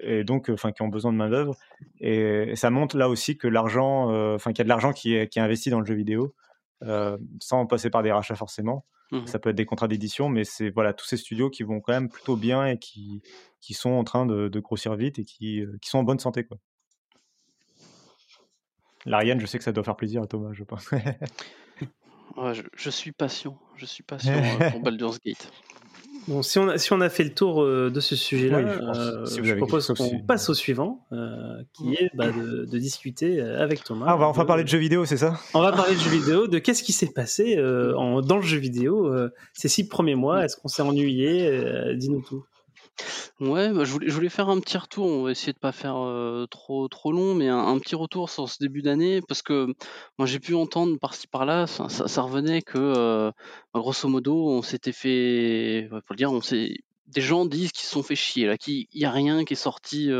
[0.00, 1.54] et donc enfin qui ont besoin de main d'œuvre
[2.00, 5.28] et, ça montre là aussi que l'argent enfin qu'il y a de l'argent qui est,
[5.28, 6.34] qui est investi dans le jeu vidéo
[6.82, 8.84] euh, sans passer par des rachats forcément.
[9.12, 11.80] Mmh ça peut être des contrats d'édition, mais c'est voilà tous ces studios qui vont
[11.80, 13.22] quand même plutôt bien et qui,
[13.60, 16.44] qui sont en train de, grossir vite et qui, euh, qui, sont en bonne santé.
[16.44, 16.58] Quoi.
[19.04, 20.90] L'Ariane, je sais que ça doit faire plaisir à Thomas, je pense.
[22.76, 25.52] je, suis patient, je suis patient euh, pour Baldur's Gate.
[26.28, 29.40] Bon, si on a, si on a fait le tour euh, de ce sujet-là, je,
[29.40, 34.06] euh, propose qu'on passe au suivant, euh, qui est bah, de, discuter avec Thomas.
[34.08, 35.38] Ah, on va enfin parler de jeux vidéo, c'est ça?
[35.54, 37.58] On va parler de jeux vidéo, de qu'est-ce qui s'est passé
[37.96, 39.14] en, dans le jeu vidéo
[39.54, 40.44] ces six premiers mois?
[40.44, 41.94] Est-ce qu'on s'est ennuyé?
[41.94, 42.44] Dis-nous tout.
[43.40, 45.06] Ouais, bah, je voulais je voulais faire un petit retour.
[45.06, 45.96] On va essayer de pas faire,
[46.50, 49.66] trop trop long, mais un petit retour sur ce début d'année parce que
[50.18, 53.30] moi j'ai pu entendre par-ci par-là, ça ça revenait que,
[53.74, 56.76] bah, grosso modo, on s'était fait faut le dire, on s'est
[57.08, 59.56] des gens disent qu'ils se sont fait chier là, qu'il y a rien qui est
[59.56, 60.10] sorti,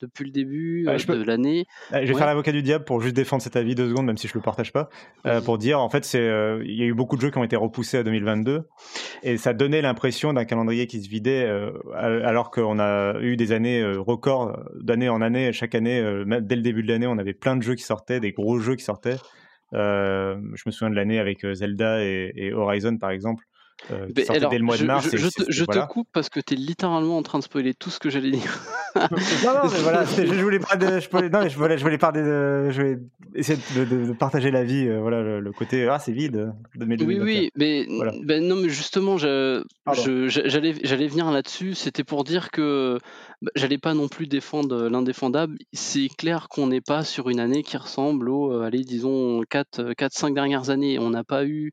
[0.00, 1.66] depuis le début euh, de l'année.
[1.92, 4.28] Je vais faire l'avocat du diable pour juste défendre cet avis deux secondes, même si
[4.28, 4.88] je le partage pas,
[5.26, 7.38] euh, pour dire en fait c'est euh, il y a eu beaucoup de jeux qui
[7.38, 8.62] ont été repoussés à 2022
[9.22, 11.48] et ça donnait l'impression d'un calendrier qui se vidait
[11.94, 16.62] alors qu'on a eu des années records d'année en année chaque année même dès le
[16.62, 19.16] début de l'année on avait plein de jeux qui sortaient des gros jeux qui sortaient.
[19.72, 23.44] je me souviens de l'année avec Zelda et Horizon par exemple
[23.90, 25.08] euh, dès le mois de mars.
[25.12, 28.10] Je, te, coupe parce que tu es littéralement en train de spoiler tout ce que
[28.10, 28.60] j'allais dire.
[28.96, 31.98] non, non, mais voilà, je voulais pas de, je voulais, non, je voulais, je voulais
[31.98, 32.98] parler de, je vais
[33.34, 36.52] essayer de, partager la vie, euh, voilà, le, côté, ah, c'est vide.
[36.74, 37.86] De mes oui, oui, mais,
[38.24, 41.74] ben, non, mais justement, j'allais, j'allais venir là-dessus.
[41.74, 42.98] C'était pour dire que
[43.42, 45.56] bah, j'allais pas non plus défendre l'indéfendable.
[45.72, 50.34] C'est clair qu'on n'est pas sur une année qui ressemble aux, euh, allez, disons, 4-5
[50.34, 50.98] dernières années.
[50.98, 51.72] On n'a pas eu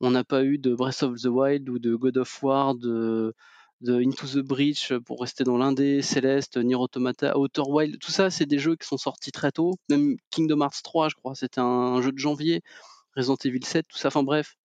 [0.00, 3.34] on n'a pas eu de Breath of the Wild ou de God of War, de,
[3.82, 8.46] Into the Breach pour rester dans l'indé, Celeste, Nier Automata, Outer Wild, tout ça, c'est
[8.46, 9.74] des jeux qui sont sortis très tôt.
[9.90, 12.62] Même Kingdom Hearts 3, je crois, c'était un, jeu de janvier.
[13.16, 14.56] Resident Evil 7, tout ça, enfin bref.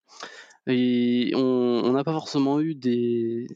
[0.68, 3.48] Et on n'a pas forcément eu des,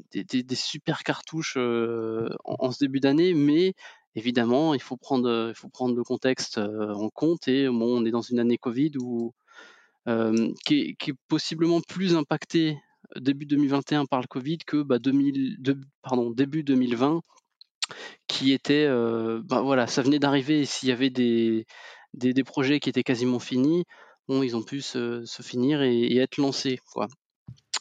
[0.53, 3.73] super cartouches euh, en, ce début d'année, mais
[4.15, 7.47] évidemment, il faut prendre, il faut prendre le contexte euh, en compte.
[7.47, 9.33] Et bon, on est dans une année Covid où
[10.07, 12.77] euh, qui, est, possiblement plus impacté
[13.15, 15.57] euh, début 2021 par le Covid que bah, 2000,
[16.03, 17.21] pardon, début 2020
[18.27, 21.65] qui était, euh, bah, voilà, ça venait d'arriver et s'il y avait des,
[22.13, 23.85] des, projets qui étaient quasiment finis,
[24.27, 26.79] bon, ils ont pu se, finir et, être lancés.
[26.93, 27.07] Quoi.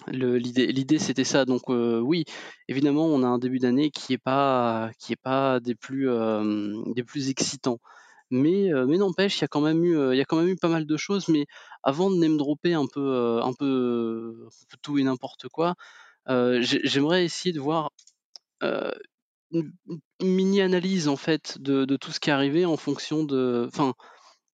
[0.08, 1.44] L'idée, c'était ça.
[1.44, 2.24] Donc oui,
[2.68, 6.08] évidemment, on a un début d'année qui n'est pas, qui est pas des plus,
[6.94, 7.80] des plus excitants.
[8.30, 10.56] Mais, mais n'empêche, il y a quand même eu, il y a quand même eu
[10.56, 11.28] pas mal de choses.
[11.28, 11.46] Mais
[11.82, 14.48] avant de name dropper un peu, un peu,
[14.82, 15.74] tout et n'importe quoi,
[16.26, 17.90] j'aimerais essayer de voir
[19.52, 19.72] une,
[20.22, 23.94] mini analyse en fait de, tout ce qui est arrivé en fonction de, enfin,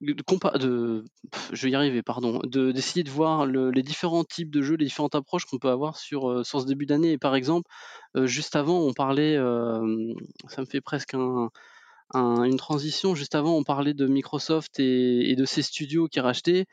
[0.01, 5.15] je vais y arriver, pardon, d'essayer de, voir les différents types de jeux, les différentes
[5.15, 7.19] approches qu'on peut avoir sur, ce début d'année.
[7.19, 7.69] Par exemple,
[8.25, 11.51] juste avant, on parlait, ça me fait presque un
[12.15, 13.15] une transition.
[13.15, 16.67] Juste avant, on parlait de Microsoft et, de ses studios qui rachetaient.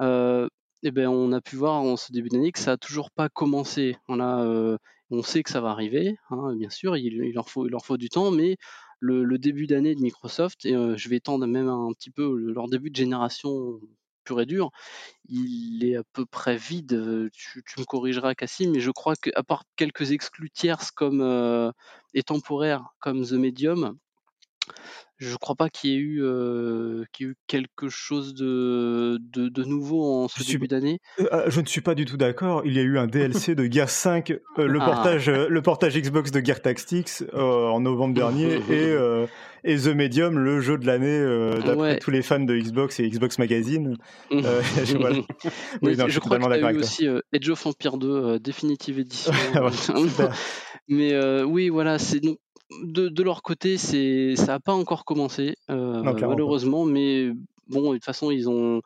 [0.00, 0.48] Euh,
[0.82, 3.28] et ben, on a pu voir en ce début d'année que ça a toujours pas
[3.28, 3.96] commencé.
[4.08, 4.76] On, a, euh,
[5.10, 7.96] on sait que ça va arriver, hein, bien sûr, il, leur faut, il leur faut
[7.96, 8.56] du temps, mais
[9.00, 12.68] le, début d'année de Microsoft, et euh, je vais étendre même un petit peu leur
[12.68, 13.80] début de génération
[14.24, 14.70] pur et dur,
[15.28, 17.30] il est à peu près vide.
[17.32, 21.72] Tu, me corrigeras, Cassim, mais je crois qu'à part quelques exclus tierces comme
[22.14, 23.98] et temporaires comme The Medium,
[25.22, 26.22] je crois pas qu'il y ait eu,
[27.20, 30.98] eu quelque chose de, de, nouveau en ce début d'année.
[31.20, 32.62] Euh, ah, je ne suis pas du tout d'accord.
[32.64, 34.84] Il y a eu un DLC de Gear 5, euh, le, ah.
[34.84, 38.94] portage, le portage Xbox de Gear Tactics en novembre dernier et,
[39.64, 43.38] et The Medium, le jeu de l'année d'après tous les fans de Xbox et Xbox
[43.38, 43.96] Magazine.
[44.30, 44.96] je,
[45.82, 49.32] oui, je crois a eu aussi Edge of Empire 2 Definitive Edition.
[50.88, 52.20] Mais oui, voilà, c'est
[52.82, 57.30] de, leur côté, c'est ça n'a pas encore commencé, euh, malheureusement, mais
[57.68, 58.82] bon, de toute façon, ils ont.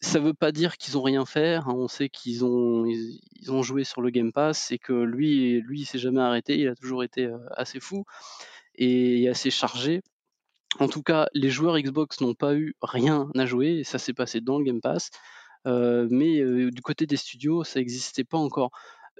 [0.00, 1.54] ça veut pas dire qu'ils ont rien fait.
[1.54, 1.64] hein.
[1.66, 5.60] On sait qu'ils ont, ils, ils ont joué sur le Game Pass et que lui,
[5.60, 6.58] lui, il s'est jamais arrêté.
[6.58, 8.04] Il a toujours été euh, assez fou
[8.76, 10.02] et assez chargé.
[10.78, 13.78] En tout cas, les joueurs Xbox n'ont pas eu rien à jouer.
[13.80, 15.10] Et ça s'est passé dans le Game Pass.
[15.66, 18.70] Euh, mais euh, du côté des studios, ça n'existait pas encore.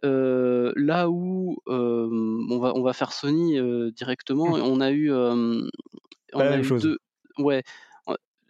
[0.05, 2.09] Euh, là où euh,
[2.51, 5.63] on, va, on va faire Sony euh, directement, on a eu, euh,
[6.33, 6.83] on a même eu chose.
[6.83, 6.99] deux.
[7.39, 7.63] Ouais,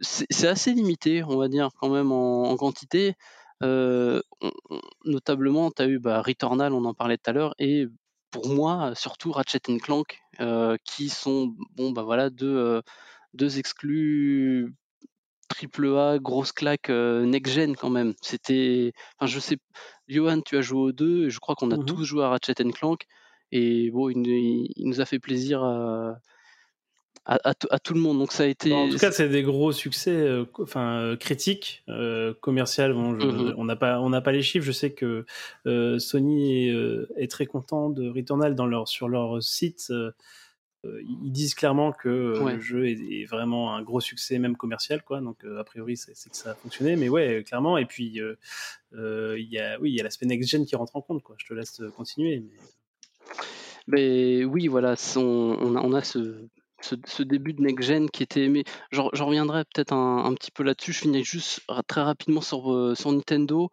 [0.00, 3.14] c'est assez limité, on va dire, quand même en, en quantité.
[3.60, 7.86] On- on- notablement, tu as eu bah, Returnal, on en parlait tout à l'heure, et
[8.30, 10.18] pour moi, surtout Ratchet Clank,
[10.84, 12.82] qui sont bon, bah voilà, deux,
[13.34, 14.74] deux exclus
[15.48, 18.14] triple A, grosse claque euh, next-gen quand même.
[18.22, 18.92] C'était.
[19.18, 19.58] Enfin, je sais.
[20.12, 21.84] Johan, tu as joué aux deux, et je crois qu'on a Mhm.
[21.86, 23.06] tous joué à Ratchet Clank.
[23.50, 24.30] Et bon, il, nous-
[24.76, 26.16] il nous a fait plaisir à,
[27.24, 28.18] à, à t- à tout le monde.
[28.18, 28.70] Donc ça a été.
[28.70, 32.92] Bon, en tout cas, c'est des gros succès, euh, enfin euh, critiques, euh, commercial.
[32.94, 33.54] Bon, je- Mhm.
[33.58, 34.64] on n'a pas, on n'a pas les chiffres.
[34.66, 35.24] Je sais que
[35.66, 36.74] euh, Sony est,
[37.16, 39.92] est très content de Returnal dans leur, sur leur site.
[40.84, 42.54] Euh, ils disent clairement que euh, Ouais.
[42.54, 45.20] le jeu est, est vraiment un gros succès, même commercial, quoi.
[45.20, 46.96] Donc euh, a priori, c'est que ça a fonctionné.
[46.96, 47.78] Mais ouais, clairement.
[47.78, 48.14] Et puis il
[49.50, 51.36] y a, oui, il y a l'aspect next gen qui rentre en compte, quoi.
[51.38, 52.40] Je te laisse continuer.
[52.40, 52.58] mais-
[53.86, 56.46] Mais oui, voilà, son- on, a, on a ce,
[56.80, 58.64] ce, ce début de next-gen qui était aimé.
[58.92, 60.92] J'en reviendrai peut-être un, un petit peu là-dessus.
[60.92, 63.70] Je finis juste très rapidement sur, euh, sur Nintendo.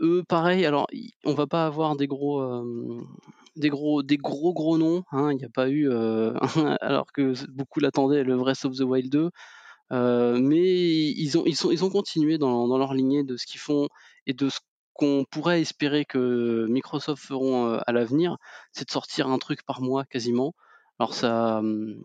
[0.00, 0.86] Eux, pareil, alors
[1.24, 3.02] on va pas avoir des gros, euh,
[3.56, 5.04] des gros, des gros gros noms.
[5.12, 6.32] hein, Il n'y a pas eu, euh,
[6.80, 9.30] alors que beaucoup l'attendaient, le Breath of the Wild 2.
[9.92, 13.60] Euh, mais ils ont, ils, ils ont continué dans, dans leur lignée de ce qu'ils
[13.60, 13.88] font
[14.26, 14.58] et de ce
[14.94, 18.36] qu'on pourrait espérer que Microsoft feront euh, à l'avenir,
[18.72, 20.54] c'est de sortir un truc par mois quasiment.
[20.98, 22.02] Alors ça, hum,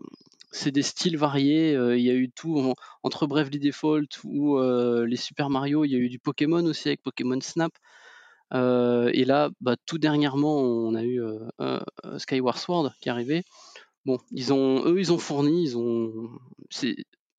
[0.52, 1.72] c'est des styles variés.
[1.74, 5.84] Il y a eu tout en- entre Bravely Default ou les Super Mario.
[5.84, 7.72] Il y a eu du Pokémon aussi avec Pokémon Snap.
[8.54, 11.80] Euh, et là, bah, tout dernièrement, on a eu euh,
[12.18, 13.44] Skyward Sword qui est arrivé.
[14.06, 16.30] Bon, ils ont, eux, ils ont fourni, ils ont,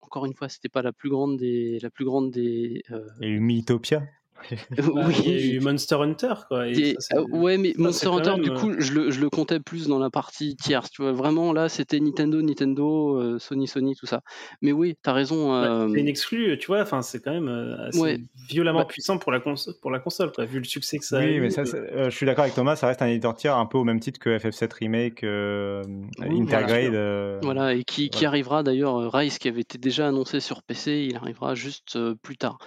[0.02, 2.82] encore une fois, c'était pas la plus grande des, la plus grande des.
[2.90, 4.92] euh, Il a eu.
[4.94, 5.14] Bah, oui.
[5.24, 6.68] Il y a eu Monster Hunter, quoi.
[6.68, 8.92] et Et- ça, c'est- ah, ouais, mais ça, Monster Hunter, même, du euh, coup, je
[8.92, 10.90] le, je le comptais plus dans la partie tierce.
[10.90, 14.22] Tu vois, vraiment, là, c'était Nintendo, Nintendo, euh, Sony, Sony, tout ça.
[14.62, 15.52] Mais oui, t'as raison.
[15.60, 16.80] Ouais, euh, c'est une exclue, tu vois.
[16.82, 17.48] Enfin, c'est quand même
[17.88, 18.18] assez Ouais.
[18.48, 21.18] violemment Bah- puissant pour la, cons- pour la console, quoi, vu le succès que ça
[21.18, 21.40] a oui, eu.
[21.40, 23.56] mais ça, euh, c'est- euh, je suis d'accord avec Thomas, ça reste un éditeur tiers
[23.56, 25.82] un peu au même titre que FF7 Remake, euh,
[26.20, 26.82] Oui, Intergrade.
[26.88, 26.98] voilà.
[26.98, 31.16] euh, Voilà, et qui, arrivera d'ailleurs, Rise qui avait été déjà annoncé sur PC, il
[31.16, 32.58] arrivera juste euh, plus tard.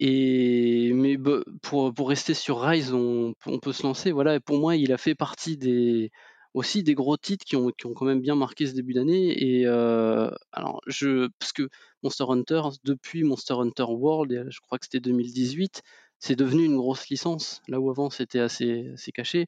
[0.00, 1.16] Mais
[1.62, 4.12] pour, pour rester sur Rise, on, peut se lancer.
[4.12, 6.10] Voilà, et pour moi, il a fait partie des
[6.54, 9.58] aussi des gros titres qui ont, qui ont quand même bien marqué ce début d'année.
[9.58, 11.68] Et euh, alors, je parce que
[12.02, 15.82] Monster Hunter, depuis Monster Hunter World, je crois que c'était 2018,
[16.18, 17.62] c'est devenu une grosse licence.
[17.68, 19.46] Là où avant c'était assez, assez caché.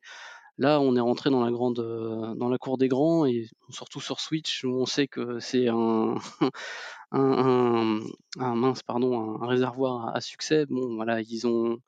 [0.58, 4.00] Là, on est rentré dans la grande, euh, dans la cour des grands et surtout
[4.00, 6.16] sur Switch où on sait que c'est un,
[7.10, 8.01] un, un-
[8.39, 10.66] un- mince, pardon, un, réservoir à, succès.
[10.66, 11.78] Bon, voilà, ils ont,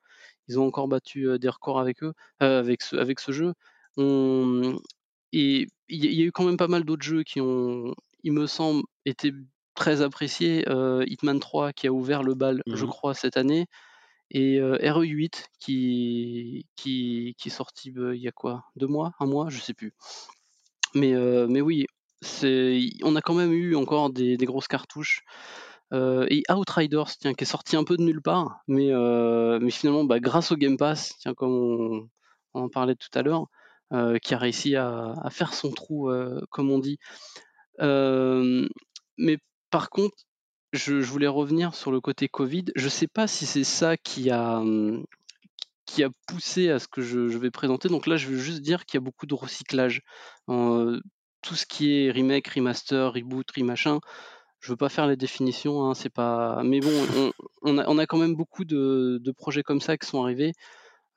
[0.49, 3.53] ils ont encore battu euh, des records avec eux, euh, avec ce, avec ce jeu.
[3.97, 4.79] On,
[5.33, 7.41] et il y, a- il y a eu quand même pas mal d'autres jeux qui
[7.41, 9.33] ont, il me semble, été
[9.75, 10.69] très appréciés.
[10.69, 12.91] Euh, Hitman 3 qui a ouvert le bal, je Mhm.
[12.91, 13.67] crois, cette année.
[14.33, 18.65] Et euh, RE8 qui, qui, qui est sorti euh, il y a quoi?
[18.77, 19.13] Deux mois?
[19.19, 19.49] Un mois?
[19.51, 19.93] Je sais plus.
[20.95, 21.87] Mais, euh, mais oui,
[22.23, 25.23] on a quand même eu encore des, grosses cartouches.
[25.93, 30.05] Euh, et Outriders, tiens, qui est sorti un peu de nulle part, mais, euh, finalement,
[30.05, 31.53] bah, grâce au Game Pass, comme
[32.55, 33.47] on, en parlait tout à l'heure,
[33.93, 36.11] euh, qui a réussi à, faire son trou,
[36.51, 36.99] comme on dit.
[37.81, 39.39] Mais
[39.71, 40.17] par contre,
[40.73, 42.67] je, voulais revenir sur le côté Covid.
[42.77, 44.63] Je sais pas si c'est ça qui a,
[46.29, 47.89] poussé à ce que je vais présenter.
[47.89, 50.03] Donc là, je veux juste dire qu'il y a beaucoup de recyclage.
[51.41, 54.01] Euh, tout ce qui est remake, remaster, reboot, remachin,
[54.61, 56.63] je veux pas faire les définitions, hein, c'est pas.
[56.65, 60.53] Mais bon, on, a, quand même beaucoup de, projets comme ça qui sont arrivés.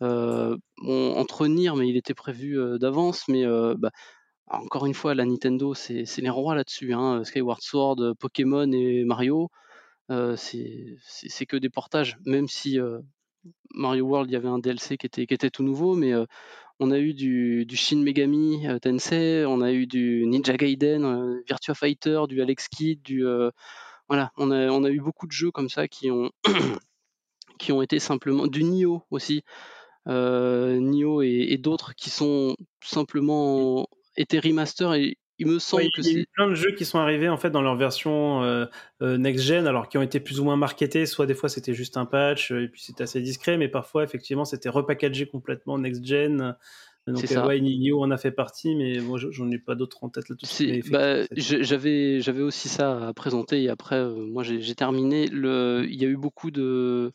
[0.01, 3.91] Euh, bon, entre Nier, mais il était prévu euh, d'avance, mais euh, bah,
[4.47, 6.93] encore une fois, la Nintendo, c'est les rois là-dessus.
[6.93, 7.23] Hein.
[7.23, 9.49] Skyward Sword, euh, Pokémon et Mario,
[10.11, 12.99] euh, c'est que des portages, même si euh,
[13.73, 16.25] Mario World, il y avait un DLC qui était, qui était tout nouveau, mais euh,
[16.83, 21.05] on a eu du, du Shin Megami euh, Tensei, on a eu du Ninja Gaiden,
[21.05, 23.51] euh, Virtua Fighter, du Alex Kidd, du euh,
[24.09, 26.29] voilà, on a, on a eu beaucoup de jeux comme ça qui ont
[27.57, 29.43] qui ont été simplement du Nioh aussi,
[30.07, 33.87] Nioh et, et d'autres qui sont simplement
[34.17, 36.19] été remaster et il me semble que il y a c'est.
[36.21, 38.65] eu plein de jeux qui sont arrivés en fait dans leur version euh,
[39.01, 41.05] euh, next-gen, alors qui ont été plus ou moins marketés.
[41.05, 44.45] Soit des fois c'était juste un patch et puis c'était assez discret, mais parfois effectivement
[44.45, 46.55] c'était repackagé complètement next-gen.
[47.05, 47.45] Donc C'est ça.
[47.47, 47.59] ouais,
[47.93, 50.45] en a fait partie, mais moi je- j'en ai pas d'autres en tête là tout
[50.45, 50.69] de suite.
[50.69, 54.75] mais C'est- bah, j'avais j'avais aussi ça à présenter et après euh, moi j'ai j'ai
[54.75, 57.11] terminé le il y a eu beaucoup de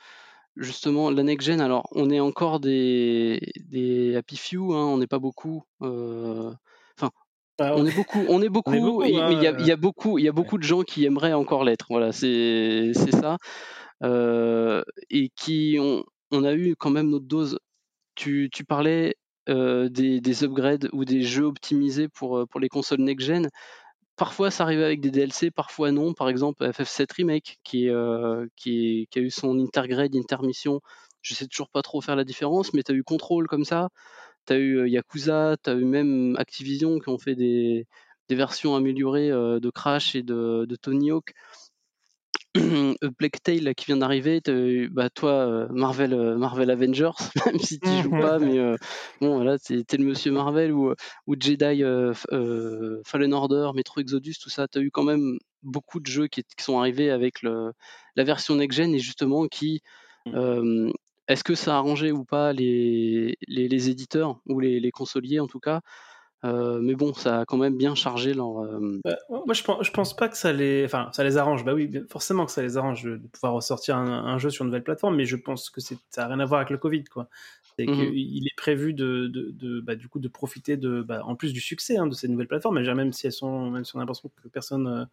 [0.56, 5.06] justement la next gen alors on est encore des des happy few hein, on n'est
[5.06, 6.52] pas beaucoup euh,
[7.58, 10.18] enfin Ah, on est beaucoup on est beaucoup, il y a, il y a beaucoup
[10.18, 13.36] il y a beaucoup de gens qui aimeraient encore l'être voilà c'est c'est ça
[14.04, 17.58] Euh, et qui ont on a eu quand même notre dose
[18.16, 19.16] tu, tu parlais
[19.48, 23.48] euh, des, des upgrades ou des jeux optimisés pour, euh, pour les consoles next-gen.
[24.16, 26.12] Parfois, ça arrivait avec des DLC, parfois non.
[26.14, 30.80] Par exemple, FF7 Remake, qui, euh, qui a eu son intergrade, intermission.
[31.22, 33.90] Je sais toujours pas trop faire la différence, mais tu as eu Control comme ça.
[34.48, 37.86] Tu as eu euh, Yakuza, tu as eu même Activision qui ont fait des,
[38.30, 41.34] des versions améliorées euh, de Crash et de, de Tony Hawk.
[43.18, 47.10] Plague Tale là, qui vient d'arriver, t'as eu, bah, toi euh, Marvel, euh, Marvel Avengers,
[47.46, 48.76] même si tu joues pas, mais euh,
[49.20, 50.94] bon voilà, t'es le monsieur Marvel ou, euh,
[51.26, 56.00] ou Jedi euh, euh, Fallen Order, Metro Exodus, tout ça, t'as eu quand même beaucoup
[56.00, 57.72] de jeux qui, qui sont arrivés avec le,
[58.16, 59.82] la version next-gen et justement qui,
[60.26, 60.34] Mm.
[60.34, 60.92] euh,
[61.28, 65.40] est-ce que ça a arrangé ou pas les, les, les éditeurs ou les, les consoliers
[65.40, 65.80] en tout cas?
[66.44, 68.60] Euh, mais bon, ça a quand même bien chargé leur.
[68.60, 71.64] euh, Bah, moi, je pense, je pense pas que ça les, enfin, ça les arrange.
[71.64, 74.70] Bah oui, forcément que ça les arrange de, pouvoir ressortir un, un jeu sur une
[74.70, 77.28] nouvelle plateforme, mais je pense que ça a rien à voir avec le Covid, quoi.
[77.78, 81.36] C'est qu'il est prévu de, de, de- bah, du coup, de profiter de, bah, en
[81.36, 84.00] plus du succès hein, de ces nouvelles plateformes, même si elles sont, même si on
[84.00, 85.04] a l'impression que personne euh,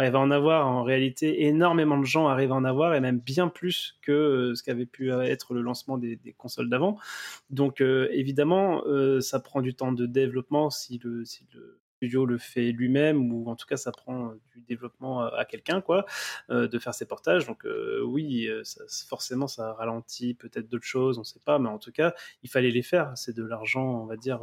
[0.00, 3.20] arrive à en avoir, en réalité, énormément de gens arrivent à en avoir, et même
[3.20, 6.98] bien plus que euh, ce qu'avait pu être le lancement des, consoles d'avant.
[7.50, 12.72] Donc, euh, évidemment, euh, ça prend du temps de développement si le, studio le fait
[12.72, 16.06] lui-même, ou en tout cas, ça prend du développement à, quelqu'un, quoi,
[16.48, 17.46] de faire ses portages.
[17.46, 17.66] Donc,
[18.06, 18.48] oui,
[19.06, 22.48] forcément, ça ralentit peut-être d'autres choses, on ne sait pas, mais en tout cas, il
[22.48, 23.12] fallait les faire.
[23.16, 24.40] C'est de l'argent, on va dire.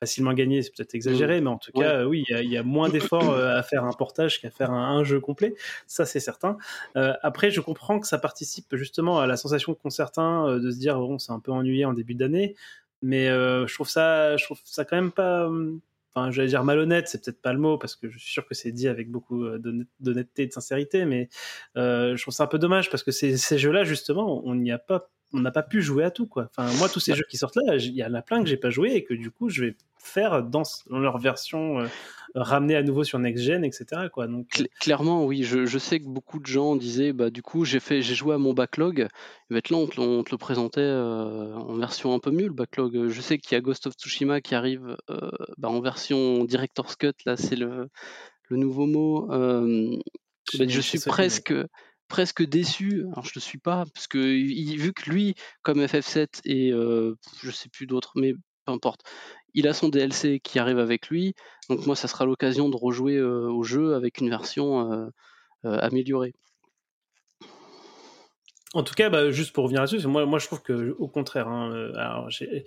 [0.00, 2.56] Facilement gagné, c'est peut-être exagéré, mais en tout cas, oui, il y a- il y,
[2.58, 5.54] a moins d'efforts euh, à faire un portage qu'à faire un, un jeu complet,
[5.86, 6.58] ça c'est certain.
[6.96, 10.70] Euh, après, je comprends que ça participe justement à la sensation qu'ont certains euh, de
[10.70, 12.54] se dire, bon, c'est un peu ennuyé en début d'année,
[13.02, 15.80] mais euh, je trouve ça, je trouve ça quand même pas, hum,
[16.14, 18.54] enfin, j'allais dire malhonnête, c'est peut-être pas le mot parce que je suis sûr que
[18.54, 21.28] c'est dit avec beaucoup d'honnête- d'honnêteté et de sincérité, mais
[21.74, 24.78] je trouve ça un peu dommage parce que ces, ces jeux-là, justement, on n'y a
[24.78, 26.48] pas, on n'a pas pu jouer à tout, quoi.
[26.50, 28.56] Enfin, moi, tous ces jeux qui sortent là, il y en a plein que j'ai
[28.56, 31.86] pas joué et que du coup, je vais faire dans, leur version euh,
[32.34, 34.08] ramenée à nouveau sur next gen, etc.
[34.12, 34.28] Quoi.
[34.28, 35.42] Donc, Cl- clairement, oui.
[35.42, 38.34] Je, je sais que beaucoup de gens disaient, bah, du coup, j'ai fait, j'ai joué
[38.34, 39.08] à mon backlog.
[39.50, 42.46] Bah, là, on te, le- on te le présentait euh, en version un peu mieux,
[42.46, 43.08] le backlog.
[43.08, 46.96] Je sais qu'il y a Ghost of Tsushima qui arrive euh, bah, en version Director's
[46.96, 47.12] Cut.
[47.24, 47.88] Là, c'est le,
[48.48, 49.32] le nouveau mot.
[49.32, 49.96] Euh,
[50.58, 51.52] bah, je suis presque,
[52.08, 53.04] presque déçu.
[53.12, 57.50] Alors, je le suis pas, parce que vu que lui, comme FF7 et euh, je
[57.50, 59.02] sais plus d'autres, mais peu importe,
[59.54, 61.34] il a son DLC qui arrive avec lui.
[61.68, 65.06] Donc moi, ça sera l'occasion de rejouer euh, au jeu avec une version euh,
[65.64, 66.34] euh, améliorée.
[68.76, 71.48] En tout cas, bah, juste pour revenir là-dessus, moi, moi je trouve que au contraire,
[71.48, 72.64] hein, euh, alors, j'ai-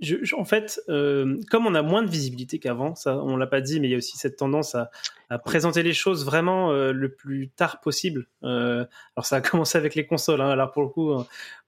[0.00, 3.46] je- je- en fait, euh, comme on a moins de visibilité qu'avant, ça, on l'a
[3.46, 4.90] pas dit, mais il y a aussi cette tendance à,
[5.30, 8.26] à présenter les choses vraiment euh, le plus tard possible.
[8.42, 8.84] Euh,
[9.16, 10.40] alors ça a commencé avec les consoles.
[10.40, 11.12] hein, alors pour le coup,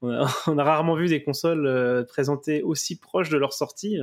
[0.02, 3.98] on a, on a rarement vu des consoles présentées aussi proches de leur sortie.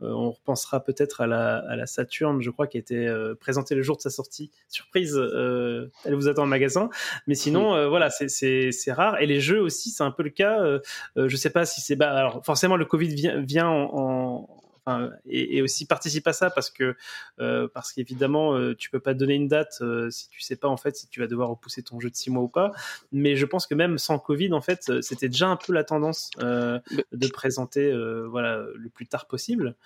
[0.00, 3.96] On repensera peut-être à la, à la Saturn, je crois, qui euh, présentée le jour
[3.96, 4.50] de sa sortie.
[4.68, 6.88] Surprise, elle vous attend en magasin.
[7.26, 9.20] Mais sinon, voilà, c'est- c'est rare.
[9.20, 10.60] Et les jeux aussi, c'est un peu le cas.
[10.60, 10.80] Euh,
[11.16, 11.96] euh, je sais pas si c'est.
[11.96, 13.90] Bah, alors, forcément, le Covid vient, vient en.
[13.92, 14.48] en-
[14.84, 16.96] enfin, et, et aussi participe à ça parce que
[17.38, 20.66] euh, parce qu'évidemment euh, tu peux pas donner une date euh, si tu sais pas
[20.66, 22.72] en fait si tu vas devoir repousser ton jeu de six mois ou pas
[23.12, 26.30] mais je pense que même sans Covid en fait c'était déjà un peu la tendance
[26.40, 27.92] de présenter
[28.28, 29.76] voilà le plus tard possible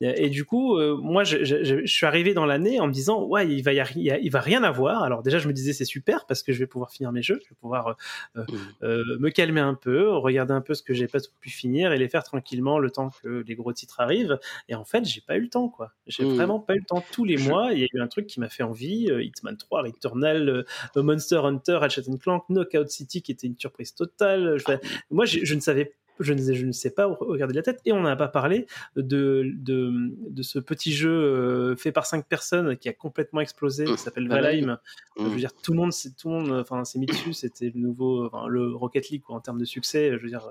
[0.00, 2.92] et, et du coup, euh, moi, je, je- je- suis arrivé dans l'année en me
[2.92, 5.02] disant, ouais, il va, y a- il va rien avoir.
[5.02, 7.38] Alors déjà, je me disais, c'est super parce que je vais pouvoir finir mes jeux,
[7.44, 7.96] je vais pouvoir
[8.36, 8.44] euh, Mm.
[8.82, 11.98] euh, me calmer un peu, regarder un peu ce que j'ai pas pu finir et
[11.98, 14.38] les faire tranquillement le temps que les gros titres arrivent.
[14.68, 15.92] Et en fait, j'ai pas eu le temps, quoi.
[16.06, 16.34] J'ai Mm.
[16.34, 17.04] vraiment pas eu le temps.
[17.12, 19.10] Tous les Je- mois, il y a eu un truc qui m'a fait envie.
[19.10, 23.94] euh, Hitman 3, Returnal, euh, Monster Hunter, Ratchet Clank, Knockout City, qui était une surprise
[23.94, 24.56] totale.
[24.58, 24.64] Je,
[25.10, 27.80] moi, je, je ne savais je ne, je ne sais pas regarder la tête.
[27.84, 28.66] Et on n'a pas parlé
[28.96, 29.92] de, de,
[30.30, 33.84] de ce petit jeu euh, fait par cinq personnes qui a complètement explosé.
[33.84, 34.78] Qui s'appelle Valheim.
[35.18, 37.80] Je veux dire tout le monde tout le monde enfin s'est mis dessus c'était le
[37.80, 40.10] nouveau enfin, le Rocket League quoi, en termes de succès.
[40.12, 40.50] Je veux dire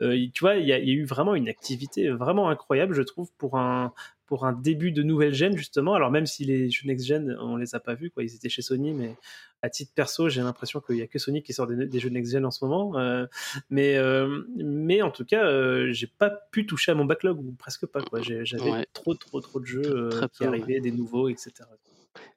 [0.00, 2.94] euh, tu vois il y, a, il y, a eu vraiment une activité vraiment incroyable
[2.94, 3.92] je trouve pour un
[4.32, 5.92] pour un début de nouvelle gen justement.
[5.92, 8.48] Alors même si les jeux next gen, on les a pas vus, quoi, ils étaient
[8.48, 9.14] chez Sony, mais
[9.62, 12.32] à titre perso, j'ai l'impression qu'il y a que Sony qui sort des, jeux next
[12.32, 12.98] gen en ce moment.
[12.98, 13.26] Euh,
[13.70, 17.52] mais euh, mais en tout cas, euh, j'ai pas pu toucher à mon backlog ou
[17.52, 18.02] presque pas.
[18.02, 18.20] Quoi.
[18.22, 21.52] J'avais trop trop trop de jeux qui arrivaient, des nouveaux, etc.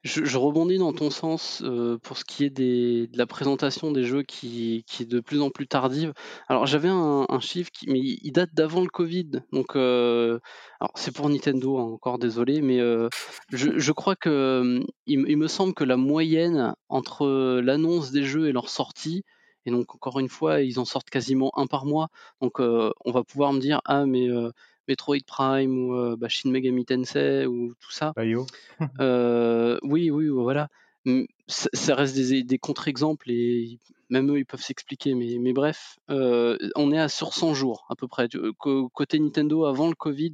[0.02, 4.22] Je, rebondis dans ton sens euh, pour ce qui est de la présentation des jeux
[4.22, 6.12] qui, est de plus en plus tardive.
[6.48, 9.42] Alors j'avais un, chiffre, qui, date d'avant le Covid.
[9.52, 10.38] Donc euh,
[10.94, 13.08] c'est pour Nintendo, hein, encore désolé, mais euh,
[13.50, 18.52] je, crois que il, il, me semble que la moyenne entre l'annonce des jeux et
[18.52, 19.24] leur sortie,
[19.64, 22.08] et donc encore une fois, ils en sortent quasiment un par mois.
[22.40, 24.28] Donc on va pouvoir me dire ah mais
[24.88, 28.12] Metroid Prime ou euh, bah, Shin Megami Tensei ou tout ça.
[29.00, 30.68] euh, oui, oui, voilà.
[31.46, 33.78] Ça, reste des, des contre-exemples et
[34.10, 37.86] même eux ils peuvent s'expliquer, mais, mais bref, euh, on est à sur 100 jours
[37.88, 38.28] à peu près.
[38.92, 40.32] Côté Nintendo avant le Covid,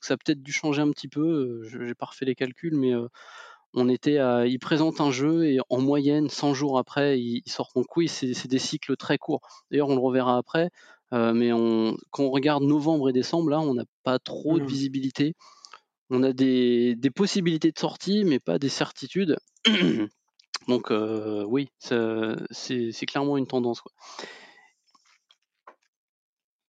[0.00, 2.92] ça a peut-être dû changer un petit peu, j'ai pas refait les calculs, mais
[3.74, 7.74] on était à, ils présentent un jeu et en moyenne 100 jours après ils, sortent.
[7.74, 9.40] Donc oui, c'est des cycles très courts.
[9.70, 10.70] D'ailleurs, on le reverra après.
[11.12, 14.64] Euh, mais on, quand on regarde novembre et décembre, là, on n'a pas trop de
[14.64, 14.66] mmh.
[14.66, 15.34] visibilité.
[16.10, 19.36] On a des, des, possibilités de sortie, mais pas des certitudes.
[20.68, 23.80] Donc euh, oui, c'est clairement une tendance.
[23.80, 23.92] Quoi.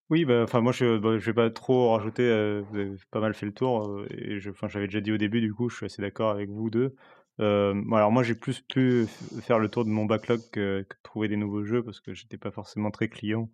[0.10, 2.24] Oui, bah, enfin moi je, bah, je vais pas trop rajouter.
[2.24, 5.54] Euh, vous avez pas mal fait le tour et j'avais déjà dit au début, du
[5.54, 6.96] coup, je suis assez d'accord avec vous deux.
[7.40, 9.08] alors moi j'ai plus pu
[9.42, 12.38] faire le tour de mon backlog que, que trouver des nouveaux jeux parce que j'étais
[12.38, 13.50] pas forcément très client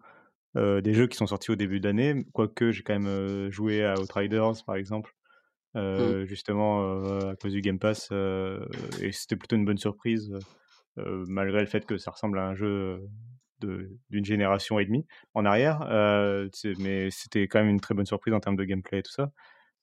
[0.58, 3.86] euh, des jeux qui sont sortis au début d'année, quoique j'ai quand même euh, joué
[3.86, 5.14] à Outriders par exemple,
[5.76, 5.80] mmh.
[5.80, 7.00] euh, justement
[7.30, 8.12] à cause du Game Pass,
[9.02, 10.34] et c'était plutôt une bonne surprise,
[10.98, 13.02] malgré le fait que ça ressemble à un jeu
[13.62, 15.82] d'une génération et demie en arrière,
[16.80, 19.32] mais c'était quand même une très bonne surprise en termes de gameplay et tout ça.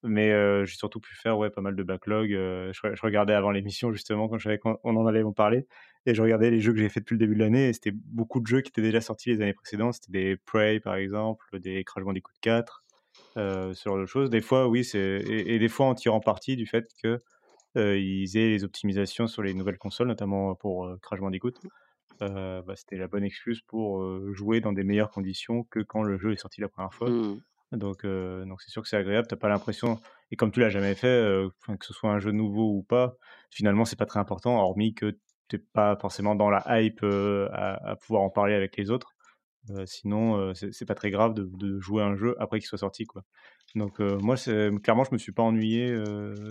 [0.02, 0.30] Mais
[0.66, 2.30] j'ai surtout pu faire ouais, pas mal de backlog.
[2.30, 5.66] Je, je, regardais avant l'émission, justement, quand, quand on en allait en parler.
[6.06, 7.68] Et je regardais les jeux que j'ai fait depuis le début de l'année.
[7.68, 9.94] Et c'était beaucoup de jeux qui étaient déjà sortis les années précédentes.
[9.94, 12.84] C'était des Prey, par exemple, des Crash Bandicoot 4,
[13.36, 14.30] euh, ce genre de choses.
[14.30, 17.20] Des fois, oui, c'est et, des fois en tirant parti du fait que
[17.74, 21.52] ils aient les optimisations sur les nouvelles consoles, notamment pour Crash Bandicoot.
[22.22, 24.02] Euh, bah, c'était la bonne excuse pour
[24.32, 27.10] jouer dans des meilleures conditions que quand le jeu est sorti la première fois.
[27.10, 27.38] Mmh.
[27.72, 29.26] Donc, euh, donc c'est sûr que c'est agréable.
[29.28, 29.98] T'as pas l'impression,
[30.30, 33.16] et comme tu l'as jamais fait, euh, que ce soit un jeu nouveau ou pas,
[33.50, 37.96] finalement c'est pas très important, hormis que t'es pas forcément dans la hype euh, à,
[37.96, 39.14] pouvoir en parler avec les autres.
[39.84, 43.22] sinon, c'est pas très grave de, de, jouer un jeu après qu'il soit sorti, quoi.
[43.74, 45.92] Donc moi, clairement, je me suis pas ennuyé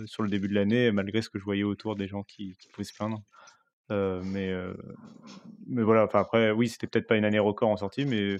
[0.04, 2.68] sur le début de l'année, malgré ce que je voyais autour des gens qui, qui
[2.68, 3.22] pouvaient se plaindre.
[3.90, 4.52] mais,
[5.66, 8.36] mais voilà, enfin après, oui, c'était peut-être pas une année record en sortie, mais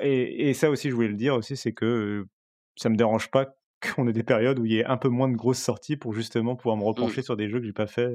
[0.00, 2.26] et, ça aussi, je voulais le dire aussi, c'est que
[2.76, 3.54] ça me dérange pas
[3.96, 6.12] qu'on ait des périodes où il y ait un peu moins de grosses sorties pour
[6.12, 6.86] justement pouvoir me mmh.
[6.86, 8.14] repencher sur des jeux que j'ai pas fait.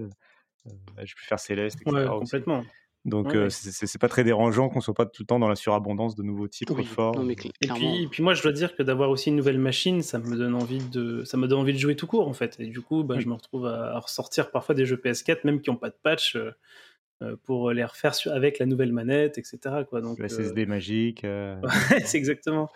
[0.96, 1.96] Bah, j'ai pu faire Céleste, etc.
[1.96, 2.64] Ouais, complètement.
[3.06, 6.24] Donc c'est pas très dérangeant qu'on soit pas tout le temps dans la surabondance de
[6.24, 7.16] nouveaux titres forts.
[7.30, 10.36] et, puis, puis, moi je dois dire que d'avoir aussi une nouvelle machine, ça me
[10.36, 12.60] donne envie de ça me donne envie de jouer tout court en fait.
[12.60, 15.70] Et du coup, bah, je me retrouve à, ressortir parfois des jeux PS4 même qui
[15.70, 16.38] n'ont pas de patch.
[17.24, 19.58] Euh, pour les refaire avec la nouvelle manette, etc.
[19.90, 20.02] Quoi.
[20.02, 21.24] Donc, le SSD euh, magique.
[21.24, 21.56] Euh.
[22.06, 22.70] c'est exactement.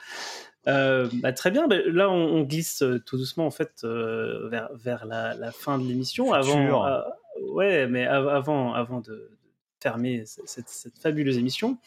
[0.66, 1.68] Bah, très bien.
[1.68, 6.34] Bah, là, on, glisse tout doucement en fait vers, vers la, fin de l'émission.
[6.34, 7.04] Avant,
[7.42, 9.32] ouais, mais avant, avant de,
[9.82, 10.70] fermer cette,
[11.02, 11.80] fabuleuse émission,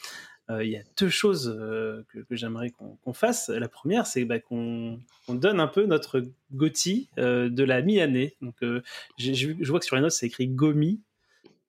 [0.50, 1.56] il y a deux choses
[2.12, 3.48] que, j'aimerais qu'on fasse.
[3.48, 4.98] La première, c'est bah, qu'on
[5.28, 6.22] donne un peu notre
[6.52, 8.36] GOTY de la mi-année.
[8.42, 8.56] Donc,
[9.16, 11.00] je vois que sur les notes, c'est écrit GOMI.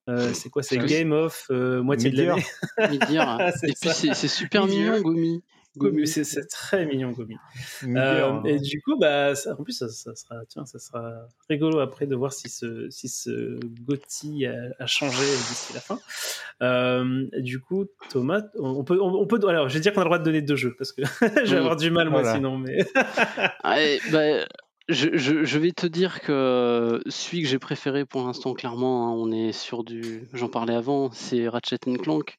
[0.07, 0.61] Euh, c'est quoi?
[0.61, 2.45] C'est Game of euh, moitié de l'année.
[2.77, 5.43] Ah, et puis c'est super mignon, Gomi.
[5.77, 7.35] Gomi, c'est très mignon, Gomi.
[7.84, 12.15] Euh, et du coup, bah, en plus, ça, sera, tiens, ça sera rigolo après de
[12.15, 15.99] voir si ce, si ce Gotti a, changé d'ici la fin.
[17.39, 20.19] du coup, Thomas, on peut, on, peut, alors, je vais dire qu'on a le droit
[20.19, 21.02] de donner deux jeux parce que
[21.45, 22.85] je vais avoir du mal moi sinon, mais.
[23.64, 24.45] bah,
[24.88, 29.52] je, vais te dire que celui que j'ai préféré pour l'instant, clairement, hein, on est
[29.52, 30.27] sur du.
[30.34, 32.38] J'en parlais avant, c'est Ratchet Clank.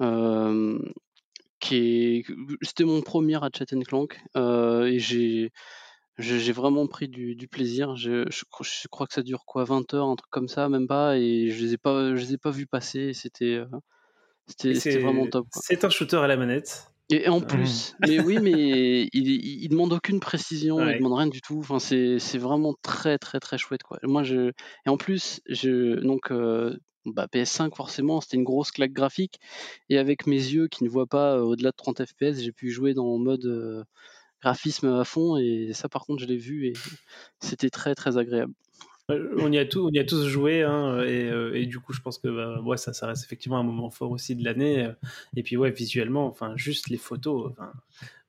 [0.00, 0.78] Euh,
[1.64, 2.24] qui
[2.62, 4.20] C'était mon premier Ratchet Clank.
[4.36, 5.52] Euh, et j'ai.
[6.16, 7.96] J'ai vraiment pris du, plaisir.
[7.96, 8.44] Je, je,
[8.88, 11.18] crois que ça dure quoi 20 heures, un truc comme ça, même pas.
[11.18, 13.12] Et je les ai pas, je les ai pas vus passer.
[13.12, 13.66] C'était, euh,
[14.46, 15.48] c'était vraiment top.
[15.50, 16.88] C'est un shooter à la manette.
[17.10, 21.40] Et en plus, mais oui, mais il, il, demande aucune précision, il demande rien du
[21.40, 21.58] tout.
[21.58, 23.98] Enfin, c'est, c'est vraiment très très très chouette quoi.
[24.04, 24.52] Moi je
[24.86, 29.40] et en plus je donc euh, bah, PS5 forcément c'était une grosse claque graphique
[29.88, 32.70] et avec mes yeux qui ne voient pas euh, au-delà de 30 fps j'ai pu
[32.70, 33.84] jouer dans mode euh,
[34.42, 36.74] graphisme à fond, et ça par contre je l'ai vu et
[37.40, 38.52] c'était très très agréable.
[39.10, 42.62] On y a, on y a tous joué, hein, et, du coup, je pense que
[42.62, 44.88] bah, ça, ça reste effectivement un moment fort aussi de l'année.
[45.36, 47.52] Et puis, visuellement, enfin, juste les photos.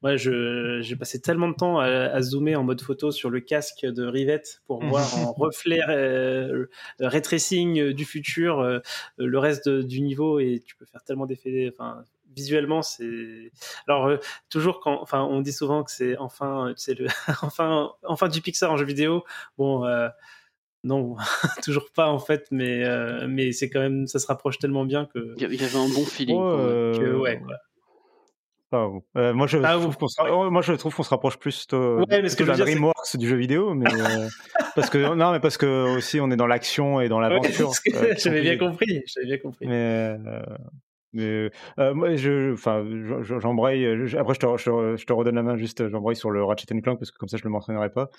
[0.02, 4.06] Moi, j'ai passé tellement de temps à, zoomer en mode photo sur le casque de
[4.06, 4.90] Rivette pour mmh.
[4.90, 6.66] voir en reflet euh,
[7.00, 8.80] ray tracing du futur euh,
[9.18, 11.72] le reste du niveau, et tu peux faire tellement d'effets.
[11.74, 12.04] Enfin,
[12.36, 13.52] visuellement, c'est.
[13.88, 14.18] Alors, euh,
[14.50, 15.02] toujours quand.
[15.02, 17.08] Enfin, on dit souvent que c'est enfin, c'est le
[17.42, 19.24] enfin, enfin du Pixar en jeu vidéo.
[19.58, 19.86] Bon.
[19.86, 20.10] Euh,
[20.84, 21.16] non,
[21.64, 25.08] toujours pas en fait, mais, euh, mais c'est quand même, ça se rapproche tellement bien
[25.08, 25.34] que.
[25.36, 26.38] Il y avait un bon feeling.
[26.38, 27.56] que, ouais, quoi.
[28.74, 31.68] Euh, moi, je ah, trouve qu'on se, oh, moi, je trouve qu'on se rapproche plus
[31.68, 34.28] de, ouais, mais ce que de la DreamWorks du jeu vidéo, mais euh,
[34.76, 37.72] parce que non, mais parce que aussi on est dans l'action et dans l'aventure.
[37.94, 39.68] Ouais, j'avais bien compris, j'avais bien compris.
[39.68, 40.18] Mais
[41.14, 41.50] mais
[41.94, 42.86] moi, je, enfin,
[43.40, 43.86] j'embraye.
[44.18, 45.88] Après, je te, je, je te, redonne la main juste.
[45.88, 48.10] J'embraye sur le Ratchet Clank parce que comme ça, je le mentionnerai pas.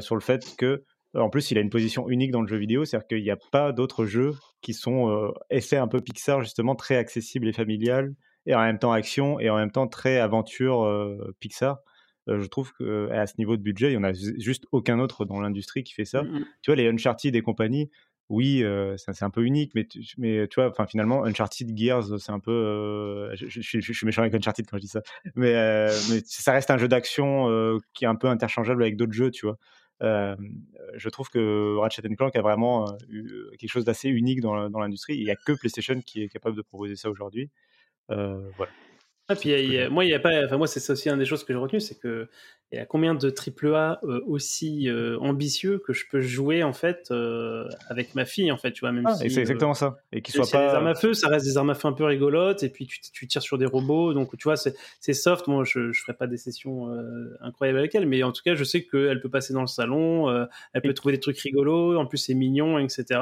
[0.00, 0.84] sur le fait que
[1.14, 3.38] en plus, il a une position unique dans le jeu vidéo, c'est-à-dire qu'il n'y a
[3.50, 8.14] pas d'autres jeux qui sont euh, effets un peu Pixar, justement, très accessibles et familial,
[8.46, 11.80] et en même temps action, et en même temps très aventure euh, Pixar.
[12.28, 15.24] Euh, je trouve qu'à ce niveau de budget, il n'y en a juste aucun autre
[15.24, 16.22] dans l'industrie qui fait ça.
[16.22, 17.90] Mmh tu vois, les Uncharted et compagnie,
[18.28, 18.62] oui,
[18.96, 23.30] c'est un peu unique, mais tu, mais tu vois, finalement, Uncharted Gears, c'est un peu,
[23.34, 25.00] je, je, suis méchant avec Uncharted quand je dis ça,
[25.34, 25.54] mais,
[26.10, 29.46] mais ça reste un jeu d'action qui est un peu interchangeable avec d'autres jeux, tu
[29.46, 29.58] vois.
[30.00, 35.16] Je trouve que Ratchet Clank a vraiment eu quelque chose d'assez unique dans, l'industrie.
[35.16, 37.50] Il n'y a que PlayStation qui est capable de proposer ça aujourd'hui.
[38.10, 38.72] Voilà.
[39.28, 41.52] Ah, puis, moi, il y a pas, enfin, moi, c'est aussi une des choses que
[41.52, 42.28] j'ai retenu, c'est que
[42.72, 46.72] il y a combien de AAA euh, aussi euh, ambitieux que je peux jouer en
[46.72, 49.98] fait euh, avec ma fille en fait, tu vois même ah, c'est exactement ça.
[50.12, 51.92] Et qui soit pas des armes à feu, ça reste des armes à feu un
[51.92, 55.48] peu rigolotes et puis tu, tu tires sur des robots, donc tu vois c'est soft.
[55.48, 56.88] Moi, je, je ferai pas des sessions
[57.40, 60.30] incroyables avec elle, mais en tout cas, je sais qu'elle peut passer dans le salon,
[60.72, 63.20] elle peut trouver des trucs rigolos, en plus c'est mignon, etc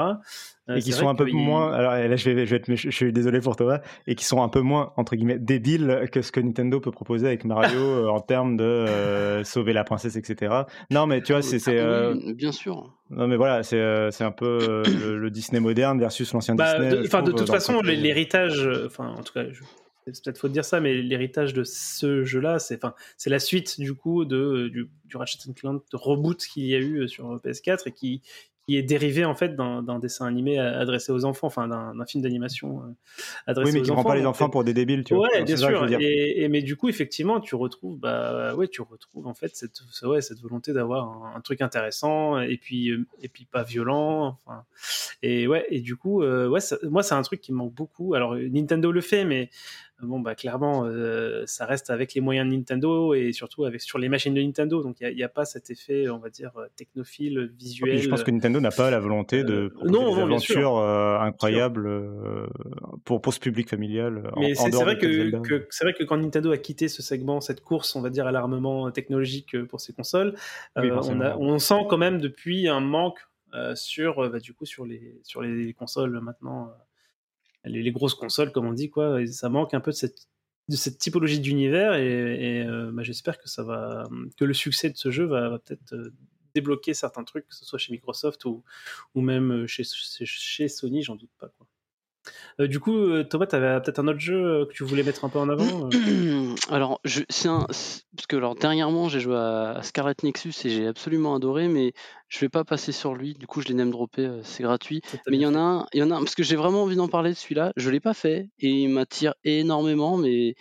[0.74, 1.72] et qui sont un peu moins.
[1.72, 4.42] Alors là, je vais, je vais être, je suis désolé pour toi, et qui sont
[4.42, 8.20] un peu moins entre guillemets débiles que ce que Nintendo peut proposer avec Mario en
[8.20, 10.62] termes de sauver la princesse, etc.
[10.90, 11.58] Non, mais tu vois, c'est.
[11.68, 12.94] Ah euh, bien sûr.
[13.10, 14.82] Non, mais voilà, c'est euh, un peu euh,
[15.16, 17.06] le, Disney moderne versus l'ancien bah, Disney.
[17.06, 19.44] Enfin, de, toute façon, l'héritage, enfin, en tout cas,
[20.06, 23.78] c'est peut-être faut dire ça, mais l'héritage de ce jeu-là, c'est enfin, c'est la suite
[23.78, 27.92] du coup de du, du Ratchet Clank reboot qu'il y a eu sur PS4 et
[27.92, 28.22] qui
[28.68, 32.82] qui est dérivé en fait d'un dessin animé adressé aux enfants, enfin d'un film d'animation
[32.82, 32.94] euh,
[33.46, 33.76] adressé aux enfants.
[33.76, 35.26] Oui, mais qui prend pas les enfants pour des débiles, tu vois.
[35.32, 35.88] Ouais, bien sûr.
[35.98, 40.20] Et, mais du coup, effectivement, tu retrouves, bah, ouais, tu retrouves en fait cette, ouais,
[40.20, 44.36] cette volonté d'avoir un, truc intéressant et puis, euh, et puis pas violent.
[44.44, 44.64] Enfin,
[45.22, 48.12] et ouais, et du coup, euh, ouais, moi, c'est un truc qui me manque beaucoup.
[48.12, 49.48] Alors, Nintendo le fait, mais
[50.06, 53.98] bon, bah, clairement, euh, ça reste avec les moyens de Nintendo et surtout avec, sur
[53.98, 54.82] les machines de Nintendo.
[54.82, 57.98] Donc, il n'y a, pas cet effet, on va dire, euh, technophile, visuel.
[57.98, 61.88] je pense que Nintendo n'a pas la volonté de euh, non, des aventures incroyables
[63.04, 64.30] pour, pour ce public familial.
[64.36, 67.96] Mais c'est vrai que, c'est vrai que quand Nintendo a quitté ce segment, cette course,
[67.96, 70.34] on va dire, à l'armement technologique pour ses consoles,
[70.76, 73.18] on, on, sent quand même depuis un manque
[73.74, 76.70] sur, bah, du coup, sur les, sur les consoles maintenant
[77.64, 79.24] les, grosses consoles, comme on dit, quoi.
[79.26, 80.28] ça manque un peu de cette,
[80.68, 84.96] de cette typologie d'univers et, euh, bah, j'espère que ça va, que le succès de
[84.96, 86.12] ce jeu va, peut-être euh,
[86.54, 88.64] débloquer certains trucs, que ce soit chez Microsoft ou,
[89.14, 91.66] ou même chez, chez Sony, j'en doute pas, quoi.
[92.60, 95.02] Euh, du coup, euh, Thomas, tu avais peut-être un autre jeu euh, que tu voulais
[95.02, 95.88] mettre un peu en avant
[96.70, 101.34] Alors, je, un, parce que alors, dernièrement, j'ai joué à, Scarlet Nexus et j'ai absolument
[101.34, 101.92] adoré, mais
[102.28, 103.34] je vais pas passer sur lui.
[103.34, 105.02] Du coup, je l'ai même droppé, c'est gratuit.
[105.28, 106.82] Mais il y en a un, il y en a un, parce que j'ai vraiment
[106.82, 107.72] envie d'en parler de celui-là.
[107.76, 110.54] Je l'ai pas fait et il m'attire énormément, mais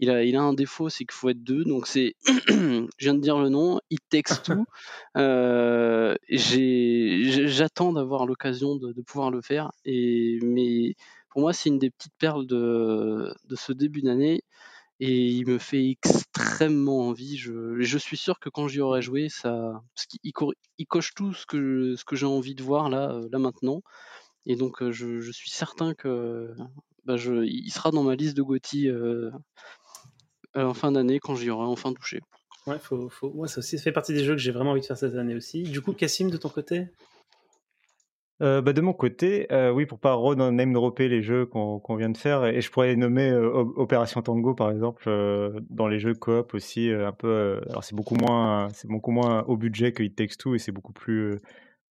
[0.00, 1.62] il a, il a un défaut, c'est qu'il faut être deux.
[1.64, 4.64] Donc c'est, je viens de dire le nom, It Takes Two.
[7.46, 9.70] j'attends d'avoir l'occasion de, de, pouvoir le faire.
[9.84, 10.94] Et mais
[11.28, 14.42] pour moi, c'est une des petites perles de, de ce début d'année.
[15.02, 17.36] Et il me fait extrêmement envie.
[17.36, 20.20] Je, je suis sûr que quand j'y aurai joué, ça, parce qu'il
[20.78, 23.82] il coche tout ce que, ce que j'ai envie de voir là, là maintenant.
[24.46, 26.54] Et donc, je, je suis certain que
[27.04, 29.30] bah je, il sera dans ma liste de Gotti euh,
[30.54, 32.20] en fin d'année quand j'y aurai enfin touché.
[32.66, 33.30] Ouais, faut, faut...
[33.32, 35.14] Moi, ça aussi ça fait partie des jeux que j'ai vraiment envie de faire cette
[35.14, 35.62] année aussi.
[35.62, 36.88] Du coup, Cassim, de ton côté?
[38.42, 42.08] Euh, bah de mon côté, euh, oui, pour pas name dropper les jeux qu'on vient
[42.08, 45.10] de faire, et, je pourrais nommer euh, Opération Tango par exemple
[45.68, 47.60] dans les jeux coop aussi un peu.
[47.68, 50.72] alors c'est beaucoup moins, c'est beaucoup moins au budget que It Takes Two et c'est
[50.72, 51.38] beaucoup plus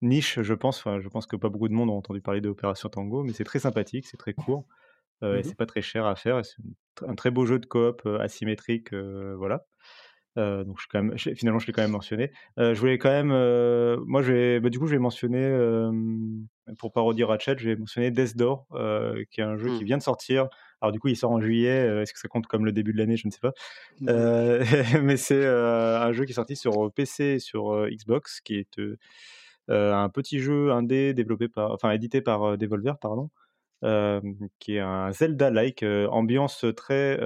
[0.02, 0.80] niche, je pense.
[0.80, 3.44] Enfin, je pense que pas beaucoup de monde ont entendu parler d'Opération Tango, mais c'est
[3.44, 4.66] très sympathique, c'est très court
[5.22, 6.42] et mmh c'est pas très cher à faire.
[6.44, 9.66] C'est un très beau jeu de coop asymétrique, voilà.
[10.38, 12.32] Euh, donc je quand même, finalement, je l'ai quand même mentionné.
[12.60, 15.40] Euh, je voulais quand même, euh, moi, je vais, bah, du coup, je vais mentionner,
[16.78, 18.68] pour parodier Ratchet, je vais mentionner Death Door,
[19.32, 19.88] qui est un jeu qui mmh.
[19.88, 20.48] vient de sortir.
[20.82, 22.02] Alors du coup, il sort en juillet.
[22.02, 23.18] Est-ce que ça compte comme le début de l'année?
[23.18, 23.54] Je ne sais pas.
[25.02, 28.80] mais c'est un jeu qui est sorti sur PC et sur Xbox, qui est
[29.68, 33.30] un petit jeu indé développé par, enfin édité par Devolver, pardon.
[33.82, 37.18] Qui est un Zelda-like, ambiance très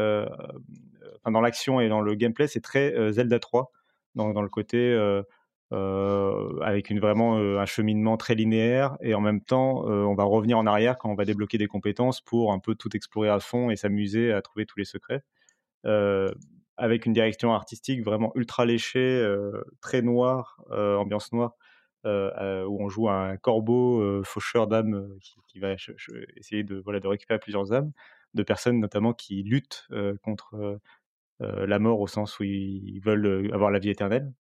[1.32, 3.72] dans l'action et dans le gameplay, c'est très euh, Zelda 3,
[4.16, 5.24] dans, le côté euh,
[5.72, 10.58] euh, avec une, vraiment un cheminement très linéaire et en même temps, on va revenir
[10.58, 13.70] en arrière quand on va débloquer des compétences pour un peu tout explorer à fond
[13.70, 15.24] et s'amuser à trouver tous les secrets.
[16.78, 19.28] avec une direction artistique vraiment ultra léchée,
[19.82, 21.56] très noire, ambiance noire,
[22.06, 25.18] où on joue un corbeau faucheur d'âmes
[25.48, 25.74] qui, va
[26.36, 27.92] essayer de, récupérer plusieurs âmes,
[28.34, 29.88] de personnes notamment qui luttent
[30.24, 30.80] contre
[31.42, 34.32] euh, la mort au sens où ils veulent euh, avoir la vie éternelle.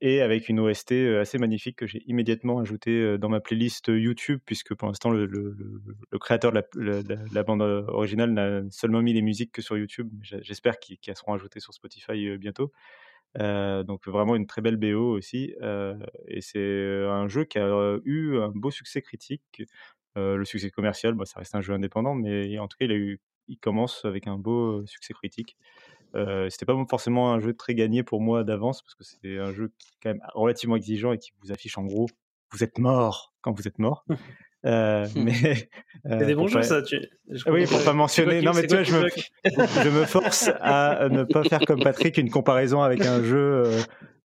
[0.00, 4.40] et avec une OST euh, assez magnifique que j'ai immédiatement ajouté dans ma playlist YouTube,
[4.44, 5.56] puisque pour l'instant le,
[6.20, 10.10] créateur de la, bande originale n'a seulement mis les musiques que sur YouTube.
[10.22, 12.72] J'espère qu'elles seront ajoutées sur Spotify bientôt.
[13.38, 15.54] Donc vraiment une très belle BO aussi.
[16.28, 19.62] et c'est un jeu qui a eu un beau succès critique.
[20.16, 22.96] le succès commercial, bah, ça reste un jeu indépendant, mais en tout cas il a
[22.96, 25.56] eu il commence avec un beau succès critique.
[26.14, 29.52] Euh, c'était pas forcément un jeu très gagné pour moi d'avance parce que c'est un
[29.52, 32.06] jeu qui est quand même relativement exigeant et qui vous affiche en gros
[32.52, 34.04] vous êtes mort quand vous êtes mort.
[34.66, 35.32] Euh, mais
[36.08, 36.82] c'est des bons jeux ça.
[36.82, 37.00] Tu...
[37.46, 38.42] Oui, pour pas mentionner.
[38.42, 39.08] Non, mais tu vois, je me,
[39.84, 43.64] je me, force à ne pas faire comme Patrick une comparaison avec un jeu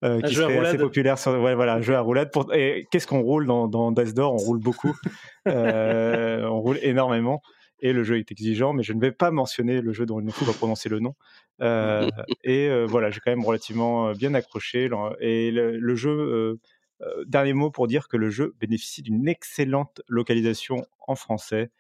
[0.04, 2.32] euh, qui serait assez populaire sur ouais, voilà un jeu à roulade.
[2.32, 2.54] Pour...
[2.54, 4.34] Et qu'est-ce qu'on roule dans, dans Death Door?
[4.34, 4.96] On roule beaucoup.
[5.46, 7.42] on roule énormément
[7.82, 10.26] et le jeu est exigeant, mais je ne vais pas mentionner le jeu dont il
[10.26, 11.16] ne faut pas prononcer le nom.
[11.62, 12.10] Euh,
[12.44, 14.90] et euh, voilà, j'ai quand même relativement euh, bien accroché.
[15.20, 16.60] Et le, jeu,
[17.26, 21.72] dernier mot pour dire que le jeu bénéficie d'une excellente localisation en français.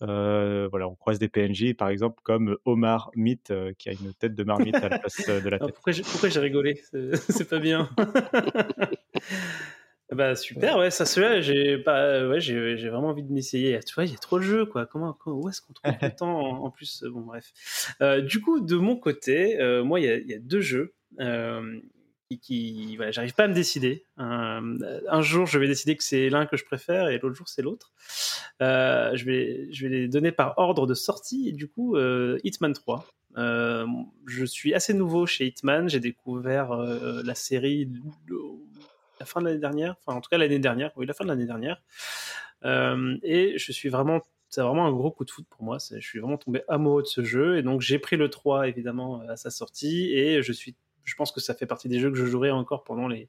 [0.00, 4.44] voilà, on croise des PNJ, par exemple, comme Omar Mythe, qui a une tête de
[4.44, 5.74] marmite à la place de la tête.
[5.74, 6.80] pourquoi j'ai rigolé?
[6.92, 7.90] C'est pas bien.
[10.12, 13.78] Bah super, ouais, ça se j'ai ouais, j'ai vraiment envie de m'essayer.
[13.86, 14.84] Tu vois, il y a trop de jeux, quoi.
[14.84, 17.04] Comment, où est-ce qu'on trouve le temps en, plus?
[17.04, 17.52] Bon, bref.
[18.00, 21.80] Euh, du coup, de mon côté, euh, moi, il y, a deux jeux euh,
[22.38, 24.04] qui, voilà, j'arrive pas à me décider.
[24.16, 27.62] un jour, je vais décider que c'est l'un que je préfère et l'autre jour, c'est
[27.62, 27.92] l'autre.
[28.60, 31.52] je vais, je vais les donner par ordre de sortie.
[31.52, 31.96] Du coup,
[32.44, 33.06] Hitman 3.
[33.36, 35.88] je suis assez nouveau chez Hitman.
[35.88, 37.88] J'ai découvert la série
[39.20, 41.28] la fin de l'année dernière, enfin en tout cas l'année dernière, oui, la fin de
[41.28, 41.80] l'année dernière.
[42.64, 45.78] Euh, et je suis vraiment, c'est vraiment un gros coup de foot pour moi.
[45.78, 49.20] Je suis vraiment tombé amoureux de ce jeu et donc j'ai pris le 3 évidemment
[49.28, 50.74] à sa sortie et je suis,
[51.04, 53.28] je pense que ça fait partie des jeux que je jouerai encore pendant les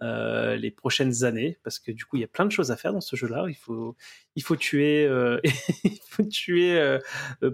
[0.00, 2.76] euh, les prochaines années parce que du coup il y a plein de choses à
[2.76, 3.46] faire dans ce jeu-là.
[3.48, 3.96] Il faut
[4.36, 5.40] il faut tuer euh,
[5.84, 7.00] il faut tuer euh,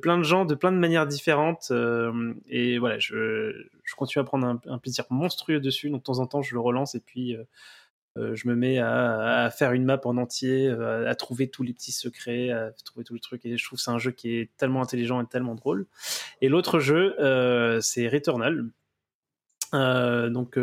[0.02, 1.72] plein de gens de plein de manières différentes
[2.46, 5.88] et voilà je, je continue à prendre un, plaisir monstrueux dessus.
[5.88, 7.34] Donc de temps en temps je le relance et puis
[8.16, 12.50] je me mets à, faire une map en entier, à, trouver tous les petits secrets,
[12.50, 13.46] à trouver tous les trucs.
[13.46, 15.86] Et je trouve que c'est un jeu qui est tellement intelligent et tellement drôle.
[16.42, 17.16] Et l'autre jeu,
[17.80, 18.66] c'est Returnal.
[19.74, 20.59] Donc,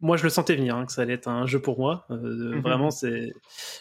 [0.00, 2.06] moi je le sentais venir hein, que ça allait être un jeu pour moi.
[2.10, 2.60] Euh, mhm.
[2.60, 3.32] vraiment c'est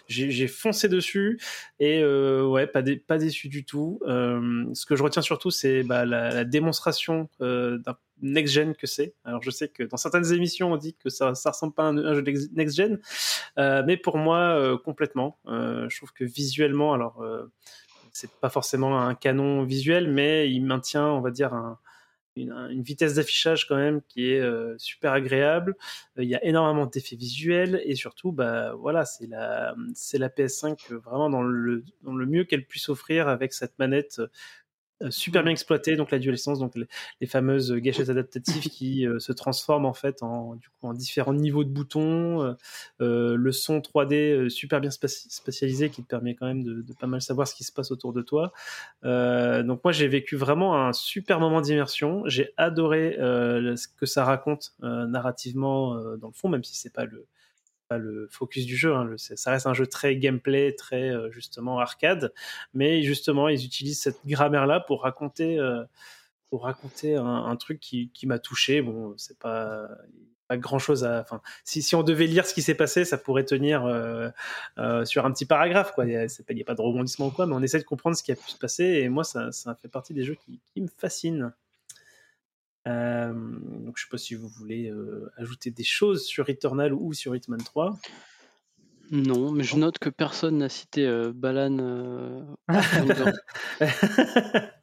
[0.07, 1.39] j'ai foncé dessus
[1.79, 3.99] et euh, ouais pas, pas déçu du tout.
[4.05, 9.15] Euh, ce que je retiens surtout c'est bah, la, démonstration d'un next gen que c'est.
[9.23, 11.87] Alors je sais que dans certaines émissions on dit que ça ça ressemble pas à
[11.87, 12.23] un, jeu
[12.53, 12.99] next gen
[13.57, 15.39] mais pour moi complètement.
[15.47, 17.23] Je trouve que visuellement alors
[18.11, 21.79] c'est pas forcément un canon visuel mais il maintient on va dire un
[22.35, 25.75] une, vitesse d'affichage quand même qui est euh, super agréable.
[26.17, 30.29] Euh, il y a énormément d'effets visuels et surtout, bah voilà, c'est la c'est la
[30.29, 34.27] PS5 vraiment dans le mieux qu'elle puisse offrir avec cette manette euh,
[35.09, 39.85] super bien exploité, donc la DualSense, donc les, fameuses gâchettes adaptatives qui euh, se transforment
[39.85, 42.55] en fait en, du coup, en différents niveaux de boutons,
[43.01, 47.21] euh, le son 3D super bien spatialisé qui te permet quand même de, pas mal
[47.21, 48.51] savoir ce qui se passe autour de toi.
[49.03, 54.73] donc moi j'ai vécu vraiment un super moment d'immersion, j'ai adoré ce que ça raconte
[54.81, 57.25] narrativement dans le fond, même si c'est pas le
[57.97, 58.93] le focus du jeu.
[58.95, 59.15] Hein.
[59.17, 62.33] ça reste un jeu très gameplay, très euh, justement arcade,
[62.73, 65.83] mais justement ils utilisent cette grammaire-là pour raconter, euh,
[66.49, 68.81] pour raconter un, truc qui, m'a touché.
[68.81, 69.87] Bon, c'est pas
[70.57, 71.21] grand chose à.
[71.21, 74.31] Enfin, si, on devait lire ce qui s'est passé, ça pourrait tenir euh,
[75.05, 75.93] sur un petit paragraphe.
[75.99, 78.31] Il n'y a, pas de rebondissement ou quoi, mais on essaie de comprendre ce qui
[78.31, 78.83] a pu se passer.
[78.83, 79.51] Et moi, ça,
[79.81, 80.37] fait partie des jeux
[80.73, 81.51] qui me fascinent.
[83.33, 84.91] Donc je sais pas si vous voulez
[85.37, 87.99] ajouter des choses sur Returnal ou sur Hitman 3.
[89.11, 92.45] Non, mais je note que personne n'a cité Balan.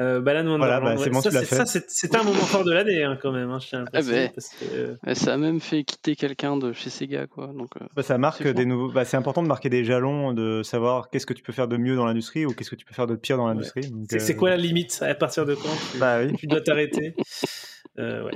[0.00, 0.82] Euh, Balan Wonderland.
[0.84, 3.50] Bah, ça, c'était un moment fort de l'année hein, quand même.
[3.50, 3.58] Hein,
[3.92, 4.30] ah ben,
[4.72, 7.26] euh, Ça a même fait quitter quelqu'un de chez Sega.
[7.26, 8.92] Quoi, donc, euh, bah, ça marque des nouveaux.
[8.92, 11.76] Bah, c'est important de marquer des jalons, de savoir qu'est-ce que tu peux faire de
[11.76, 13.92] mieux dans l'industrie ou qu'est-ce que tu peux faire de pire dans l'industrie.
[14.08, 17.14] C'est quoi la limite À partir de quand tu, bah tu dois t'arrêter
[17.98, 18.30] ouais.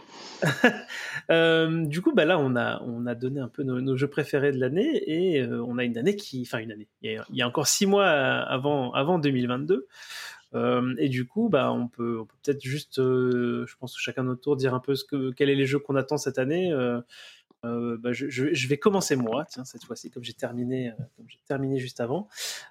[1.86, 4.58] du coup, bah là, on a, on a donné un peu nos, jeux préférés de
[4.58, 6.88] l'année et on a une année qui, enfin une année.
[7.02, 9.86] Il y, a, il y a encore six mois avant, avant 2022.
[10.56, 14.56] Euh, et du coup, bah, on peut, peut-être juste, euh, je pense, chacun notre tour
[14.56, 16.72] dire un peu ce que, quels sont les jeux qu'on attend cette année.
[16.72, 17.00] Euh,
[17.64, 22.00] bah, je, vais commencer moi, tiens, cette fois-ci, comme j'ai terminé, comme j'ai terminé juste
[22.00, 22.28] avant.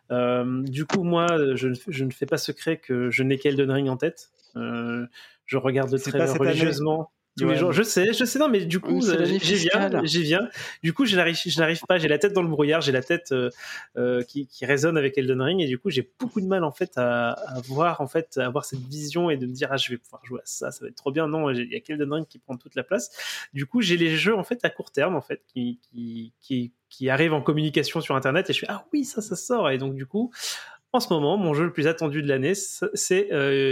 [0.09, 4.31] du coup, moi, je, ne fais pas secret que je n'ai qu'Elden Ring en tête.
[4.55, 7.71] je regarde le trailer religieusement tous les jours.
[7.71, 10.49] Je sais, je sais, non, mais du coup, euh, j'y viens, j'y viens.
[10.83, 11.97] Du coup, je n'arrive, je n'arrive pas.
[11.97, 13.49] J'ai la tête dans le brouillard, j'ai la tête euh,
[13.97, 16.71] euh, qui, qui, résonne avec Elden Ring, et du coup, j'ai beaucoup de mal en
[16.71, 19.77] fait à, à, voir en fait, à avoir cette vision et de me dire ah,
[19.77, 21.27] je vais pouvoir jouer à ça, ça va être trop bien.
[21.27, 23.11] Non, il y a qu'Elden Ring qui prend toute la place.
[23.53, 26.73] Du coup, j'ai les jeux en fait à court terme en fait qui, qui, qui,
[26.89, 29.69] qui arrivent en communication sur Internet, et je fais ah oui, ça, ça sort.
[29.69, 30.31] Et donc du coup,
[30.93, 33.29] en ce moment, mon jeu le plus attendu de l'année, c'est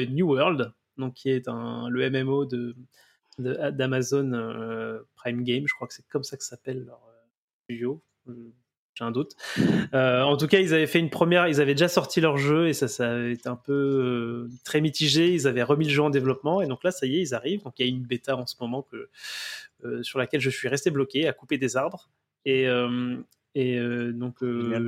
[0.10, 2.76] New World, donc qui est un, le MMO de
[3.40, 7.22] d'Amazon euh, Prime Game, je crois que c'est comme ça que s'appelle leur euh,
[7.64, 8.02] studio.
[8.96, 9.34] J'ai un doute.
[9.94, 12.68] Euh, en tout cas, ils avaient fait une première, ils avaient déjà sorti leur jeu
[12.68, 15.32] et ça, ça avait été un peu très mitigé.
[15.34, 17.64] Ils avaient remis le jeu en développement et donc là, ça y est, ils arrivent.
[17.64, 19.10] Donc il y a une bêta en ce moment que,
[20.04, 22.10] sur laquelle je suis resté bloqué à couper des arbres.
[22.46, 22.68] Et,
[23.56, 23.80] et
[24.14, 24.38] donc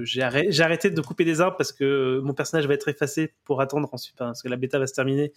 [0.04, 3.90] j'ai arrêté, de couper des arbres parce que mon personnage va être effacé pour attendre
[3.92, 5.32] ensuite parce que la bêta va se terminer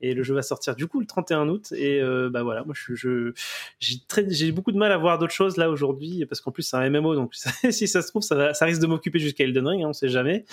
[0.00, 1.72] et le jeu va sortir du coup le 31 août.
[1.72, 2.00] Et
[2.30, 3.32] bah voilà moi je,
[3.80, 6.88] j'ai beaucoup de mal à voir d'autres choses là aujourd'hui parce qu'en plus c'est un
[6.88, 7.34] MMO donc
[7.70, 10.08] si ça se trouve ça, ça risque de m'occuper jusqu'à Elden Ring hein, on sait
[10.08, 10.44] jamais.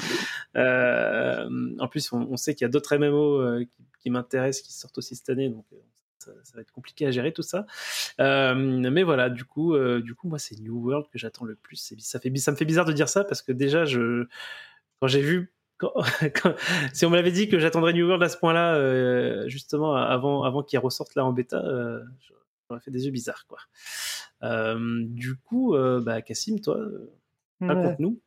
[0.55, 5.15] En plus on, sait qu'il y a d'autres MMO qui, qui m'intéressent qui sortent aussi
[5.15, 5.65] cette année donc
[6.25, 7.65] ça, va être compliqué à gérer tout ça.
[8.19, 11.55] Euh, mais voilà, du coup, euh, du coup, moi, c'est New World que j'attends le
[11.55, 11.93] plus.
[11.99, 14.27] Ça, fait, ça me fait bizarre de dire ça parce que déjà, je,
[14.99, 15.51] quand j'ai vu
[16.93, 20.43] si on me l'avait dit que j'attendrais New World à ce point-là, euh, justement avant,
[20.43, 21.61] avant qu'il ressorte là en bêta,
[22.69, 23.59] j'aurais fait des yeux bizarres, quoi.
[24.41, 26.79] du coup, bah, Cassim, toi,
[27.59, 28.21] raconte-nous.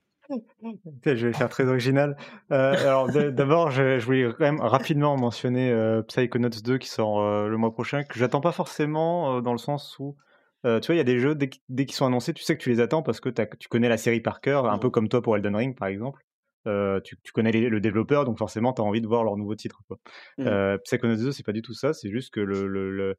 [1.04, 2.16] Je vais faire très original.
[2.52, 7.48] Euh, alors d'abord, je, voulais quand même rapidement mentionner euh, Psychonauts 2 qui sort euh,
[7.48, 10.16] le mois prochain, que j'attends pas forcément dans le sens où,
[10.64, 12.70] tu vois, il y a des jeux, dès, qu'ils sont annoncés, tu sais que tu
[12.70, 15.36] les attends parce que tu connais la série par cœur, un peu comme toi pour
[15.36, 16.22] Elden Ring par exemple.
[16.66, 19.80] Tu, connais le développeur, donc forcément, tu as envie de voir leur nouveau titre.
[19.88, 19.96] Quoi.
[20.36, 20.78] Mmh.
[20.84, 23.16] Psychonauts 2, c'est pas du tout ça, c'est juste que le, le, le,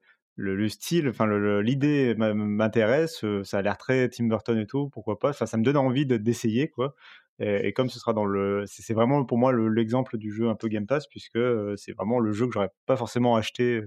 [0.70, 1.28] style, enfin
[1.62, 5.30] l'idée m'intéresse, ça a l'air très Tim Burton et tout, pourquoi pas.
[5.30, 6.96] Enfin, ça me donne envie d'essayer quoi.
[7.40, 10.68] Et, comme ce sera dans le, c'est vraiment pour moi l'exemple du jeu un peu
[10.68, 11.40] Game Pass puisque
[11.78, 13.82] c'est vraiment le jeu que j'aurais pas forcément acheté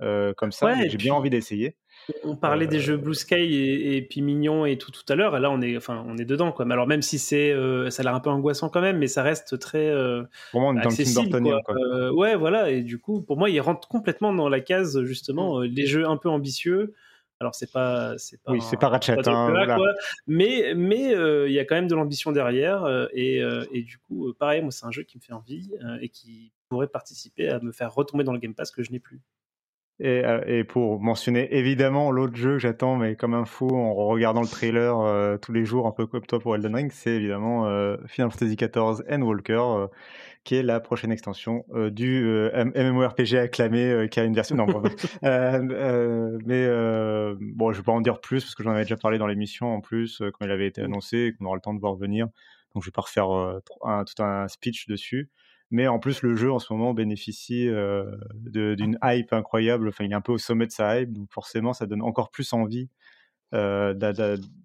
[0.00, 0.74] comme ça.
[0.86, 1.76] j'ai bien envie d'essayer.
[2.24, 5.38] On parlait des jeux Blue Sky et, puis Mignon et tout tout à l'heure.
[5.40, 6.64] Là, on est, enfin, on est dedans quoi.
[6.64, 7.54] Mais alors même si c'est,
[7.90, 10.86] ça a l'air un peu angoissant quand même, mais ça reste très Vraiment, on est
[10.86, 11.30] accessible.
[11.30, 12.12] Dans le quoi.
[12.12, 12.70] ouais, voilà.
[12.70, 16.16] Et du coup, pour moi, il rentre complètement dans la case justement les jeux un
[16.16, 16.94] peu ambitieux
[17.38, 19.78] alors c'est pas c'est pas oui c'est pas Ratchet hein,
[20.26, 21.12] mais mais
[21.46, 23.42] il y a quand même de l'ambition derrière et,
[23.72, 25.70] et, du coup pareil moi c'est un jeu qui me fait envie
[26.00, 28.98] et qui pourrait participer à me faire retomber dans le Game Pass que je n'ai
[28.98, 29.20] plus.
[29.98, 34.42] Et, et, pour mentionner évidemment l'autre jeu que j'attends, mais comme un fou en regardant
[34.42, 37.64] le trailer tous les jours, un peu comme toi pour Elden Ring, c'est évidemment
[38.06, 39.88] Final Fantasy XIV Endwalker,
[40.46, 44.54] qui est la prochaine extension euh, du euh, MMORPG acclamé euh, qui a une version.
[44.54, 44.66] Non,
[45.22, 46.68] mais
[47.40, 49.74] bon, je vais pas en dire plus parce que j'en avais déjà parlé dans l'émission
[49.74, 52.28] en plus quand il avait été annoncé et qu'on aura le temps de voir venir.
[52.74, 55.30] Donc je vais pas refaire un, tout un speech dessus.
[55.70, 57.68] Mais en plus, le jeu en ce moment bénéficie
[58.36, 59.88] d'une hype incroyable.
[59.88, 62.30] Enfin, il est un peu au sommet de sa hype, donc forcément, ça donne encore
[62.30, 62.88] plus envie
[63.52, 63.92] de,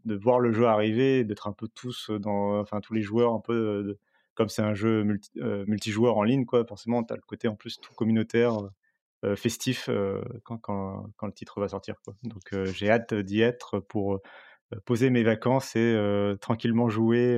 [0.06, 3.40] de, voir le jeu arriver, d'être un peu tous dans, enfin tous les joueurs un
[3.40, 3.98] peu
[4.36, 5.06] comme c'est un jeu
[5.38, 8.58] euh, multijoueur en ligne, quoi, forcément, tu as le côté en plus tout communautaire,
[9.24, 11.96] euh, festif euh, quand, le titre va sortir.
[12.24, 14.20] Donc j'ai hâte d'y être pour
[14.86, 15.98] poser mes vacances et
[16.40, 17.38] tranquillement jouer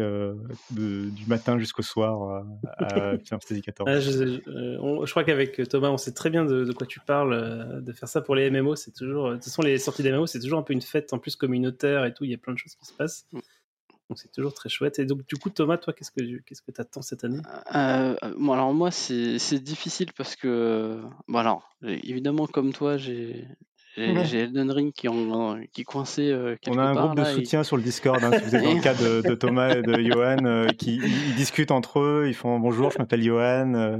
[0.72, 2.46] du matin jusqu'au soir
[2.78, 3.74] à Final Fantasy XIV.
[3.86, 7.84] Ah, je, crois qu'avec Thomas, on sait très bien de, quoi tu parles.
[7.84, 9.30] de faire ça pour les MMO, c'est toujours.
[9.30, 11.36] De toute façon, les sorties des MMO, c'est toujours un peu une fête en plus
[11.36, 12.24] communautaire et tout.
[12.24, 13.28] Il y a plein de choses qui se passent.
[13.32, 13.40] Mm.
[14.10, 15.00] Donc c'est toujours très chouette.
[15.00, 17.42] Et donc du coup, Thomas, toi, qu'est-ce que qu'est-ce que attends cette année?
[17.74, 23.48] Euh, bon, alors moi, c'est c'est difficile parce que, bon, alors, évidemment, comme toi, j'ai
[23.95, 27.20] j'ai j'ai Elden Ring qui, en, qui est coincé euh, On a un part, groupe
[27.20, 29.36] de et- soutien sur le Discord, hein, si vous êtes dans le cas de, de
[29.36, 32.98] Thomas et de Johan, euh, qui ils, ils discutent entre eux, ils font bonjour, je
[32.98, 33.98] m'appelle Johan, euh,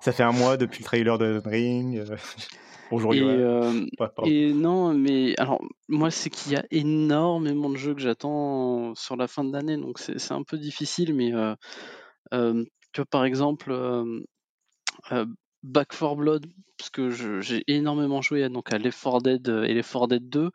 [0.00, 1.96] ça fait un mois depuis le trailer de Elden Ring.
[1.98, 2.16] euh,
[2.90, 3.28] bonjour et, Johan.
[3.30, 4.30] euh, Ouais.
[4.30, 9.16] Et non, mais alors, moi, c'est qu'il y a énormément de jeux que j'attends sur
[9.16, 11.54] la fin de l'année, donc c'est c'est un peu difficile, mais euh,
[12.34, 14.22] euh, tu vois, par exemple, euh,
[15.12, 15.26] euh,
[15.66, 16.46] Back 4 Blood,
[16.78, 20.08] parce que j'ai énormément joué à, donc, à Left 4 Dead euh, et Left 4
[20.08, 20.50] Dead 2.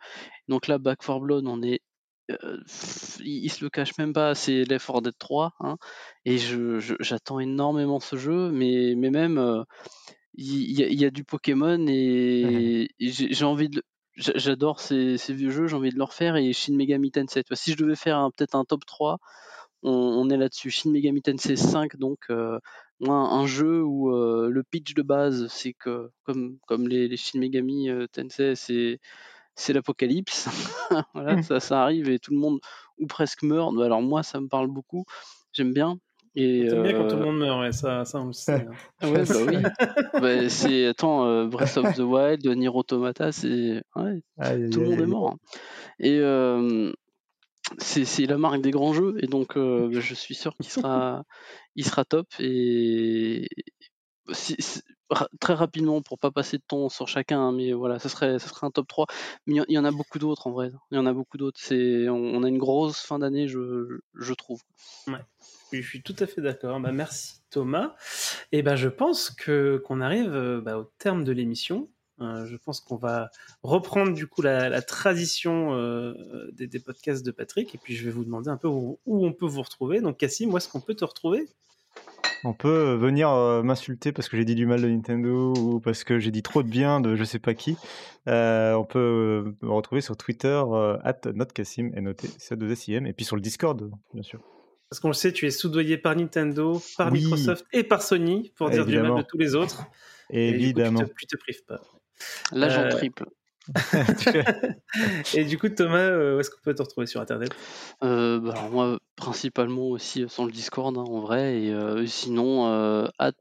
[0.47, 1.81] Donc là, Back 4 Blood, on est.
[2.31, 2.57] euh,
[3.19, 5.77] il, il se le cache même pas, c'est Left 4 Dead 3, hein,
[6.25, 9.37] et je- je- j'attends énormément ce jeu, mais, mais même.
[9.37, 9.63] euh,
[10.35, 13.83] il y, a- il y a du Pokémon et, et j'ai envie de.
[14.15, 17.43] j'a- J'adore ces, ces vieux jeux, j'ai envie de le refaire et Shin Megami Tensei.
[17.49, 19.17] vois, Si je devais faire peut-être un top 3,
[19.83, 20.71] on, on est là-dessus.
[20.71, 22.59] Shin Megami Tensei 5, donc euh,
[23.09, 27.39] un jeu où euh, le pitch de base, c'est que, comme, comme les, les Shin
[27.39, 28.99] Megami euh, Tensei, c'est
[29.55, 30.47] c'est l'apocalypse.
[31.13, 31.43] voilà, Mhm.
[31.43, 32.59] ça, ça arrive et tout le monde,
[32.99, 33.73] ou presque meurt.
[33.75, 35.05] Bah, Alors moi, ça me parle beaucoup,
[35.53, 35.97] j'aime bien.
[36.35, 38.65] Et, T'aimes bien quand tout le euh, monde meurt, ouais, ça, ça on le sait.
[38.69, 38.71] hein.
[39.01, 39.57] ah ouais, bah oui.
[40.19, 44.21] Bah, c'est attends, Breath of the Wild, Nier Automata, c'est ouais,
[44.71, 45.31] tout le monde est mort.
[45.31, 45.37] hein.
[45.99, 46.19] Et
[47.77, 50.69] c'est c'est la marque des grands jeux, et donc euh, bah, je suis sûr qu'il
[50.69, 51.23] sera,
[51.75, 52.27] il sera top.
[52.39, 53.47] Et
[55.39, 58.67] très rapidement, pour pas passer de temps sur chacun, hein, mais voilà, ce serait, serait
[58.67, 59.07] un top 3.
[59.45, 60.71] Mais il y en- a beaucoup d'autres en vrai.
[60.91, 61.59] Il y en a beaucoup d'autres.
[61.61, 64.61] C'est, on, on a une grosse fin d'année, je, je trouve.
[65.07, 65.15] Oui,
[65.81, 66.79] je suis tout à fait d'accord.
[66.79, 67.95] Bah, merci Thomas.
[68.51, 71.89] Et ben je pense que qu'on arrive euh, bah, au terme de l'émission.
[72.21, 73.31] Euh, je pense qu'on va
[73.63, 76.13] reprendre du coup la, la tradition euh,
[76.53, 79.25] des, des podcasts de Patrick et puis je vais vous demander un peu où, où
[79.25, 80.01] on peut vous retrouver.
[80.01, 81.47] Donc Cassim, où est-ce qu'on peut te retrouver?
[82.43, 86.03] On peut venir euh, m'insulter parce que j'ai dit du mal de Nintendo ou parce
[86.03, 87.75] que j'ai dit trop de bien de je sais pas qui.
[88.27, 90.61] On peut me retrouver sur Twitter,
[91.03, 93.91] at notcassim, n o t c 2 s i m et puis sur le Discord,
[94.13, 94.41] bien sûr.
[94.89, 97.21] Parce qu'on le sait, tu es soudoyé par Nintendo, par Oui.
[97.23, 99.85] Microsoft et par Sony pour dire du mal de tous les autres.
[100.29, 100.99] Et du coup, Évidemment.
[100.99, 101.81] tu, te, tu te prives pas.
[102.51, 103.25] L'agent Euh, triple.
[105.35, 107.51] Et du coup, Thomas, euh, où est-ce qu'on peut te retrouver sur Internet?
[108.03, 112.67] Euh, bah, alors moi, principalement aussi sur le Discord, hein, en vrai, et euh, sinon,
[112.67, 113.31] euh, at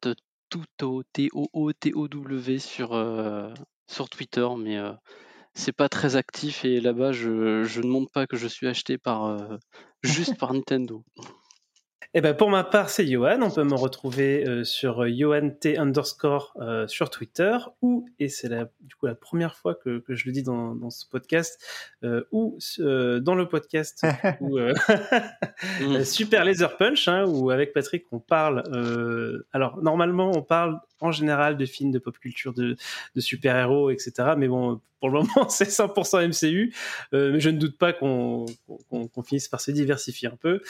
[0.51, 0.65] tout
[1.13, 2.91] T-O-O-T-O-W sur,
[3.87, 4.79] sur Twitter, mais
[5.55, 8.99] c'est pas très actif, et là-bas, je, je ne montre pas que je suis acheté
[8.99, 9.39] par
[10.03, 11.05] juste par Nintendo.
[12.15, 13.41] Eh ben pour ma part, c'est Johan.
[13.43, 18.49] On peut me retrouver euh, sur Johan T underscore euh, sur Twitter ou, et c'est
[18.49, 21.63] la, du coup la première fois que, que je le dis dans, dans ce podcast,
[22.03, 24.05] euh, ou euh, dans le podcast
[24.41, 24.75] ou euh,
[25.81, 26.05] Mm.
[26.05, 28.63] Super Laser Punch, hein, où avec Patrick on parle.
[28.75, 32.77] euh, alors normalement on parle en général de films de pop culture, de,
[33.15, 34.13] de super-héros, etc.
[34.39, 36.75] Mais bon, pour le moment c'est 100% MCU.
[37.15, 38.47] Euh, mais je ne doute pas qu'on
[39.27, 40.61] finisse par se diversifier un peu.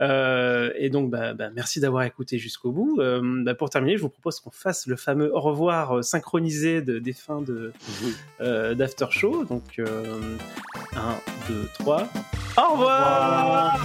[0.00, 2.98] Euh, et donc, bah, bah, merci d'avoir écouté jusqu'au bout.
[3.00, 6.98] Euh, bah, pour terminer, je vous propose qu'on fasse le fameux au revoir synchronisé de,
[6.98, 7.42] des fins
[8.40, 9.44] d'After Show.
[9.44, 9.84] Donc, 1,
[11.48, 12.08] 2, 3.
[12.56, 13.78] Au revoir Au revoir.